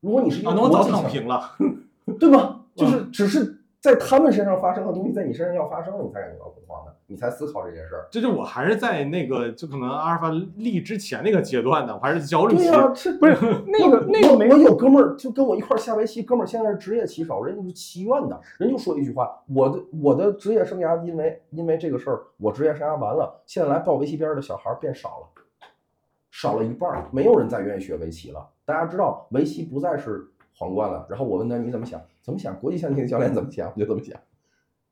[0.00, 1.56] 如果你是一个啊，那我早躺平了。
[2.18, 2.66] 对吧？
[2.74, 8.06] 就是只是在他们身上发生的东西，在你身上要发生了，你才感觉到恐慌的，你才思考这件事儿。
[8.12, 12.62] 这就我还是在那个就可能阿尔法利之前那个阶段的，我还是焦虑期。
[12.62, 13.34] 对呀、这不是
[13.66, 25.26] 那个那个没我有哥们儿就跟我一块儿下围棋，哥们儿现在是职业棋手，人家是棋院的，人就说一句话：我的我的职业生涯因为因为这个事儿，我职业生涯完了，现在来报围棋班的小孩儿变少了，
[26.30, 28.48] 少了一半儿，没有人再愿意学围棋了。
[28.64, 30.24] 大家知道围棋不再是
[30.56, 31.04] 皇冠了。
[31.10, 32.00] 然后我问他你怎么想？
[32.22, 32.58] 怎么想？
[32.58, 33.70] 国际象棋的教练怎么想？
[33.74, 34.18] 我就怎么想。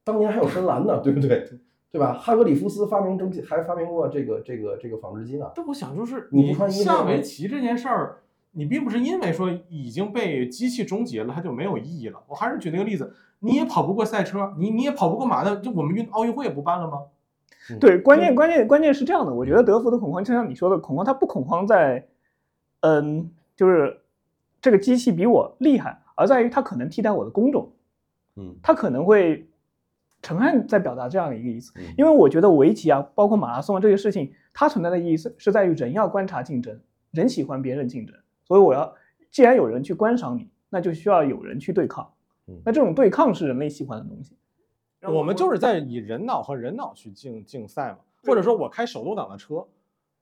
[0.05, 1.48] 当年还有深蓝呢，对不对？
[1.93, 2.12] 对吧？
[2.12, 5.51] 哈格里夫斯发明蒸汽，还发明过这个这个这个纺织机呢。
[5.55, 8.19] 但我想就是你不穿衣服下围棋这件事儿，
[8.52, 12.23] 你并不是因为说已经被机器终结了，它就没有意义了。
[12.28, 17.02] 我还是举那个例子，你也跑不过赛车，你你也跑不过马的，就我们运奥运会也不办了吗？
[17.81, 22.07] 对，关键关键关键是这样的，我觉得德福的恐慌就像你说的，恐慌它不恐慌在，
[22.81, 24.01] 嗯，就是
[24.61, 27.73] 这个机器比我厉害，而在于它可能替代我的工种，
[28.37, 29.49] 嗯它可能会，
[30.21, 36.79] 陈汉在表达这样的一个意思，嗯因为我觉得围棋啊，包括马拉松啊这些事情，它存在的意义是是在于人要观察竞争，
[37.13, 38.15] 人喜欢别人竞争，
[38.45, 38.95] 所以我要
[39.31, 42.13] 既然有人去观赏你，那就需要有人去对抗
[42.49, 44.37] 嗯，那这种对抗是人类喜欢的东西。
[45.03, 49.67] 我们就是在以人脑和人脑去竞竞赛嘛，或者说我开手动挡的车，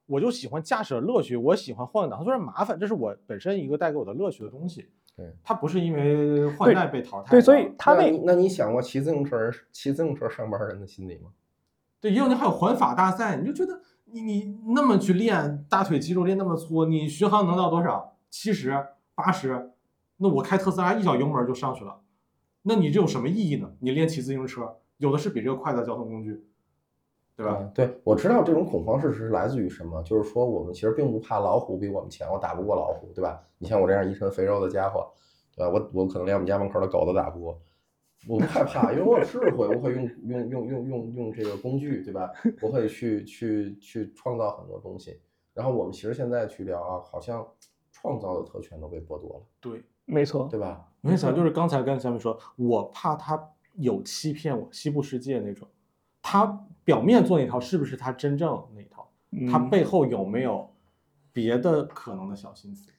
[0.07, 4.89] 我就喜欢驾驶的乐趣，我喜欢换挡，它虽然麻烦，这是我本身一个带给我的乐趣的东西。
[5.19, 7.31] 对，他不是因为换代被淘汰的。
[7.33, 11.31] 对，所以他那那你那你想过骑自行车人骑自行车上班人的心理吗？
[12.01, 18.17] 对，也有那还有环法大赛，你就觉得你你那么去练大腿肌肉练那么粗，你巡航能到多少？
[18.31, 18.73] 七十、
[19.17, 19.73] 八十？
[20.19, 21.99] 那我开特斯拉一脚油门就上去了，
[22.63, 23.73] 那你这有什么意义呢？
[23.81, 26.45] 你练骑自行车，有的是比这个快的交通工具，
[27.39, 27.57] 对吧？
[27.61, 33.41] 嗯对，我知道这种恐慌是是来自于什么，就是说我们其实并不怕老虎比我们强，我打不过老虎，对吧？
[33.59, 35.07] 你像我这样一身肥肉的家伙，
[35.55, 35.71] 对吧？
[35.73, 37.57] 我我可能连我们家门口的狗都打不过，
[38.29, 42.29] 我不害怕，因为我有智慧，我可以用用用用用用这个工具，对吧？
[42.61, 45.21] 我可以去去去创造很多东西。
[45.55, 47.47] 然后我们其实现在去聊啊，好像
[47.93, 50.89] 创造的特权都被剥夺了，对，没错，对吧？
[51.01, 55.69] 没错，就是刚才跟小米说，我怕他有欺骗我，西部世界那种，
[56.31, 59.11] 他表面做那套是不是他真正那一套？
[59.51, 60.75] 他嗯背后有没有
[61.33, 62.91] 别的可能的小心思？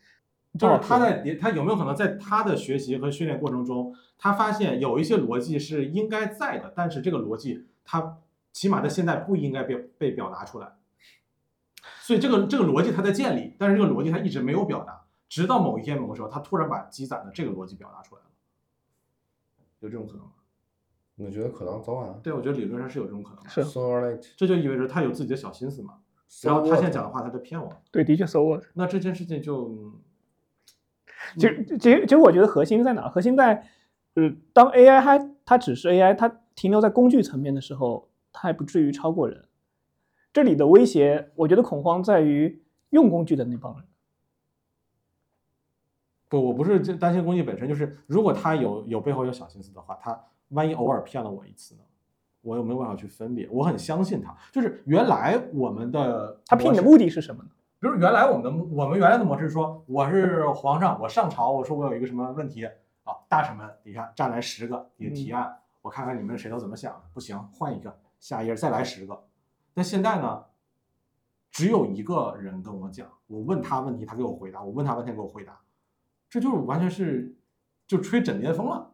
[0.58, 8.18] 就是他说在他有没有可能在他的学习和训练过程中，他发现有一些逻辑是应该在的，但是这个逻辑他
[8.52, 10.74] 起码在现在不应该被被表达出来。
[12.02, 18.28] 所以这个这个逻辑他在建立，但是这个逻辑他一直没有表达，直到某一天某个时候，他突然把积攒的这个逻辑表达出来了，
[19.82, 20.32] 有这种可能吗？
[21.20, 23.50] 我觉得可能早晚对，我觉得理论上是有这种可能的。
[23.50, 24.34] 是 sooner or late。
[24.38, 25.96] 这就意味着他有自己的小心思嘛。
[26.30, 27.70] So 然后他现在讲的话，他在骗我。
[27.92, 28.64] 对，的确 so what。
[28.74, 29.92] 那这件事情就，
[31.36, 33.10] 其实，其实，其实我觉得核心在哪？
[33.10, 33.68] 核心在，
[34.14, 39.46] 呃，当 AI 它它只是 AI，它停留在工具层面的时候，它还不至于超过人。
[40.32, 43.84] 这里的威胁，我觉得恐慌在于用工具的那帮人。
[46.30, 51.82] 不，我不是这担心工具本身，就是如果他有有背后有小心思的话，他万一偶尔骗了我一次呢？
[52.42, 53.48] 我又没有办法去分别。
[53.52, 57.50] 我很相信他，就是原来我们的他骗你的目的是什么呢？
[57.80, 62.66] 比如原来我们的我们原来的模式说，我是皇上，我上朝，我说我有一个什么问题
[63.04, 69.22] 啊，大臣们底下站来十个，你提案，我看看你们谁都怎么想的，不行换一个，下一页再来十个。
[69.74, 70.46] 但现在呢，
[71.52, 75.60] 只有一个人跟我讲，我问他问题，他给我回答，我问他问题，给我回答，
[76.30, 77.36] 这就是完全是
[77.86, 78.92] 就吹枕边风了。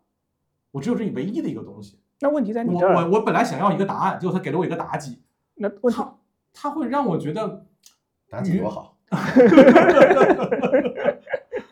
[0.75, 1.97] 我只有这唯一的一个东西。
[2.19, 5.21] 那问题在你我这儿，我我本来想要一个答案，结果他给了我一个妲己，
[5.55, 6.15] 那问题他
[6.53, 7.65] 他会让我觉得，
[8.29, 8.97] 妲己多好，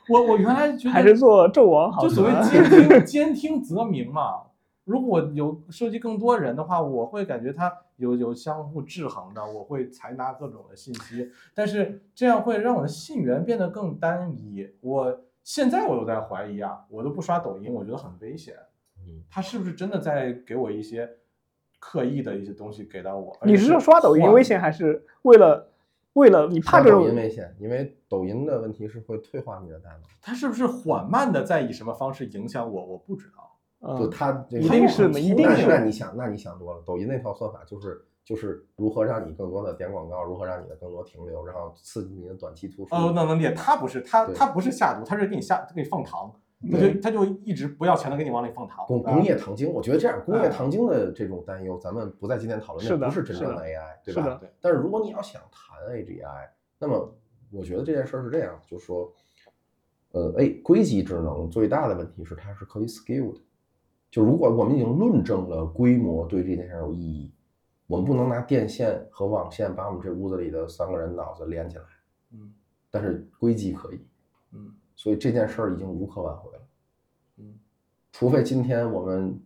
[0.07, 4.43] 我我原来觉得还是做纣王好就所谓兼听兼听则明嘛。
[4.85, 14.69] 如果我有涉及更多人的话，我会感觉它有有相互制衡的，我会采纳各种的信息，但是这样会让我的信源变得更单一。
[14.81, 18.55] 我现在我都在怀疑啊，我都不刷抖音，我觉得很危险。
[19.07, 21.09] 嗯，他是不是真的在给我一些
[21.79, 23.37] 刻意的一些东西给到我？
[23.43, 25.69] 你是说刷抖音危险，还是为了
[26.13, 30.01] 为了你怕抖这种音危险，因为抖音的问题是会退化你的大脑。
[30.21, 32.85] 他是不是缓慢的在以什么方式影响我？
[32.85, 33.49] 我不知道。
[33.85, 36.81] 嗯，就它这个一定是一定是那你想，那你想多了。
[36.85, 42.95] 抖音那套算法就是就是如何让你更多的点广告，如何让你的更多停留，然后刺激你的短期突出。
[42.95, 46.31] 哦，那能理解，他不是他对他不是下毒，他是给你下给你放糖，
[46.71, 48.83] 他就他就一直不要钱的给你往里放糖。
[48.83, 48.87] 啊。
[48.87, 54.41] 工工业糖精，我觉得这样工业哎糖精的这种担忧，咱们不在今天讨论，是的那不是真正的 AI，对是的吧？
[54.61, 56.49] 但是如果你要想谈 AGI，
[56.79, 57.13] 那么
[57.51, 59.13] 我觉得这件事儿是这样，就是说，
[60.11, 63.39] 呃，哎，硅基智能最大的问题是它是可以 scale 的，
[64.09, 67.31] 就如果我们已经论证了规模对这件事有意义，
[67.87, 71.83] 我们不能拿电线和网线把我们这屋子里的三个人脑子连起来，
[72.31, 72.53] 嗯。
[72.89, 74.05] 但是硅基可以，
[74.51, 74.71] 嗯
[75.03, 76.59] 所以这件事儿已经无可挽回了。
[77.39, 77.59] 嗯
[78.13, 79.37] 除非今天我们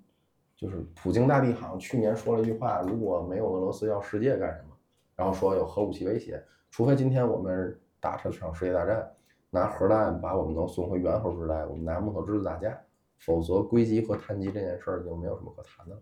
[0.55, 4.77] 就是普京大帝好像去年说了一句话，如果没有俄罗斯要世界干什么？
[5.15, 6.39] 然后说有核武器威胁，
[6.69, 9.11] 除非今天我们打这场世界大战，
[9.49, 12.79] 拿核弹把我们能送回猿猴时代，我们拿木头枝子打架，
[13.17, 16.01] 否则硅基和碳基这件事儿就没有什么可谈的了。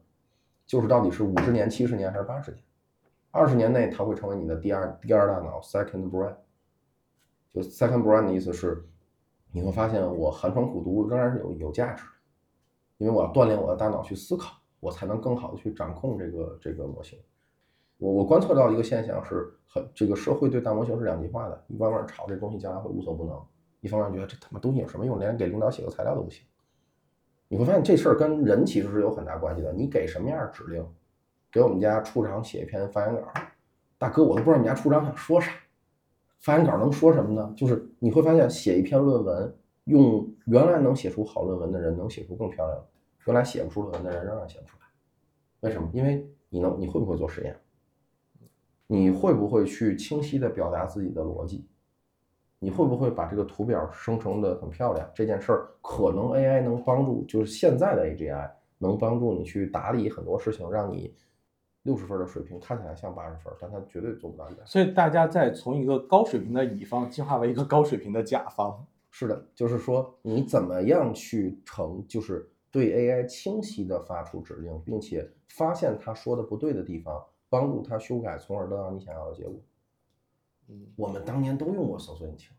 [0.66, 2.62] 就是到底是五十年、七十年还是八十年？
[3.32, 6.36] 二十年内它会成为你的第二第二大脑 （second brain）。
[7.54, 8.86] 就 second brain 的意思是，
[9.56, 12.10] 你会发现我寒窗苦读仍然是有有价值的。
[12.98, 17.18] 因为我要锻炼我的大脑去思考，我才能更好的去掌控这个这个模型。
[17.98, 23.42] 我我观测到一个现象是很这个社会对大模型是两极化的，一方面吵这东西将来会无所不能，
[23.80, 26.46] 一方面觉得这他妈东西有什么用，连给领导写个材料都不行。
[27.48, 29.72] 你会发现这事儿跟人其实是有很大关系的。
[29.72, 30.86] 你给什么样指令？
[31.50, 33.32] 给我们家处长写一篇发言稿，
[33.98, 35.54] 大哥我都不知道你家处长想说啥，
[36.46, 37.52] 发言稿能说什么呢？
[37.58, 39.52] 就是你会发现写一篇论文。
[39.86, 42.86] 用原来能写出好论文的人能写出更漂亮，
[43.26, 44.88] 原来写不出论文的人仍然写不出来。
[45.62, 45.88] 为什么？
[45.94, 47.56] 因为你能，你会不会做实验？
[48.88, 51.68] 你会不会去清晰的表达自己的逻辑？
[52.58, 55.08] 你会不会把这个图表生成的很漂亮？
[55.14, 58.50] 这件事儿可能 AI 能帮助，就是现在的 AGI
[58.80, 61.14] 能帮助你去打理很多事情，让你
[61.86, 64.66] 六十分的水平看起来像八十分，但他绝对做不到一百。
[64.66, 68.86] 所以大家在从一个高水平的乙方进化为一个高水平的甲方。
[69.12, 79.54] 是的，就是说你怎么样去成，就是对 AI 清晰的发出指令，并且发现他说的不对的地方，帮助他修改，从而得到你想要的结果。
[80.68, 82.50] 嗯，我们当年都用过搜索引擎，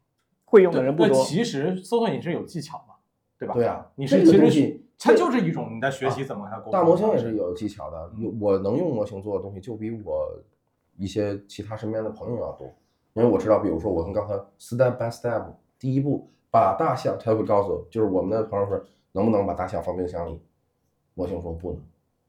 [0.44, 1.14] 会用的人不多。
[1.14, 2.94] 那其实搜索引擎有技巧嘛，
[3.36, 3.54] 对吧？
[3.54, 6.72] 对啊你是这个其实东西它就是一种你在学习怎么和它沟通。
[6.72, 7.36] 大模型也是。
[7.36, 8.12] 有技巧的。
[8.16, 10.28] 有我能用模型做的东西，就比我
[10.96, 12.66] 一些其他身边的朋友要多，
[13.14, 15.44] 因为我知道，比如说我跟刚才 step by step，
[15.78, 16.30] 第一步。
[16.48, 18.82] 把大象，他会告诉我，就是我们的朋友说，
[19.12, 20.40] 能不能把大象放冰箱里？
[21.12, 21.82] 模型说不能，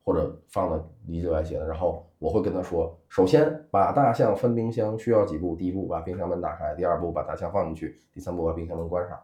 [0.04, 1.66] 或者放的里里外外的。
[1.66, 5.56] 然后我会跟他说，首先把大象分冰箱需要几步？
[5.56, 9.18] 第一步把冰箱门打开，第二步把大象放进去，第三步把冰箱门关上。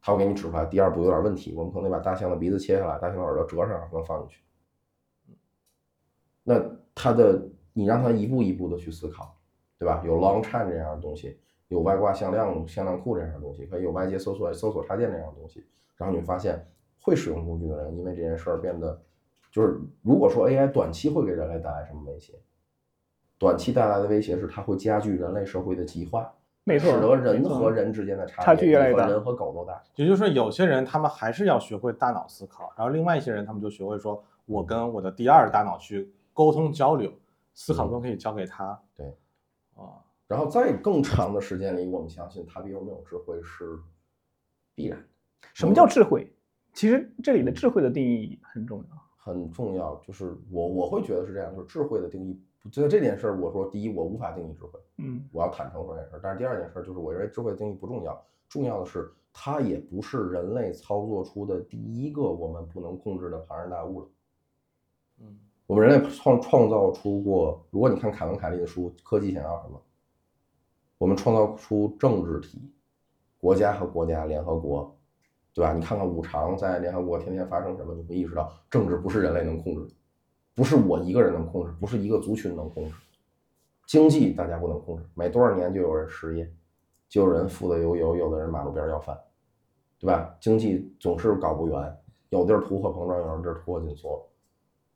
[0.00, 4.42] 他会给你指出来，第二步有点问题，我们可能得把大象的鼻子切下来，大象的耳朵折上，能放进去。
[6.42, 6.60] 那
[6.94, 9.36] 他的，你让他一步一步的去思考，
[9.78, 10.02] 对吧？
[10.04, 11.38] 有 long chain 这样的东西。
[11.68, 15.64] 有外挂向量向量库这样的东西，可以有外接搜索搜索插件这样的东西，
[15.96, 16.66] 然后你发现
[17.00, 19.00] 会使用工具的人，因为这件事儿变得，
[19.52, 22.34] 就是如果说 AI 短期会给人类带来什么威胁，
[23.38, 26.34] 短期带来的威胁是它会加剧人类社会的极化，
[26.64, 29.82] 没错，使得人和人之间的差差距越来越大人和狗都大。
[29.96, 37.10] 也就是说，有些人他们还是要学会大脑思考，然后另外一些人他们就学会说，我跟我的第二大脑去沟通交流，
[37.54, 38.78] 思考都可以交给他。
[38.94, 39.06] 对，
[39.74, 43.78] 啊，然后在更长的时间里，我们相信他比我们有智慧是
[44.74, 45.06] 必然的。
[45.54, 46.30] 什么叫智慧？
[46.72, 48.96] 其实这里的智慧的定义很重要。
[49.16, 52.40] 很重要，就是我我会觉得是这样，就是智慧的定义。
[52.68, 56.20] 就这件事儿，我说第一，我无法定义智慧，嗯我要坦诚说这件事儿。
[56.22, 64.08] 但是第二件事儿就是，我认为智慧的定义不重要，重要的是它也不是人类操作出的第一个我们不能控制的庞然大物了。
[65.20, 69.78] 嗯我们人类创创造出过，如果你看凯文凯利的书《科技想要什么》，
[70.98, 72.60] 我们创造出政治体，
[73.38, 74.92] 国家和国家，联合国，
[75.54, 75.72] 对吧？
[75.72, 79.94] 你看看五常在联合国天天发生什么，你会意识到政治不是人类能控制的，
[80.60, 82.92] 不是我一个人能控制，不是一个族群能控制。
[83.86, 86.52] 经济大家不能控制，每多少年就有人失业，
[87.08, 89.18] 就有人富得悠悠，有的人马路边要饭，
[89.98, 90.36] 对吧？
[90.38, 94.22] 经济总是搞不圆，有地儿突破膨胀，有地儿突破紧缩，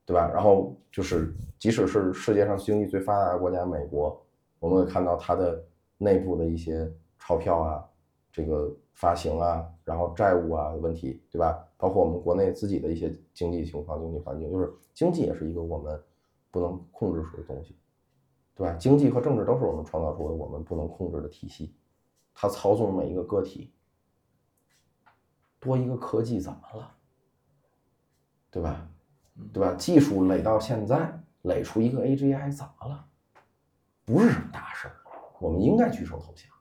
[0.04, 0.30] 对吧？
[0.34, 4.22] 然后就是，即使是世界上经济最发达的国家美国，
[4.58, 5.64] 我们会看到它的
[5.96, 7.82] 内部的一些钞票啊，
[8.30, 11.62] 这个发行啊，然后债务啊问题，对吧？
[11.76, 16.02] 包括我们国内自己的一些经济情况、经济环境，就是经济也是一个我们
[16.50, 17.76] 不能控制出的东西，
[18.54, 18.74] 对吧？
[18.74, 21.74] 经济和政治都是我们创造出的我们不能控制的体系，
[22.34, 23.70] 它操纵每一个个体。
[25.60, 26.94] 多一个科技怎么了？
[28.50, 28.88] 对吧？
[29.52, 29.74] 对吧？
[29.74, 33.06] 技术垒到现在，垒出一个 AGI 怎么了？
[34.04, 34.96] 不是什么大事儿，
[35.40, 36.53] 我们应该举手投降。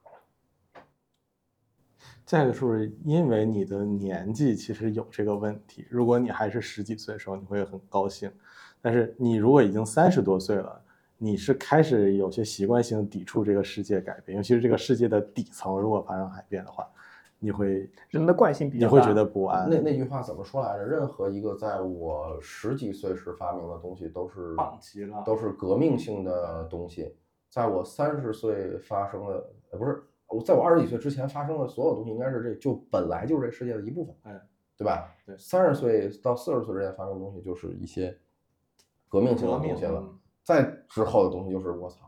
[2.25, 5.85] 再一个是不是因为你的年纪其实有这个问题？
[5.89, 8.29] 如果你还是十几岁的时候，你会很高兴；
[8.81, 10.81] 但是你如果已经三十多岁了，
[11.17, 16.87] 你是开始有些习惯性抵触这个世界改变，尤其是这个世界的底层如果发生改变的话，
[17.39, 19.69] 你会人的惯性比较大你会觉得不安。
[19.69, 20.85] 那那句话怎么说来着？
[20.85, 27.13] 任何一个在我十几岁时发明的东西，都是棒极了都是革命性的东西。
[27.49, 34.41] 在我三十岁发生的，呃，不是，我在我二十几岁之前发生的所有东西，应该是这就本来就是这世界的一部分，哎，
[34.77, 35.13] 对吧？
[35.25, 38.17] 对三十岁到四十岁之间发生的东西，就是一些
[39.07, 39.99] 革命性的东西了。
[39.99, 41.99] 嗯再之后的东西就是我操，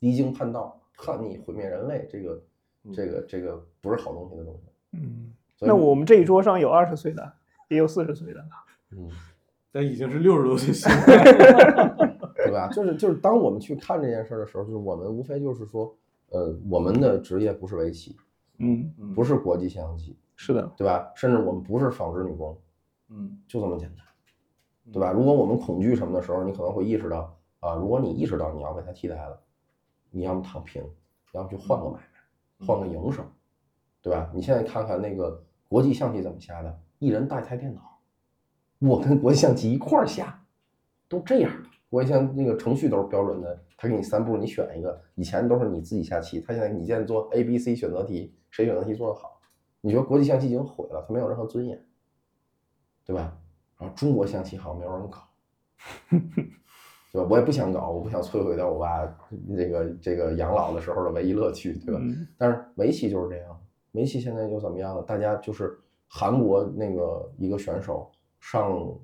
[0.00, 2.42] 离经叛道、叛逆、毁灭人类，这个、
[2.82, 4.62] 嗯这个、这个不是好东西的东西。
[4.94, 7.32] 嗯，那我们这一桌上有二十岁的，
[7.68, 8.44] 也有四十岁的。
[8.90, 9.08] 嗯，
[9.70, 10.74] 但已经是六十多岁。
[12.34, 12.68] 对吧？
[12.72, 15.96] 就是就是，当我们去看这件事的时候，就是我们无非就是说，
[16.30, 18.16] 呃，我们的职业不是围棋，
[18.58, 21.10] 嗯，不是国际象棋，是的，对吧？
[21.14, 22.58] 甚至我们不是纺织女工，
[23.08, 24.04] 嗯，就这么简单，
[24.92, 25.12] 对吧？
[25.12, 29.40] 如果我们恐惧什么的时候，你可能会意识到啊，如果你意识到你要被它替代了，
[30.10, 30.82] 你要么躺平，
[31.32, 33.24] 要么去换个买卖，换个营生，
[34.02, 34.30] 对吧？
[34.34, 37.80] 你现在看看那个国际象棋怎么下的，一人带台电脑，
[38.78, 40.44] 我跟国际象棋一块儿下，
[41.08, 41.68] 都这样的。
[41.88, 45.00] 国际象那个程序都是标准的，他给你三步，你选一个。
[45.14, 49.40] 以前都是你自己下棋，他现在你现在做 A、B、C 选择题，谁选择题做得好？
[49.80, 51.86] 你觉得国际象棋已经毁了，他没有任何尊严，
[53.04, 53.38] 对吧？
[53.78, 55.18] 然后中国象棋好像没有人搞，
[57.12, 57.28] 对吧？
[57.30, 59.06] 我也不想搞，我不想摧毁掉我爸
[59.54, 62.00] 这个这个养老的时候的唯一乐趣，对吧？
[62.02, 63.60] 嗯但是围棋就是这样，
[63.92, 65.02] 围棋现在就怎么样了？
[65.02, 65.78] 大家就是
[66.08, 68.98] 韩国那个一个选手上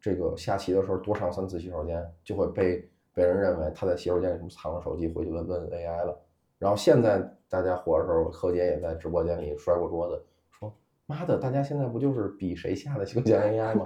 [0.00, 2.88] 这个下棋的时候多上三次洗手间，就会被
[3.18, 6.16] 被人认为他在洗手间里藏了手机，回去问问 AI 了。
[6.56, 7.18] 然后现在
[7.48, 10.72] 大家火的时候，柯洁也在直播间里摔过桌子，说
[11.06, 13.84] ：“妈的，大家现在不就是比谁下的更像 AI 吗？”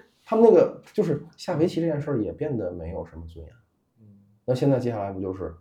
[0.22, 3.52] 他们那个就是下围棋这件事儿也变得没有什么尊严。
[4.44, 5.54] 那现在接下来不就是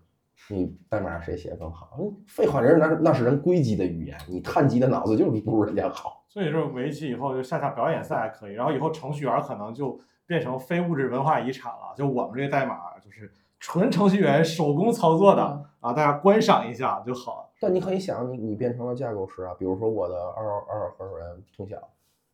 [0.49, 1.97] 你代码谁写更好？
[1.99, 6.23] 嗯废话，人那那是人归集的语言，你碳基的脑子就是不如人家好。
[6.27, 11.95] 所以说围棋以后就下下表演赛还可以，然后以后程序员可能就变成非物质文化遗产了。
[11.95, 15.41] 就我们这个代码就是纯程序员手工操作的
[15.79, 17.49] 啊，大家观赏一下就好了。
[17.59, 21.75] 但你可以想，你你变成了架构师啊，比如说我的二二手合伙人通晓，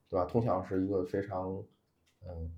[0.10, 0.26] 对吧？
[0.26, 1.56] 通晓是一个非常，
[2.28, 2.52] 嗯，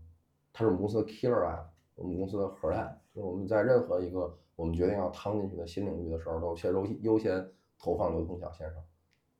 [0.51, 7.47] 他是我们公司的 killer app，我们公司的核弹，就是我们在任何一个我们决定要趟进去的新领域的时候，都先优优先
[7.77, 8.81] 投放刘通晓先生，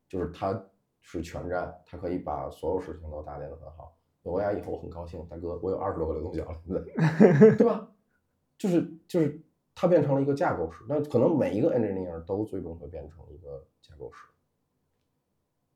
[0.08, 0.64] 就是他
[1.02, 3.92] 是全站，他可以把所有事情都打点得很好。
[4.26, 6.58] 有 AI 以后，我很高兴，大哥，我有二十多个刘通晓了，
[7.58, 7.88] 对吧？
[8.58, 9.40] 就是就是
[9.76, 14.26] 它变成了一个架构师，那可能每一个 engineer 都最终会变成一个架构师，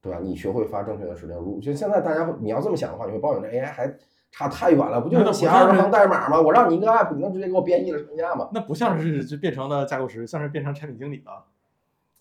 [0.02, 0.20] 对吧？
[0.22, 3.94] 你学会发正确的指令，如就现在大家你要这么想的话，你会抱怨这 AI 还
[4.32, 6.42] 差太远了，不就是写二十行代码吗？
[6.42, 8.50] 我让你一个 app，你能直接给我编译了成家吗？
[8.54, 11.46] 那不像是就变成了架构师，像是变成产品经理了。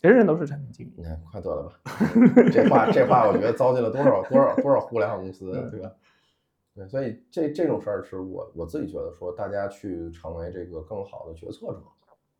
[0.00, 0.92] 人人都是产品经理。
[0.96, 1.72] 你看，快得了吧？
[2.52, 5.90] 这 话这话，我觉得糟践了多少多少多少互联网公司，对吧？
[6.78, 11.82] 对，所以这这种事儿是我我自己觉得说，大家去成为这个更好的决策者，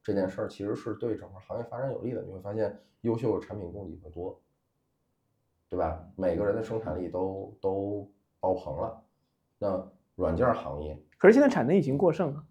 [0.00, 2.22] 这件事儿其实是对整个行业发展有利的。
[2.22, 4.40] 你会发现，优秀的产品供给会多，
[5.68, 6.08] 对吧？
[6.14, 8.08] 每个人的生产力都都
[8.38, 9.02] 爆棚了。
[9.58, 12.44] 那软件行业，可是现在产能已经过剩了。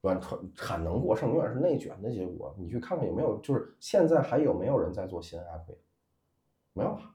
[0.00, 2.52] 软产 产能过剩永远是内卷的结果。
[2.58, 5.76] 你去看看有没有，就是现在还有没有人在做新 app？
[6.72, 7.13] 没有了。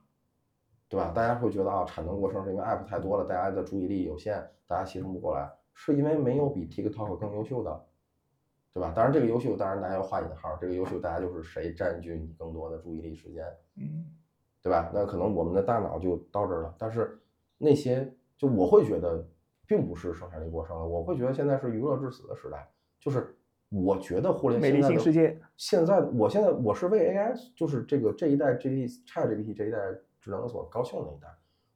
[0.90, 1.12] 对吧？
[1.14, 7.84] 大家会觉得啊，产能过剩是因为 app 太多了，大家的注意力有限，大家吸收不过来，是因为没有比 TikTok 更优秀的，
[8.74, 8.92] 对吧？
[8.92, 13.44] 当然这个优秀，当然大家要画引号，这个优秀大家就是谁占据你更多的注意力时间，
[13.76, 14.04] 嗯，
[14.60, 14.90] 对吧？
[14.92, 17.16] 那可能我们的大脑就到这儿了，但是
[17.56, 19.24] 那些就我会觉得
[19.68, 22.68] 并不是生产力过剩了，我会觉得现在是娱乐至死的时代，
[22.98, 23.32] 就是
[23.68, 29.78] 我觉得互联美丽新世界，现在我现在我是为 AI，就是这个这一代 GPT ChatGPT 这一代。
[30.20, 31.28] 智能锁高效那一代，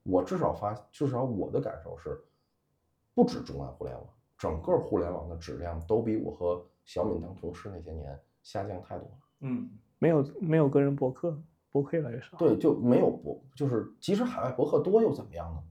[0.03, 2.23] 我至少发，至少我的感受是，
[3.15, 4.07] 不止中外互联网，
[4.37, 9.19] 整个互联网的质量都比我和小敏当同事那些年下降太多了。
[9.41, 12.37] 嗯，没有没有个人博客，博客越来越少。
[12.37, 15.63] 对，就没有博，就是即使海外博客多又怎么样呢？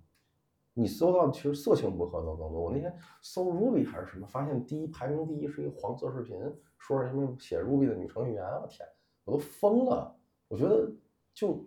[0.73, 2.59] 你搜到其实色情博客都更多。
[2.59, 2.91] 我那天
[3.21, 6.35] 搜 Ruby 还是什么，发现第一排名第一是一个黄色视频，
[6.79, 8.87] 说是什么写 Ruby 的女程序员，我天，
[9.25, 10.15] 我都疯了。
[10.47, 10.91] 我觉得
[11.35, 11.63] 就。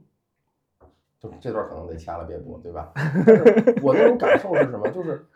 [1.19, 2.93] 就这段可能得掐了别播，对吧？
[3.83, 4.89] 我那种感受是什么？
[4.91, 5.27] 就是，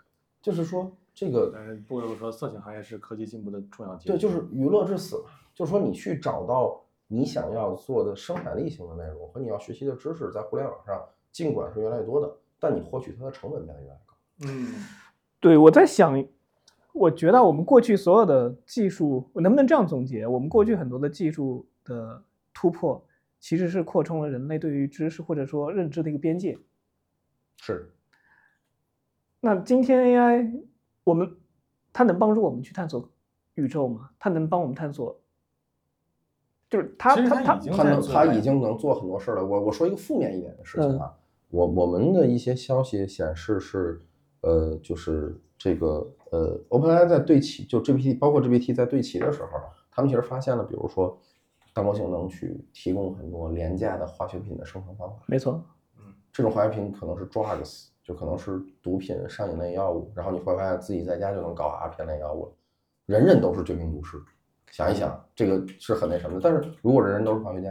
[0.42, 1.52] 就是说这个，
[1.88, 5.30] 不得不说，色情行业是科技进步的重要对，就是娱乐至死嘛。
[5.54, 11.02] 就是说，你去找到你想要做的生产力型的内容和你要学习的知识，在互联网上，
[11.32, 14.14] 尽管是越来越多的，但你获取它的成本变得越来越高。
[14.46, 14.74] 嗯，
[15.40, 16.22] 对，我在想，
[16.92, 20.26] 我觉得我们过去所有的技术，我能不能这样总结？
[20.26, 22.22] 我们过去很多的技术的
[22.54, 23.02] 突破。
[23.40, 26.58] 其实是扩充了人类对于知识或者说认知的一个边界。
[27.56, 27.90] 是。
[29.40, 30.62] 那今天 AI，
[31.02, 31.36] 我们
[31.92, 33.10] 它能帮助我们去探索
[33.54, 34.10] 宇宙吗？
[34.18, 35.18] 它能帮我们探索？
[36.68, 39.44] 就是它它它它能它已经能做很多事了。
[39.44, 41.12] 我我说一个负面一点的事情啊，
[41.48, 43.98] 我我们的一些消息显示是，
[44.42, 49.48] 呃，就是这个呃，OpenAI 在对齐就 GPT 包括 GPT 在对齐的时候，
[49.90, 51.18] 他们其实发现了，比如说。
[51.80, 55.64] 大模型能去提供很多廉价的化学品的生成方法，没错，
[55.96, 62.52] 嗯，这种化学品可能是 drugs，就可能是毒品、上瘾类药物，然后你会发现自己在家就能搞阿片类药物了，
[63.06, 64.18] 人人都是绝命毒师，
[64.70, 66.40] 想一想，这个是很那什么的。
[66.42, 67.70] 但是如果人人都是化学家，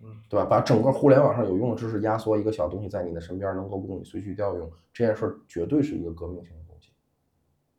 [0.00, 0.46] 嗯，对吧？
[0.46, 6.90] 把整个互联网上有用的知识压缩一个小东西在你的身边，能够供你随时调用，这件事儿绝对是一个革命性的东西。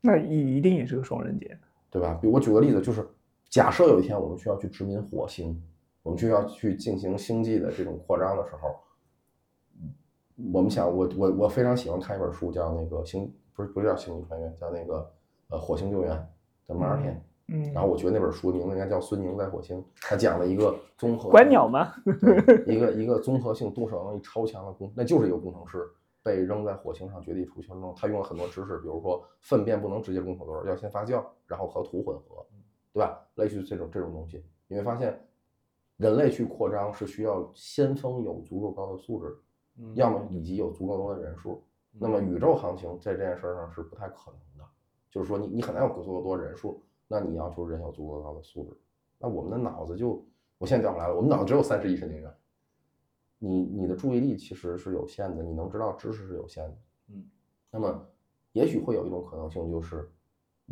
[0.01, 1.59] 那一一定也是个双刃剑，
[1.89, 2.15] 对吧？
[2.21, 3.03] 比如我举个例子，就是。
[3.51, 5.61] 假设有一天我们需要去殖民火星，
[6.03, 8.79] 我们就要去进行星际的这种扩张的时候，
[10.53, 15.11] 我们想，我我我非常喜欢看一本书，叫那个星，不是不是叫星际穿越，叫那个
[15.49, 16.09] 呃火星救援
[16.65, 17.15] 的 Martin，
[17.49, 21.93] 嗯，然后我觉得那本书名字应该叫孙宁在火星，他讲了一个综合观鸟吗？
[22.65, 25.85] 一个一个综合性动手能力超强的工，那就是一个工程师
[26.23, 32.45] 被扔在火星上绝地求生中，他用了很多知识，比如说粪便不能直接扔口堆，要先发酵，然后和土混合。
[32.93, 33.25] 对吧？
[33.35, 35.17] 类似于这种这种东西，你会发现，
[35.95, 39.37] 人类去扩张是需要先锋有足够高的素质，
[39.93, 41.63] 要么以及有足够多的人数。
[41.93, 44.69] 那么宇宙航行在这件事上是不太可能的，
[45.09, 48.77] 就是说你你很难有足够多人数，那你要求人有足够高的素质。
[49.17, 50.21] 那我们的脑子就，
[50.57, 52.33] 我现在调回来了，我们脑子只有三十亿神经元，
[53.39, 56.77] 你你的注意力其实是有限的，你能知道知识是有限的。
[57.09, 57.29] 嗯，
[57.69, 58.05] 那么
[58.51, 60.11] 也许会有一种可能性就是。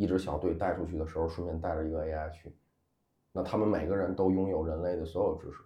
[0.00, 2.50] 一支小队带出去的时候，顺便带着一个 AI 去，
[3.32, 5.58] 那他们每个人都拥有人类的所有知识。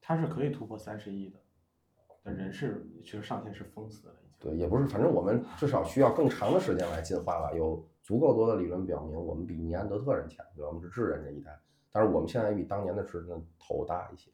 [0.00, 1.38] 它是可以突破三十亿的，
[2.22, 4.50] 但人是其实上天是封死了已经。
[4.50, 7.52] 对，也不是，反正我们至少需要更长的时间来进化吧。
[7.52, 10.68] 有足够多的理论表明，我们比尼安德特人强，对吧？
[10.68, 11.60] 我们是智人这一代，
[11.92, 14.30] 但是我们现在比当年的智人头大一些。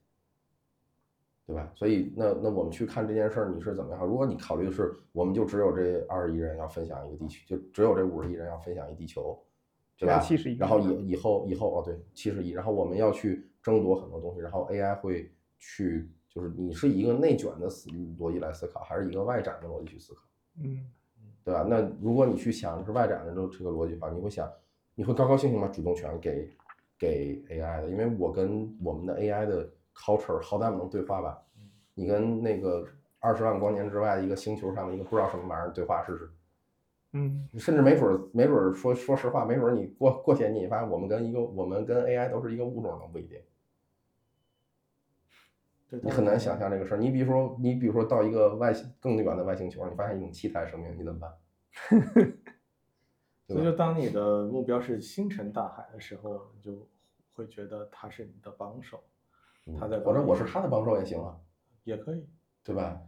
[1.51, 1.73] 对吧？
[1.75, 4.07] 所以那那我们去看这件事儿，你是怎么样？
[4.07, 9.37] 如果你考虑的是，我们就只有这二十亿人要分享一个地区，就只有这五十亿人要分享一地球，
[9.99, 10.21] 对吧？
[10.21, 10.57] 七十亿。
[10.57, 12.51] 然后以以后以后哦，对，七十亿。
[12.51, 15.29] 然后我们要去争夺很多东西，然后 AI 会
[15.59, 20.21] 去，就是你是一个内卷的思逻辑来思考，还是一个外展的逻辑去思考？
[20.63, 20.87] 嗯，
[21.43, 21.67] 对吧？
[21.69, 24.49] 那如果你去想是外展的这这个逻辑的话，你会想，
[24.95, 26.49] 你会高高兴兴把主动权给
[26.97, 29.69] 给 AI 的，因为我跟我们的 AI 的。
[30.01, 31.43] Culture 好歹能对话吧？
[31.95, 32.87] 你跟那个
[33.19, 36.31] 二十万光年之外的一个星球上的一个不知道什么玩意儿对话试试。
[37.13, 43.39] 嗯，甚至没准没准说说实话，没准你过过些年你发现我们跟一个我们跟 AI 都是一个物种都不一定。
[46.03, 46.99] 你很难想象这个事儿。
[46.99, 51.37] 你比如说，你比如说到一个外星更远的外星球，你发现一种气态生命，你怎么办？
[53.49, 56.89] 所以就当你的目标是星辰大海的时候，你就
[57.33, 59.03] 会觉得它是你的帮手，
[59.79, 61.37] 他在嗯或者我是他的帮手也行啊，
[61.85, 62.27] 也可以。
[62.63, 63.01] 对吧？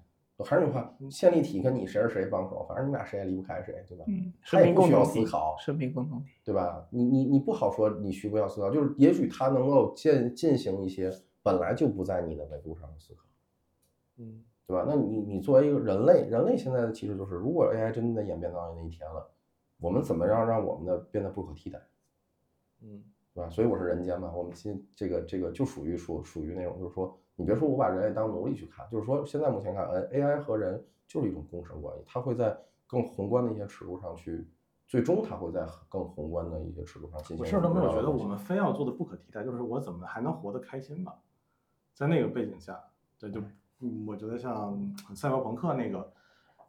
[0.44, 4.04] 还是那句话，线粒体跟你谁是谁帮手，反正你俩谁也离不开谁，对吧？
[4.08, 6.30] 嗯，他生命也不需要共同体思考，生命共同体。
[6.42, 6.84] 对吧？
[6.90, 11.12] 你你你不好说你需不需要思考，就是也许他能够进进行一些
[11.42, 13.24] 本来就不在你的维度上的思考，
[14.16, 14.84] 嗯对吧？
[14.88, 19.30] 那你你作为一个人类，人类现在的其实就是，如果 AI 真的演变到那一天了，
[19.78, 21.78] 我们怎么样让我们的变得不可替代，
[22.80, 23.04] 嗯
[23.34, 23.50] 对吧？
[23.50, 32.56] 所以我是人间嘛，我们今这个这个就属于属属于那种，就是说，你别说我把人类当奴隶去看，就是说现在目前看，呃，AI 和人就是一种共生关系，它会在
[32.86, 34.46] 更宏观的一些尺度上去，
[34.86, 37.38] 最终它会在更宏观的一些尺度上进行。
[37.38, 41.18] 我甚至都没有觉得我们非要做的不可替代，就是我怎么还能活得开心吧？
[41.94, 42.78] 在那个背景下，
[43.18, 43.40] 对就
[43.80, 46.12] 嗯我觉得像赛博朋克那个，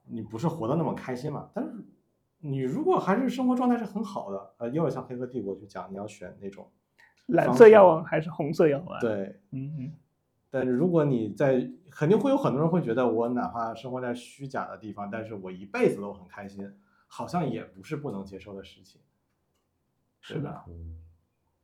[0.06, 1.50] 你不是活得那么开心嘛？
[1.54, 1.72] 但是
[2.46, 6.70] 你如果还是生活状态是很好的，呃，又要像《黑客帝国》去讲，你要选那种
[7.28, 9.40] 蓝色药丸还是红色药丸？，对。
[9.52, 9.94] 嗯嗯，
[10.50, 16.70] 但是如果你在，肯定会有很多人会觉得，我哪怕生活在虚假的地方，但是我一辈子都很开心，
[17.08, 19.00] 好像也不是不能接受的事情。
[20.20, 20.98] 是的，嗯，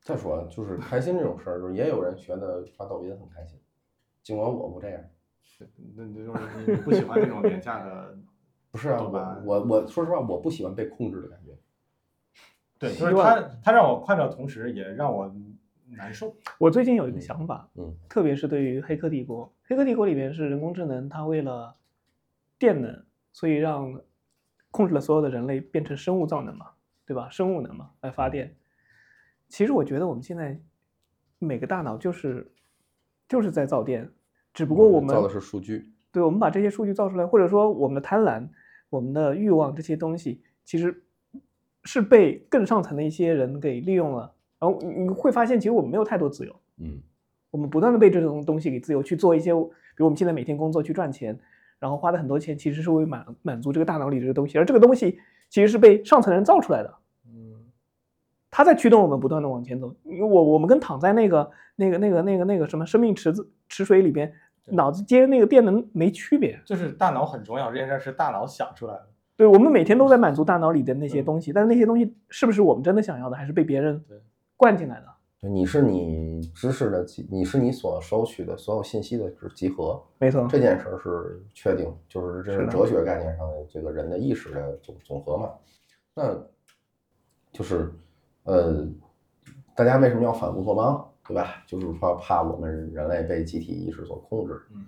[0.02, 3.60] 再说就是开心这种事儿，就是也有人觉得刷抖音很开心，
[4.24, 5.04] 尽管我不这样。
[5.94, 8.18] 那那就是你不喜欢那种廉价的，
[8.72, 11.52] 不是啊，我我我说实话，我不喜欢被控制的感觉。
[12.78, 15.34] 对，希就是他他让我快乐，同时也让我
[15.88, 16.34] 难受。
[16.58, 21.76] 我最近有一个想法，嗯特别是对于《黑客帝国》，《黑客帝国》里面是人工智能，它为了
[22.58, 24.00] 电能，所以让
[24.72, 26.68] 控制了所有的人类变成生物造能嘛，
[27.06, 27.28] 对吧？
[27.30, 28.56] 生物能嘛来发电。
[29.48, 30.58] 其实我觉得我们现在
[31.40, 32.50] 每个大脑就是
[33.28, 34.10] 就是在造电，
[34.54, 35.92] 只不过我们造的是数据。
[36.12, 38.48] 对，我们把这些数据造出来，或者说我们的贪婪、
[38.90, 41.04] 我们的欲望这些东西，其实
[41.84, 44.34] 是被更上层的一些人给利用了。
[44.60, 47.02] 然后你你会发现，其实我们没有太多自由，嗯
[47.52, 51.40] 我们不断的被这种东西给自由去做一些，比如我们现在每天工作去赚钱，
[51.80, 55.18] 然后花的很多钱，其实是为满满足这个大脑里这个东西，而这个东西
[55.50, 56.94] 其实是被上层人造出来的。
[57.26, 57.56] 嗯，
[58.52, 59.96] 它在驱动我们不断的往前走。
[60.04, 64.36] 因为我我们跟躺在那个那个那个那个那个什么生命池子池水里边，对
[64.72, 66.60] 脑子接那个电能没区别。
[66.66, 69.08] 就是大脑很重要，这件事是大脑想出来的。
[69.36, 74.18] 对，我们每天都在满足大脑里的那些嗯东西，但是那些东西是不是我们真的想要的，还是被别人对
[74.58, 75.06] 灌进来的？
[75.40, 85.50] 对，你是你知识的集，你是你所收取的所有信息的集合，没错，这件事儿是确定，就是这是哲学概念上的这个人的意识的总总和嘛。
[86.14, 86.36] 那
[87.54, 87.90] 就是
[88.44, 88.86] 呃，
[89.74, 91.64] 大家为什么要反乌托邦，对吧？
[91.68, 94.60] 就是说怕我们人类被集体意识所控制。
[94.74, 94.86] 嗯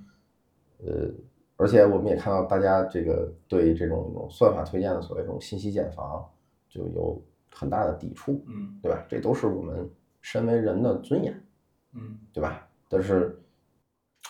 [0.84, 1.12] 呃，
[1.58, 6.28] 而且我们也看到大家这个对这种种算法推荐的所谓这种信息茧房
[6.68, 7.24] 就有
[7.54, 9.06] 很大的抵触，嗯对吧？
[9.08, 9.88] 这都是我们
[10.22, 11.40] 身为人的尊严，
[11.94, 12.68] 嗯，对吧？
[12.90, 13.40] 但是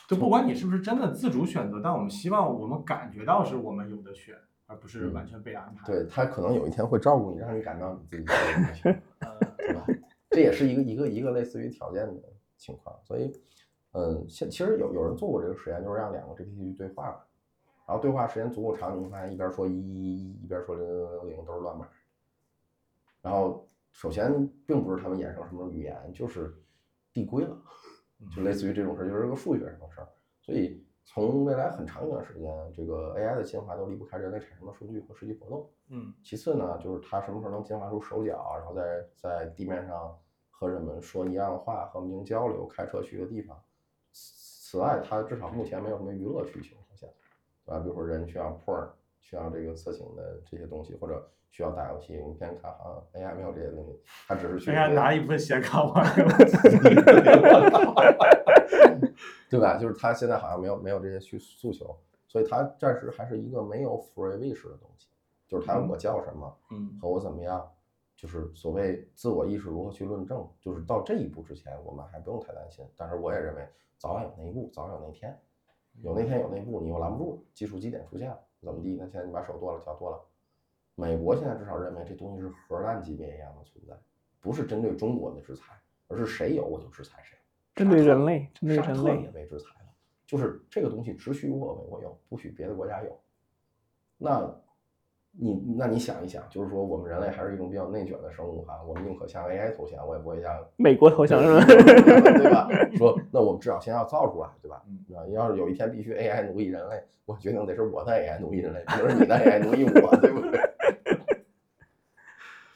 [0.09, 4.35] 就不管你是不是真的自主选择，但我们希望我们感觉到是我们有的选，
[4.67, 5.85] 而不是完全被安排。
[5.85, 8.25] 对他可能有一天会照顾你，让你感到你自己
[8.83, 9.85] 对吧？
[10.31, 12.23] 这也是一个一个一个类似于条件的
[12.57, 13.31] 情况，所以，
[13.91, 17.17] 嗯，现其实有有人做过这个实验，就是让两个 GPT 去对话嘛，
[17.85, 21.85] 然后对话时间足够长，你会发现一边说一一一，一边说零零零零都是乱码。
[23.21, 26.55] 然后首先并不是他们衍生什么语言，就是
[27.11, 27.61] 递归了，
[28.33, 30.07] 就类似于这种事儿，就是个数学上的事儿。
[30.39, 30.81] 所以
[31.13, 35.69] 从未来很长一段时间，这个 AI 的进化都离不开人类产生的数据和实际活动。
[35.89, 38.81] 嗯其次呢，就是它什么时候能进化出手脚，然后在
[39.17, 40.17] 在地面上
[40.49, 43.61] 和人们说一样的话，和民交流，开车去一个地方。
[44.13, 47.09] 此外，它至少目前没有什么娱乐需求，好像，
[47.65, 47.79] 对吧？
[47.81, 48.87] 比如说人需要 porn，
[49.19, 56.07] 需要这个色情的这些东西，或者需要打游戏、用片卡啊，AI 没有这些东西，它只是去应该拿一部分显卡玩儿。
[59.51, 59.77] 对吧？
[59.77, 61.93] 就是他现在好像没有没有这些需诉求，
[62.25, 65.09] 所以他暂时还是一个没有 free wish 的东西，
[65.45, 67.69] 就是它我叫什么，嗯和我怎么样，
[68.15, 72.85] 就是所谓自我意识如何去论证，就是到这一步之前，我们还不用太担心。
[72.95, 73.67] 但是我也认为，
[73.97, 75.37] 早晚有那一步，早晚有那天，
[76.01, 78.95] 有那天有那一步，你又拦不住，技术基点出现了，怎么地？
[78.95, 80.17] 那现在你把手剁了，脚剁了。
[80.95, 83.93] 美国现在至少认为这东西是核弹级别一样的存在，
[84.39, 85.73] 不是针对中国的制裁，
[86.07, 87.37] 而是谁有我就制裁谁。
[87.75, 89.87] 针对人类，针对沙特人类也，被制裁了，
[90.25, 93.19] 就是这个东西只许我为我有，不许别的国家有。
[94.17, 94.53] 那
[95.31, 101.65] 你那你想一想，就是说我们人类还是一种比较内卷的生物哈，我们宁可向 AI 投降，我也不会向美国投降是吧？
[102.37, 102.67] 对吧？
[102.97, 104.83] 说那我们至少先要造出来，对吧？
[104.87, 110.59] 嗯啊，要是有一天必须 AI 奴役人类，我决定得是我的 AI 奴役人类，不是你的 AI 奴役我，对不对？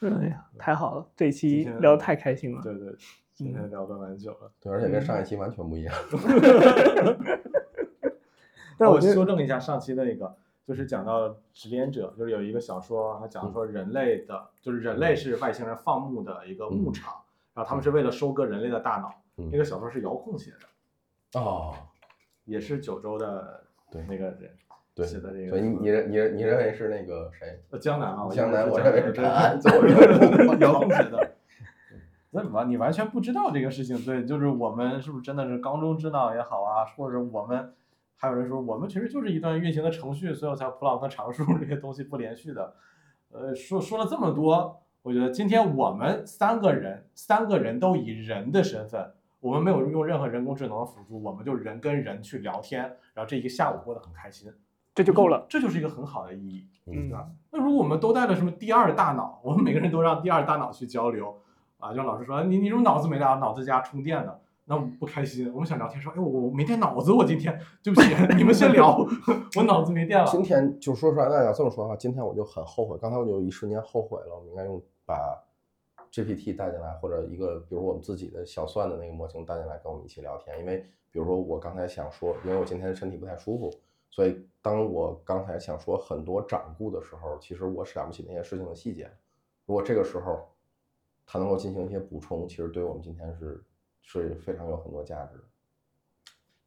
[0.00, 2.62] 哎呀，太好了，这期聊得太开心了。
[2.62, 2.94] 对对，
[3.36, 4.50] 今天聊的蛮久了。
[4.58, 5.94] 对，而且跟上一期完全不一样。
[8.78, 10.34] 那 我但我修正一下上期的那个，
[10.66, 17.12] 就是讲到指点者，就是有一个小说，它讲说人类的，就是人类是外星人放牧的一个牧场，
[17.52, 19.14] 然后他们是为了收割人类的大脑。
[19.36, 20.50] 嗯那个小说是遥控写
[21.32, 21.74] 的，哦，
[22.46, 24.56] 也是九州的对那个人
[24.94, 25.50] 对，写的这个。
[25.50, 27.62] 所以你你认你认你认为是那个谁？
[27.68, 31.25] 呃江南啊，江南 我认为是对陈安对对遥控写的。
[32.36, 37.72] 那完你完全不知道这个事情，对，就是我们是不是真的是缸中之脑也好啊，或者我们
[38.14, 42.74] 还有人说我们其实就是一段运行的程序，所以我才普朗克常数这些东西不连续的。
[43.32, 52.82] 呃，说说了这么多，我觉得今天我们三个人，三个人都以人的身份，我们没有用任何人工智能的辅助，我们就人跟人去聊天，
[53.14, 54.52] 然后这一个下午过得很开心，
[54.94, 55.46] 这就够了。
[55.48, 56.66] 这就是一个很好的意义。
[56.88, 57.28] 嗯对吧？
[57.50, 61.36] 那如果我们都带了什么第二大脑，我们每个人都让第二大脑去交流
[61.78, 65.52] 啊，就老师说你你怎么脑子没大，脑子加充电的，那不开心。
[65.52, 68.98] 我们想聊天说，哎，我我没电脑子，我今天对不起， 你们先聊，
[69.56, 70.26] 我脑子没电了。
[70.26, 75.38] 今天就说出来，那要这么说的话，今天我就很后悔，刚才我就一瞬间后悔了，我们应该用把
[76.10, 80.78] GPT 带进来，或者一个比如我们自己的小算的那个模型带进来跟我们一起聊天，因为
[81.12, 83.70] 比如说我刚才想说，因为我今天身体不太舒服，
[84.10, 89.10] 所以当我刚才想说很多掌故的时候，其实我想不起那些事情的细节。
[89.66, 90.48] 如果这个时候
[91.26, 93.62] 它能够进行一些补充，其实对我们今天是
[94.02, 95.44] 是非常有很多价值的。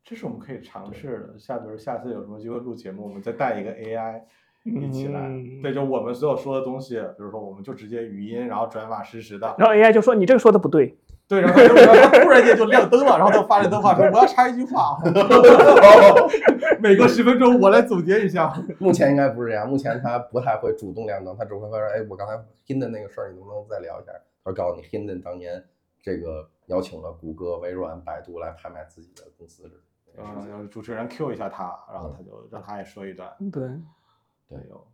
[0.04, 1.40] 这是我们可以尝试的。
[1.40, 4.22] 下比如下次有什么机会录节目，我们再带一个 AI
[4.64, 5.22] 一起来。
[5.22, 9.56] 嗯对，就我们所有说的东西，比如说我们就直接语音，然后转码实时的。
[9.58, 11.60] 然后 AI 就说你这个说的不对，对，然后
[12.20, 14.98] 突然间就亮灯了，然后他发了灯话说我要插一句话，
[16.82, 18.52] 每隔十分钟我来总结一下。
[18.80, 22.34] 目前应该不是这样，目前他不太会主动亮灯，他只会说，哎，我刚才
[22.66, 24.12] Hinden 那个事儿，你能不能再聊一下？
[24.44, 25.64] 他说告诉你，Hinden 当年
[26.02, 29.70] 这个邀请了谷歌、微软、百度来拍卖自己的公司
[30.70, 33.32] 主持人 Q 一下他，然后他就让他也说一段。
[33.52, 33.70] 对
[34.48, 34.88] 对有，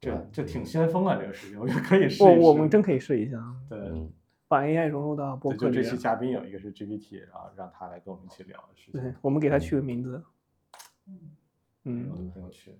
[0.00, 2.24] 这嗯这挺先锋啊，这个事情，我觉得可以试一试。
[2.24, 3.78] 我我们真可以试一下，对。
[3.78, 4.10] 嗯，
[4.48, 6.02] 把 AI 融入到播，客里面就这期。
[6.02, 10.22] 嘉宾有一个是 GPT，然后让他来跟我们一起聊的事情，对，我们给他取个名字。
[11.06, 11.20] 嗯，
[11.84, 12.78] 嗯，很有趣。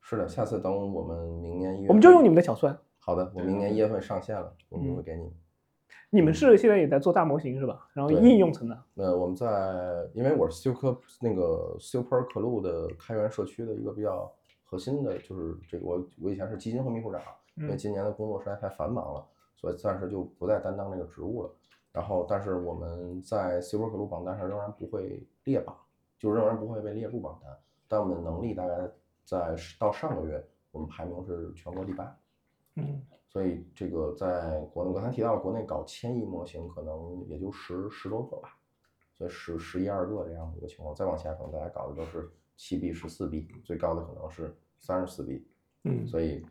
[0.00, 2.76] 是的，下次等我们明年一月，我们就用你们的小算。
[3.04, 5.30] 好的，我明年一月份上线了，我们就会嗯给你。
[6.08, 7.86] 你们是现在也在做大模型是吧？
[7.92, 8.82] 然后应用层的。
[8.94, 9.46] 呃我们在，
[10.14, 14.32] 因为我是 Super 那个 Super Club 的开源社区的一个比较
[14.62, 17.20] 核心的，就是这个我我以前是基金会秘书长，
[17.56, 21.50] 因为嗯今年的工作实在太繁忙了，所以暂时就不再担当这个职务了。
[21.92, 25.76] 然后，但是我们在 Super Club 榜单上仍然不会列榜，
[26.18, 27.54] 就仍然不会被列入榜单。
[27.86, 28.74] 但我们的能力大概
[29.24, 32.16] 在到上个月，我们排名是全国第八。
[32.76, 38.56] 嗯所以这个在国内，我刚才提到了国内搞千亿模型可能也就十十多个吧，
[39.18, 45.46] 所以十十一二个这样的一个情况，再往下可能大家搞的都是七 B、十四 B，最高的可能是三十四 B。
[45.82, 46.46] 嗯所以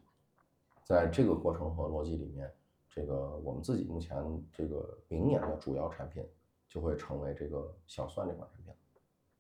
[0.83, 2.51] 在这个过程和逻辑里面，
[2.89, 4.17] 这个我们自己目前
[4.51, 6.21] 这个明年的主要产品
[6.67, 8.73] 就会成为这个小算这款产品，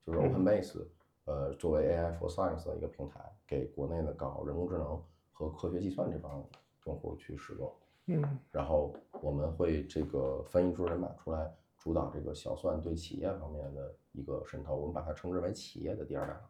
[0.05, 0.87] 就是嗯 OpenBase，
[1.25, 5.03] 呃，作为 AI for Science 的一个平台，给国内的搞人工智能
[5.33, 6.41] 和科学计算这帮
[6.85, 7.73] 用户去使用。
[8.07, 16.49] 嗯然后我们会这个翻译出人马出来主导这个小算对企业方面的一个渗透，我们把它称之为企业的第二大脑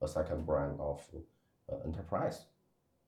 [0.00, 1.00] ，a second brand of
[1.66, 2.44] 呃 enterprise。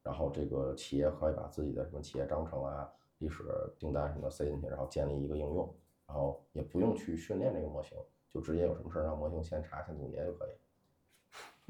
[0.02, 2.88] 然后这个企业可以把自己的什么企业章程啊、
[3.18, 3.42] 历史
[3.78, 5.74] 订单什么塞进去，然后建立一个应用，
[6.06, 7.98] 然后也不用去训练这个模型，
[8.30, 10.50] 就直接有什么事儿让模型先查先总结就可以，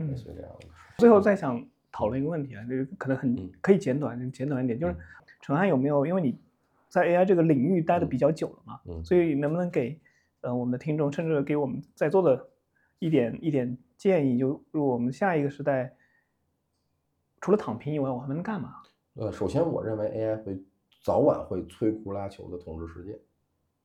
[0.02, 0.16] 类嗯。
[0.16, 0.68] 似于这样的。
[0.98, 1.66] 最后再想
[1.96, 4.96] 讨论一个问题啊，这个可能很嗯可以简短，简短一点，就是嗯
[5.40, 6.38] 陈汉有没有，因为你
[6.90, 9.98] 在 AI 这个领域待的比较久了嘛，嗯所以能不能给
[10.42, 12.46] 呃我们的听众，甚至给我们在座的
[12.98, 15.96] 一点一点建议，就我们下一个时代
[17.40, 18.74] 除了躺平以外，我还能干嘛？
[19.14, 20.62] 呃，首先我认为 AI 会
[21.02, 23.18] 早晚会摧枯拉朽的统治世界，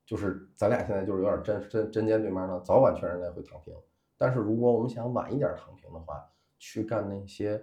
[0.06, 3.74] 就是咱俩现在就是有点针针针尖对麦呢，早晚全人类会躺平。
[4.18, 6.22] 但是如果我们想晚一点躺平的话，
[6.60, 7.60] 去干那些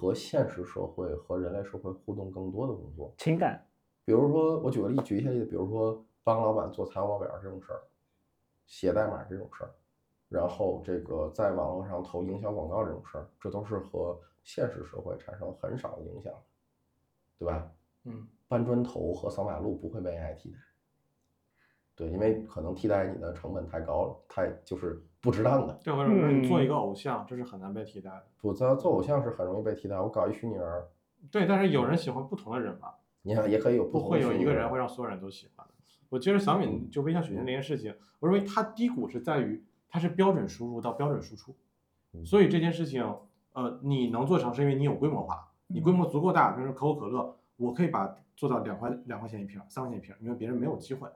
[0.00, 3.62] 和现实社会和人类社会互动更多的工作，情感，
[4.06, 7.82] 比如说我举个例，举一些例子，比如说帮老板做财务报表这种事儿，
[8.64, 9.70] 写代码这种事儿，
[10.30, 16.32] 然后这个在网络上投营销广告这种事儿，这都是和现实社会产生很少的影响。
[17.38, 17.72] 对吧？
[18.04, 20.58] 嗯，搬砖头和扫马路不会被 AI 替代。
[21.94, 25.78] 对，因为可能替代你的成本太高了，太就是不值当的。
[25.82, 28.24] 对，或者说你做一嗯个偶像，这是很难被替代的。
[28.40, 29.98] 不，做做偶像是很容易被替代。
[29.98, 30.88] 我搞一虚拟人儿，
[31.30, 35.74] 对，但是有人喜欢不同的人嘛，你看也可以有不同的会有一个人人会让所有人都喜欢的。
[36.08, 41.54] 我接着小敏就微笑曲线这件事情，我认为它低谷是在于它是标准输入到标准输出，
[42.12, 43.04] 嗯所以这件事情，
[43.52, 51.08] 呃，你能做成是因为你有规模化，你规模足够大，比如说可口可乐，我可以把做到两块两块钱一瓶，三块钱一瓶，因为别人没有机会，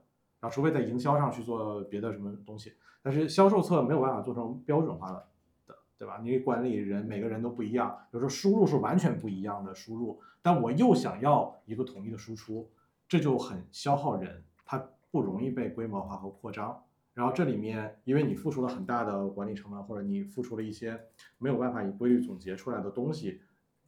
[0.45, 5.27] 然后除非在营销上去做别的什么东西，但是销售侧没有办法做成标准化的。
[5.66, 6.21] 的，对吧？
[6.23, 12.69] 你管理人每个人都不一样，有时候输入是完全不一样的输入，但我又想要一个统一的输出，
[13.09, 16.79] 这就很消耗人，它不容易被规模化和扩张。
[17.15, 21.01] 然后这里面，因为你付出了很大的管理成本，或者你付出了一些
[21.39, 23.41] 没有办法以规律总结出来的东西，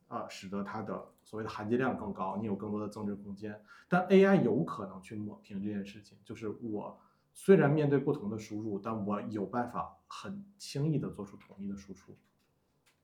[0.09, 3.61] 啊、使得它的所谓的含金量更高，你有更多的增值空间。
[3.89, 6.99] 但 AI 有可能去抹平这件事情，就是我
[7.33, 12.16] 虽然面对不同的输入，但我有办法很轻易的做出统一的输出。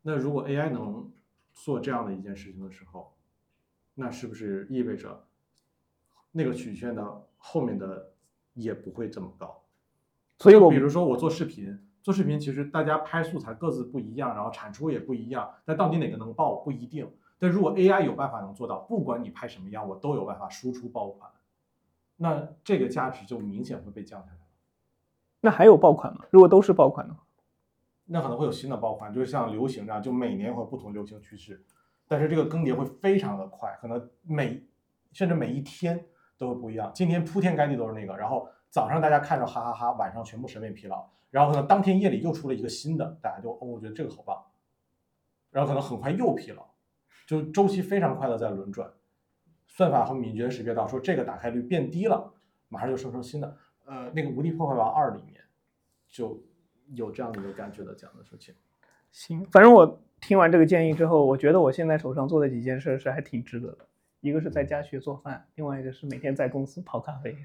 [0.02, 1.12] 那如果 AI 能
[1.52, 3.14] 做这样的一件事情的时候，
[3.94, 5.26] 那是不是意味着
[6.30, 8.12] 那个曲线的后面的
[8.54, 9.62] 也不会这么高？
[10.38, 17.10] 所以我比如说我做视频，做视频其实大家拍素材各自不一样，然后产出也不一样，但到底哪个能爆不一定。
[17.38, 21.30] 但如果 AI 有办法能做到，不管你拍什么样，我都有办法输出爆款，
[22.16, 24.38] 那这个价值就明显会被降下来。
[25.40, 26.24] 那还有爆款吗？
[26.30, 27.20] 如果都是爆款的话，
[28.04, 31.64] 那可能会有新的爆款，就是像流行这样，就每年会有不同流行趋势，
[32.06, 34.62] 但是这个更迭会非常的快，可能每
[35.12, 36.04] 甚至每一天
[36.38, 36.92] 都会不一样。
[36.94, 44.42] 今天铺天盖地都是那个，然后早上大家看着哈哈哈晚上全部审美疲劳，然后可能当天夜里又出了一个新的，大家就哦，我觉得这个好棒，
[45.50, 46.66] 然后可能很快又疲劳，
[47.26, 48.90] 就周期非常快的在轮转，
[49.66, 52.32] 算法和敏捷识别到说这个打开率变低了，
[52.70, 53.58] 马上就生成新的。
[53.84, 55.38] 呃，那个《无敌破坏王二》里面
[56.08, 56.42] 就
[56.94, 58.54] 有这样的一个感觉的讲的事情。
[59.10, 63.86] 行，反正我听完这个建议之后，我觉得我现在手上做的几件事是还挺值得的。
[64.20, 67.36] 一个是在家学做饭，另外一个是每天在公司泡咖啡。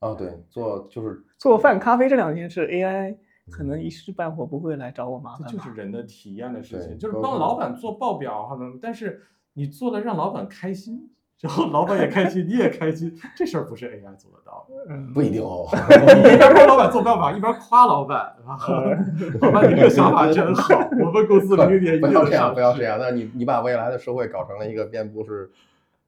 [0.00, 3.16] 啊，对，做就是做饭、咖啡这两件事，AI
[3.50, 5.48] 可能一时半会儿不会来找我麻烦。
[5.48, 9.22] 这就是人的体验的事情，就是帮老板做报表，可能，但是
[9.54, 11.10] 你做的让老板开心，
[11.40, 14.74] 然后老板也开心，你也开心，这事儿不是 AI 做得到的。
[14.94, 15.66] 嗯，不一定哦。
[15.72, 18.58] 你一边帮老板做报表，一边夸老板，啊
[19.40, 22.98] 老板你这个想法真好，我们公司零点一不要这样，不要这样。
[23.00, 25.50] 那你你把未来的社会搞成了一个遍布是，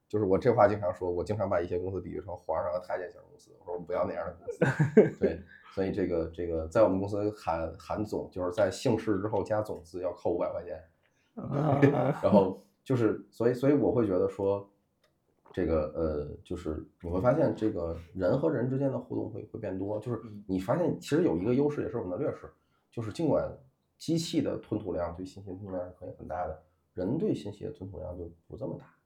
[0.08, 3.50] 就是我这话经常说，我经常把一些公司比喻成皇上和太监型公司。
[3.60, 5.18] 我说我们不要那样的公司。
[5.20, 5.42] 对，
[5.74, 10.82] 所以这个这个在我们公司喊喊总，就是在姓氏之后加总字要扣五百块钱。
[11.34, 11.78] 啊
[12.20, 14.68] 然后就是，所以所以我会觉得说，
[15.52, 22.50] 这个呃，就是你会发现这个人和人之间的互动会会变多，就是嗯你发现其实有一个优势，也是我们的劣势，
[22.90, 23.56] 就是尽管
[23.98, 26.60] 机器的吞吐量对信息的吞吐量是可以很大的，
[26.94, 28.97] 人对信息的吞吐量就不这么大，对，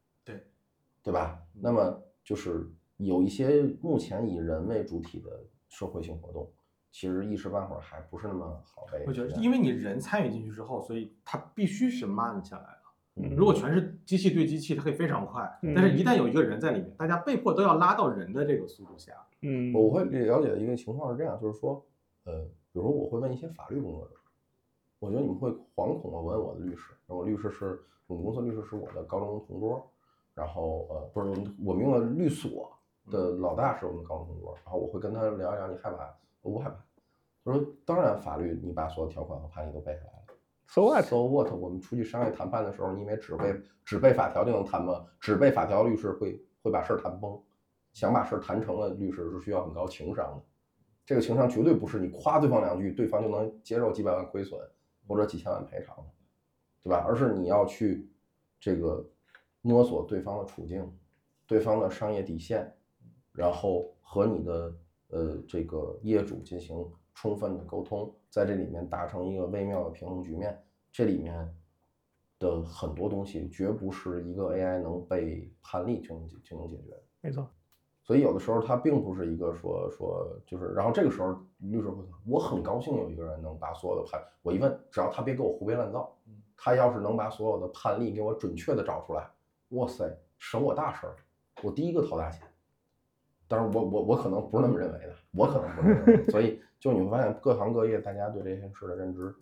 [1.02, 1.38] 对吧？
[1.54, 2.66] 嗯那么就是
[2.96, 6.50] 有一些目前以人为主体的社会性活动，
[6.90, 12.78] 其实一时半会儿还不是那么好被我觉得，因为你人参与进去之后，所以它必须是慢下来的。
[13.16, 19.12] 嗯如果全是机器对机器，它可以非常快，嗯但是一旦有一个人在里面，大家被迫都要拉到人的这个速度下。
[19.42, 21.84] 嗯，我会了解的一个情况是这样，就是说，
[22.24, 22.42] 呃，
[22.72, 24.14] 比如说我会问一些法律工作者，
[24.98, 29.91] 我觉得你们会惶恐的问我的律师，我律师是我们公司律师是我的高中同桌，
[30.34, 32.70] 然后呃不是我们我们用的律所
[33.10, 36.76] 的老大是我们高中同桌，然后我会跟他聊一聊你害怕，我不害怕，
[37.44, 40.34] 他说当然法律你把所有条款和判例都背下来了。
[40.68, 41.52] So what？So what？
[41.52, 45.04] 我们出去商业谈判的时候，你以为只背只背法条就能谈吗？
[45.20, 47.38] 只背法条，律师会会把事儿谈崩。
[47.92, 50.42] 想把事儿谈成了，律师是需要很高情商的。
[51.04, 54.58] 这个情商绝对不是你夸对方两句，对方就能接受几百万亏损
[55.06, 56.04] 或者几千万赔偿的，
[56.82, 57.04] 对吧？
[57.06, 58.08] 而是你要去
[58.58, 59.04] 这个
[59.62, 60.92] 摸索对方的处境，
[61.46, 62.70] 对方的商业底线，
[63.32, 64.74] 然后和你的
[65.08, 66.84] 呃这个业主进行
[67.14, 70.62] 充分的沟通，在这里面达成一个微妙的平衡局面。
[70.90, 71.56] 这里面
[72.38, 76.94] 的很多东西绝不是一个 AI 能被判例就能解就能解决。
[77.20, 77.48] 没错，
[78.02, 86.14] 所以有的时候它并不是一个说说就是，然后这个时候律师会说，我很高兴有一个人能把所有的判，我一问，只要他别给我胡编乱造，
[86.56, 89.30] 他要是能把所有的判例给我准确的找出来，
[89.72, 91.16] 哇塞，省我大事儿，
[91.62, 92.46] 我第一个掏大钱。
[93.48, 99.34] 当然我我我可能不是那么认为的，我可能不是那么认为，所以就你会发现各行各业大家对这件事的认知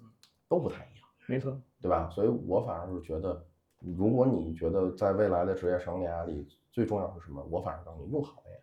[0.48, 1.09] 都不太一样。
[1.27, 2.11] 没错，对吧？
[2.11, 3.44] 所以我反而是觉得，
[3.78, 7.44] 如果你觉得在未来的职业生涯里最重要是什么？
[7.51, 8.61] 我反而告诉你，用好 AI，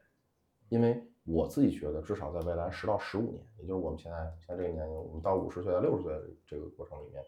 [0.70, 7.24] 因为我自己觉得，至少在未来十到十五年，也就是我们现在现在这个年龄，我们到五十岁到六十岁的这个过程里面，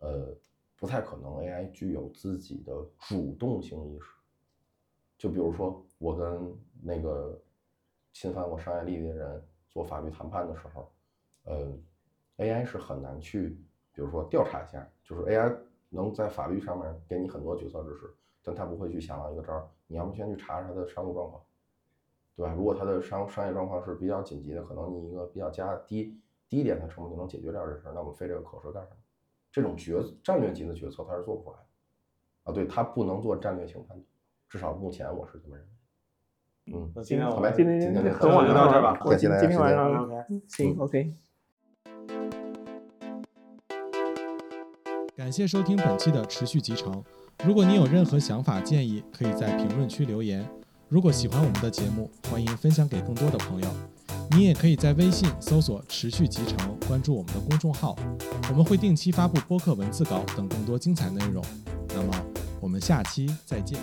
[0.00, 0.26] 呃，
[0.82, 4.06] 不太可能 AI 具有自己的主动性意识。
[5.16, 6.52] 就比如说，我跟
[6.82, 7.40] 那个
[8.12, 9.40] 侵犯我商业利益的人
[9.70, 10.92] 做法律谈判的时候，
[11.44, 11.72] 呃
[12.38, 13.50] ，AI 是很难去，
[13.92, 15.56] 比如说调查一下，就是 AI
[15.88, 21.40] 能在法律上面给你很多决策支持，但他不会去想到一个招儿，你要不先去查查他的商务状况，
[22.34, 22.52] 对吧？
[22.54, 28.96] 如果他的商商业状况是比较紧急的，可能你一个比较加低低点的成本就能解决掉这事儿，那我们费这个口舌干什么？
[29.52, 34.02] 这种决战略级的决策他是做不出来的，啊，对他不能做战略性判断。
[34.48, 35.70] 至少目前我是这么认为。
[36.74, 40.08] 嗯，那今天我们今天就到这儿吧我今天晚上
[40.48, 41.12] 行 OK。
[45.14, 47.04] 感谢收听本期的持续集成。
[47.44, 50.48] 如果你有任何想法建议，可以在评论区留言。
[50.88, 53.68] 如果喜欢我们的节目，欢迎分享给更多的朋友。
[54.34, 57.94] 你也可以在微信搜索“持续集成”，关注我们的公众号，
[58.48, 61.44] 我们会定期发布播客文字稿等更多精彩内容。
[61.88, 62.12] 那么，
[62.58, 63.78] 我们下期再见。